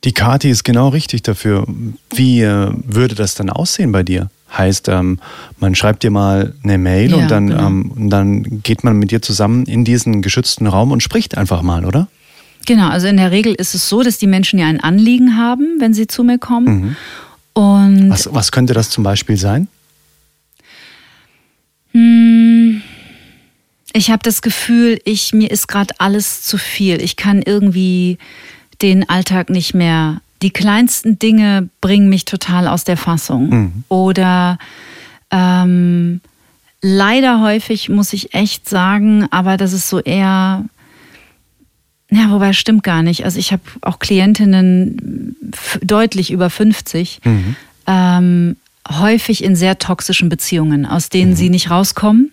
die 0.03 0.11
Kati 0.11 0.49
ist 0.49 0.63
genau 0.63 0.89
richtig 0.89 1.23
dafür. 1.23 1.65
Wie 2.13 2.41
äh, 2.41 2.71
würde 2.85 3.15
das 3.15 3.35
dann 3.35 3.49
aussehen 3.49 3.91
bei 3.91 4.03
dir? 4.03 4.29
Heißt, 4.57 4.87
ähm, 4.89 5.19
man 5.59 5.75
schreibt 5.75 6.03
dir 6.03 6.11
mal 6.11 6.53
eine 6.63 6.77
Mail 6.77 7.11
ja, 7.11 7.17
und 7.17 7.31
dann, 7.31 7.47
genau. 7.47 7.67
ähm, 7.67 7.91
dann 8.09 8.61
geht 8.61 8.83
man 8.83 8.97
mit 8.97 9.11
dir 9.11 9.21
zusammen 9.21 9.65
in 9.65 9.83
diesen 9.83 10.21
geschützten 10.21 10.67
Raum 10.67 10.91
und 10.91 11.01
spricht 11.01 11.37
einfach 11.37 11.61
mal, 11.61 11.85
oder? 11.85 12.07
Genau, 12.65 12.89
also 12.89 13.07
in 13.07 13.17
der 13.17 13.31
Regel 13.31 13.53
ist 13.53 13.75
es 13.75 13.89
so, 13.89 14.03
dass 14.03 14.17
die 14.17 14.27
Menschen 14.27 14.59
ja 14.59 14.67
ein 14.67 14.79
Anliegen 14.79 15.37
haben, 15.37 15.77
wenn 15.79 15.93
sie 15.93 16.07
zu 16.07 16.23
mir 16.23 16.37
kommen. 16.37 16.65
Mhm. 16.65 16.95
Und 17.53 18.09
was, 18.09 18.33
was 18.33 18.51
könnte 18.51 18.73
das 18.73 18.89
zum 18.89 19.03
Beispiel 19.03 19.37
sein? 19.37 19.67
Hm, 21.91 22.81
ich 23.93 24.09
habe 24.09 24.23
das 24.23 24.41
Gefühl, 24.41 24.99
ich, 25.05 25.33
mir 25.33 25.51
ist 25.51 25.67
gerade 25.67 25.93
alles 25.99 26.41
zu 26.41 26.57
viel. 26.57 27.01
Ich 27.01 27.15
kann 27.15 27.41
irgendwie 27.43 28.17
den 28.81 29.07
Alltag 29.07 29.49
nicht 29.49 29.73
mehr. 29.73 30.21
Die 30.43 30.51
kleinsten 30.51 31.17
Dinge 31.17 31.69
bringen 31.79 32.09
mich 32.09 32.25
total 32.25 32.67
aus 32.67 32.83
der 32.83 32.97
Fassung. 32.97 33.49
Mhm. 33.49 33.83
Oder 33.87 34.57
ähm, 35.31 36.19
leider 36.81 37.39
häufig, 37.39 37.87
muss 37.87 38.11
ich 38.11 38.33
echt 38.33 38.67
sagen, 38.67 39.25
aber 39.31 39.55
das 39.55 39.71
ist 39.71 39.87
so 39.87 40.01
eher, 40.01 40.65
ja, 42.11 42.29
wobei 42.29 42.51
stimmt 42.51 42.83
gar 42.83 43.03
nicht. 43.03 43.23
Also 43.23 43.39
ich 43.39 43.53
habe 43.53 43.63
auch 43.81 43.99
Klientinnen 43.99 45.37
deutlich 45.81 46.29
über 46.29 46.49
50, 46.49 47.21
mhm. 47.23 47.55
ähm, 47.87 48.57
häufig 48.91 49.45
in 49.45 49.55
sehr 49.55 49.79
toxischen 49.79 50.27
Beziehungen, 50.27 50.85
aus 50.85 51.07
denen 51.07 51.31
mhm. 51.31 51.35
sie 51.37 51.49
nicht 51.49 51.69
rauskommen 51.69 52.31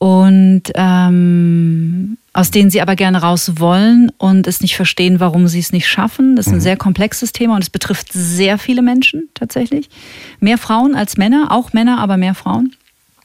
und 0.00 0.62
ähm, 0.74 2.16
aus 2.32 2.50
denen 2.50 2.70
sie 2.70 2.80
aber 2.80 2.94
gerne 2.94 3.22
raus 3.22 3.52
wollen 3.56 4.12
und 4.18 4.46
es 4.46 4.60
nicht 4.60 4.76
verstehen, 4.76 5.18
warum 5.18 5.48
sie 5.48 5.58
es 5.58 5.72
nicht 5.72 5.88
schaffen. 5.88 6.36
Das 6.36 6.46
ist 6.46 6.52
ein 6.52 6.58
mhm. 6.58 6.62
sehr 6.62 6.76
komplexes 6.76 7.32
Thema 7.32 7.56
und 7.56 7.62
es 7.62 7.70
betrifft 7.70 8.12
sehr 8.12 8.58
viele 8.58 8.82
Menschen 8.82 9.28
tatsächlich. 9.34 9.88
Mehr 10.38 10.58
Frauen 10.58 10.94
als 10.94 11.16
Männer, 11.16 11.48
auch 11.50 11.72
Männer, 11.72 11.98
aber 11.98 12.16
mehr 12.16 12.34
Frauen. 12.34 12.76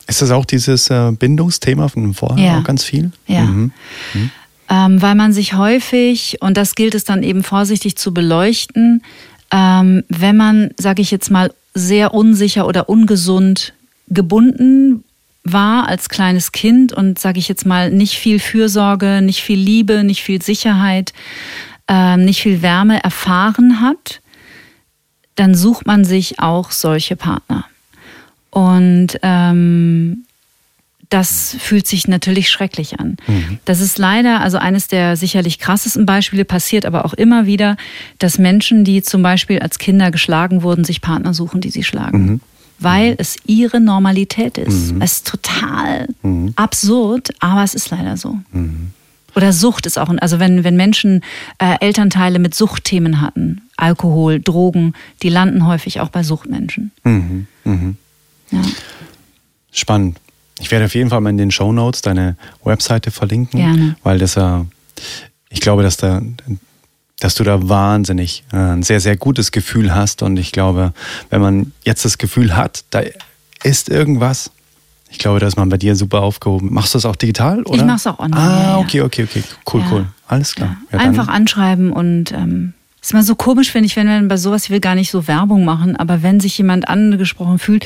Ist 0.08 0.22
das 0.22 0.32
auch 0.32 0.46
dieses 0.46 0.90
äh, 0.90 1.12
Bindungsthema 1.12 1.88
von 1.88 2.14
vorher 2.14 2.46
ja. 2.46 2.60
auch 2.60 2.64
ganz 2.64 2.84
viel? 2.84 3.12
Ja. 3.28 3.44
Mhm. 3.44 3.72
Mhm. 4.14 4.32
Ähm, 4.70 5.02
weil 5.02 5.14
man 5.14 5.34
sich 5.34 5.54
häufig, 5.54 6.38
und 6.42 6.58
das 6.58 6.74
gilt 6.74 6.96
es 6.96 7.04
dann 7.04 7.22
eben 7.22 7.44
vorsichtig 7.44 7.98
zu 7.98 8.14
beleuchten, 8.14 9.04
ähm, 9.52 10.04
wenn 10.10 10.36
man, 10.36 10.72
sage 10.78 11.04
ich 11.04 11.12
jetzt 11.12 11.30
mal, 11.30 11.52
sehr 11.76 12.14
unsicher 12.14 12.66
oder 12.66 12.90
ungesund 12.90 13.74
gebunden 14.08 15.04
war 15.46 15.88
als 15.88 16.10
kleines 16.10 16.52
Kind 16.52 16.92
und 16.92 17.20
sage 17.20 17.40
ich 17.40 17.48
jetzt 17.48 17.66
mal 17.66 17.92
nicht 17.92 18.18
viel 18.18 18.40
Fürsorge, 18.40 19.22
nicht 19.22 19.44
viel 19.44 19.60
Liebe, 19.60 20.04
nicht 20.04 20.24
viel 20.24 20.42
Sicherheit, 20.42 21.14
äh, 21.88 22.18
nicht 22.18 22.42
viel 22.42 22.64
Wärme 22.64 23.02
erfahren 23.04 23.80
hat, 23.80 24.22
dann 25.36 25.54
sucht 25.54 25.86
man 25.86 26.04
sich 26.04 26.40
auch 26.40 26.72
solche 26.72 27.16
Partner. 27.16 27.66
Und 28.50 29.20
ähm, 29.22 30.26
das 31.10 31.56
fühlt 31.60 31.86
sich 31.86 32.08
natürlich 32.08 32.50
schrecklich 32.50 33.00
an. 33.00 33.18
Mhm. 33.28 33.60
Das 33.66 33.82
ist 33.82 34.00
leider, 34.00 34.42
also 34.42 34.58
eines 34.58 34.88
der 34.88 35.16
sicherlich 35.16 35.60
krassesten 35.60 36.08
Beispiele, 36.08 36.44
passiert 36.44 36.86
aber 36.88 37.06
auch 37.06 37.14
immer 37.14 37.46
wieder, 37.46 37.78
dass 38.18 38.40
Menschen, 38.40 38.84
die 38.84 39.04
zum 39.04 39.22
Beispiel 39.22 39.60
als 39.60 39.78
Kinder 39.78 40.10
geschlagen 40.10 40.64
wurden, 40.64 40.84
sich 40.84 41.02
Partner 41.02 41.36
suchen, 41.36 41.62
die 41.62 41.70
sie 41.70 41.84
schlagen. 41.84 42.26
Mhm 42.26 42.42
weil 42.80 43.12
mhm. 43.12 43.16
es 43.20 43.38
ihre 43.46 43.80
Normalität 43.80 44.58
ist. 44.58 44.94
Mhm. 44.94 45.02
Es 45.02 45.14
ist 45.14 45.28
total 45.28 46.08
mhm. 46.22 46.54
absurd, 46.56 47.30
aber 47.40 47.64
es 47.64 47.74
ist 47.74 47.90
leider 47.90 48.18
so. 48.18 48.38
Mhm. 48.52 48.92
Oder 49.36 49.52
Sucht 49.52 49.86
ist 49.86 50.00
auch, 50.00 50.10
also 50.20 50.40
wenn, 50.40 50.64
wenn 50.64 50.78
Menschen 50.78 51.22
äh, 51.60 51.76
Elternteile 51.82 52.40
mit 52.40 52.56
Suchtthemen 52.56 53.20
hatten, 53.20 53.62
Alkohol, 53.76 54.40
Drogen, 54.40 54.94
die 55.22 55.30
landen 55.30 55.68
häufig 55.68 56.00
auch 56.00 56.10
bei 56.10 56.24
Suchtmenschen. 56.24 56.92
Mhm. 57.04 57.48
Mhm. 57.66 57.98
Ja. 58.52 58.62
Spannend. 59.72 60.20
Ich 60.60 60.72
werde 60.72 60.86
auf 60.86 60.96
jeden 60.96 61.10
Fall 61.10 61.20
mal 61.20 61.32
in 61.32 61.38
den 61.38 61.52
Show 61.52 61.74
Notes 61.74 62.02
deine 62.02 62.38
Webseite 62.64 63.12
verlinken, 63.12 63.60
Gerne. 63.60 63.98
weil 64.04 64.20
das 64.20 64.36
ja, 64.36 64.66
ich 65.50 65.60
glaube, 65.60 65.84
dass 65.84 65.98
da 65.98 66.22
dass 67.20 67.36
du 67.36 67.44
da 67.44 67.70
wahnsinnig 67.70 68.44
äh, 68.52 68.58
ein 68.58 68.84
sehr, 68.84 69.00
sehr 69.00 69.18
gutes 69.18 69.52
Gefühl 69.52 69.94
hast. 69.96 70.22
Und 70.22 70.38
ich 70.38 70.52
glaube, 70.52 70.94
wenn 71.30 71.42
man 71.42 71.72
jetzt 71.84 72.06
das 72.06 72.18
Gefühl 72.18 72.56
hat, 72.56 72.84
da 72.90 73.02
ist 73.64 73.90
irgendwas, 73.90 74.52
ich 75.10 75.20
glaube, 75.20 75.40
da 75.40 75.48
ist 75.48 75.58
man 75.58 75.70
bei 75.70 75.78
dir 75.78 75.96
super 75.96 76.22
aufgehoben. 76.22 76.74
Machst 76.74 76.94
du 76.94 76.98
das 76.98 77.06
auch 77.06 77.16
digital? 77.16 77.64
Oder? 77.64 77.80
Ich 77.80 77.86
mach's 77.86 78.06
auch 78.06 78.20
online. 78.20 78.42
Ah, 78.42 78.78
okay, 78.80 79.02
okay, 79.02 79.24
okay. 79.24 79.44
Cool, 79.72 79.82
ja. 79.82 79.88
cool. 79.92 80.08
Alles 80.28 80.56
klar. 80.56 80.76
Einfach 80.92 81.28
anschreiben 81.28 81.92
und 81.92 82.32
ähm, 82.32 82.74
ist 83.06 83.12
immer 83.12 83.24
so 83.24 83.36
komisch, 83.36 83.72
finde 83.72 83.86
ich, 83.86 83.96
wenn 83.96 84.08
man 84.08 84.28
bei 84.28 84.38
sowas, 84.38 84.66
ich 84.66 84.70
will 84.72 84.80
gar 84.80 84.96
nicht 84.96 85.12
so 85.12 85.28
Werbung 85.28 85.64
machen, 85.64 85.96
aber 85.96 86.24
wenn 86.24 86.40
sich 86.40 86.58
jemand 86.58 86.88
angesprochen 86.88 87.60
fühlt, 87.60 87.86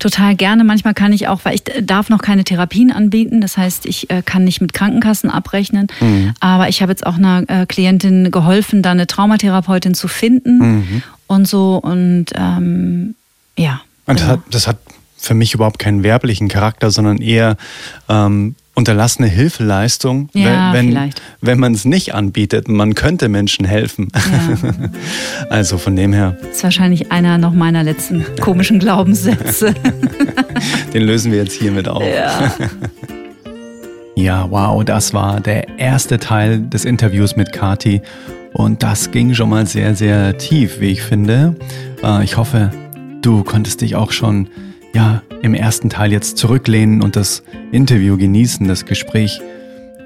total 0.00 0.34
gerne. 0.34 0.64
Manchmal 0.64 0.92
kann 0.92 1.12
ich 1.12 1.28
auch, 1.28 1.40
weil 1.44 1.54
ich 1.54 1.62
darf 1.82 2.08
noch 2.08 2.20
keine 2.20 2.42
Therapien 2.42 2.90
anbieten, 2.90 3.40
das 3.40 3.56
heißt, 3.56 3.86
ich 3.86 4.10
äh, 4.10 4.22
kann 4.22 4.42
nicht 4.42 4.60
mit 4.60 4.72
Krankenkassen 4.72 5.30
abrechnen, 5.30 5.86
mhm. 6.00 6.34
aber 6.40 6.68
ich 6.68 6.82
habe 6.82 6.90
jetzt 6.90 7.06
auch 7.06 7.14
einer 7.14 7.44
äh, 7.48 7.66
Klientin 7.66 8.32
geholfen, 8.32 8.82
da 8.82 8.90
eine 8.90 9.06
Traumatherapeutin 9.06 9.94
zu 9.94 10.08
finden 10.08 10.58
mhm. 10.58 11.02
und 11.28 11.46
so 11.46 11.76
und 11.76 12.26
ähm, 12.34 13.14
ja. 13.56 13.82
Und 14.06 14.18
das, 14.18 14.26
genau. 14.26 14.32
hat, 14.32 14.40
das 14.50 14.66
hat 14.66 14.78
für 15.16 15.34
mich 15.34 15.54
überhaupt 15.54 15.78
keinen 15.78 16.02
werblichen 16.02 16.48
Charakter, 16.48 16.90
sondern 16.90 17.18
eher 17.18 17.56
ähm, 18.08 18.56
unterlassene 18.76 19.26
Hilfeleistung, 19.26 20.28
ja, 20.34 20.72
wenn, 20.72 20.94
wenn, 20.94 21.10
wenn 21.40 21.58
man 21.58 21.72
es 21.72 21.86
nicht 21.86 22.14
anbietet. 22.14 22.68
Man 22.68 22.94
könnte 22.94 23.28
Menschen 23.28 23.64
helfen. 23.64 24.08
Ja. 24.14 24.68
also 25.50 25.78
von 25.78 25.96
dem 25.96 26.12
her. 26.12 26.36
Das 26.42 26.58
ist 26.58 26.62
wahrscheinlich 26.62 27.10
einer 27.10 27.38
noch 27.38 27.54
meiner 27.54 27.82
letzten 27.82 28.24
komischen 28.38 28.78
Glaubenssätze. 28.78 29.74
Den 30.94 31.02
lösen 31.02 31.32
wir 31.32 31.38
jetzt 31.38 31.54
hiermit 31.54 31.88
auf. 31.88 32.02
Ja. 32.02 32.52
ja, 34.14 34.46
wow, 34.50 34.84
das 34.84 35.14
war 35.14 35.40
der 35.40 35.78
erste 35.78 36.18
Teil 36.18 36.60
des 36.60 36.84
Interviews 36.84 37.34
mit 37.34 37.52
Kati. 37.52 38.02
Und 38.52 38.82
das 38.82 39.10
ging 39.10 39.32
schon 39.32 39.48
mal 39.48 39.66
sehr, 39.66 39.94
sehr 39.94 40.36
tief, 40.36 40.80
wie 40.80 40.90
ich 40.90 41.02
finde. 41.02 41.56
Äh, 42.04 42.24
ich 42.24 42.36
hoffe, 42.36 42.70
du 43.22 43.42
konntest 43.42 43.80
dich 43.80 43.96
auch 43.96 44.12
schon 44.12 44.48
ja, 44.96 45.22
im 45.42 45.52
ersten 45.52 45.90
Teil 45.90 46.10
jetzt 46.10 46.38
zurücklehnen 46.38 47.02
und 47.02 47.16
das 47.16 47.42
Interview 47.70 48.16
genießen, 48.16 48.66
das 48.66 48.86
Gespräch 48.86 49.42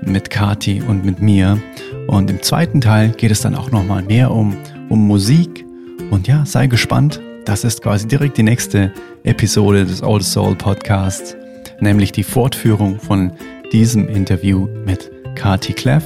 mit 0.03 0.31
Kati 0.31 0.83
und 0.83 1.05
mit 1.05 1.23
mir. 1.23 1.61
Und 2.09 2.29
im 2.29 2.43
zweiten 2.43 2.81
Teil 2.81 3.11
geht 3.11 3.31
es 3.31 3.41
dann 3.41 3.55
auch 3.55 3.71
nochmal 3.71 4.03
mehr 4.03 4.33
um, 4.33 4.57
um 4.89 5.07
Musik. 5.07 5.65
Und 6.11 6.27
ja, 6.27 6.45
sei 6.45 6.67
gespannt. 6.67 7.21
Das 7.45 7.63
ist 7.63 7.83
quasi 7.83 8.09
direkt 8.09 8.37
die 8.37 8.43
nächste 8.43 8.93
Episode 9.23 9.87
des 9.87 10.03
Old 10.03 10.25
Soul 10.25 10.57
Podcasts, 10.57 11.37
nämlich 11.79 12.11
die 12.11 12.25
Fortführung 12.25 12.99
von 12.99 13.31
diesem 13.73 14.09
Interview 14.09 14.67
mit 14.85 15.09
Kati 15.37 15.73
Cleff. 15.73 16.03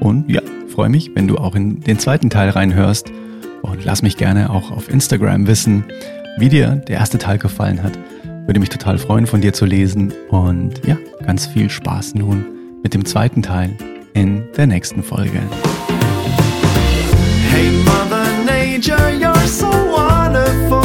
Und 0.00 0.28
ja, 0.28 0.42
freue 0.74 0.88
mich, 0.88 1.12
wenn 1.14 1.28
du 1.28 1.38
auch 1.38 1.54
in 1.54 1.78
den 1.78 2.00
zweiten 2.00 2.28
Teil 2.28 2.50
reinhörst. 2.50 3.08
Und 3.62 3.84
lass 3.84 4.02
mich 4.02 4.16
gerne 4.16 4.50
auch 4.50 4.72
auf 4.72 4.90
Instagram 4.90 5.46
wissen, 5.46 5.84
wie 6.38 6.48
dir 6.48 6.74
der 6.88 6.96
erste 6.96 7.18
Teil 7.18 7.38
gefallen 7.38 7.84
hat. 7.84 7.92
Würde 8.46 8.60
mich 8.60 8.68
total 8.68 8.96
freuen, 8.98 9.26
von 9.26 9.40
dir 9.40 9.52
zu 9.52 9.66
lesen. 9.66 10.12
Und 10.30 10.86
ja, 10.86 10.96
ganz 11.24 11.46
viel 11.46 11.68
Spaß 11.68 12.14
nun 12.14 12.44
mit 12.82 12.94
dem 12.94 13.04
zweiten 13.04 13.42
Teil 13.42 13.76
in 14.14 14.44
der 14.56 14.68
nächsten 14.68 15.02
Folge. 15.02 15.40
Hey 17.50 17.70
Mother 17.84 18.26
Nature, 18.44 19.10
you're 19.18 19.46
so 19.48 19.66
wonderful. 19.66 20.82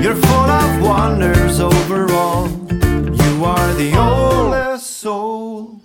You're 0.00 0.14
full 0.14 0.48
of 0.48 0.80
wonders 0.80 1.60
overall. 1.60 2.48
You 2.70 3.44
are 3.44 3.74
the 3.74 3.98
oldest 3.98 5.00
soul. 5.00 5.80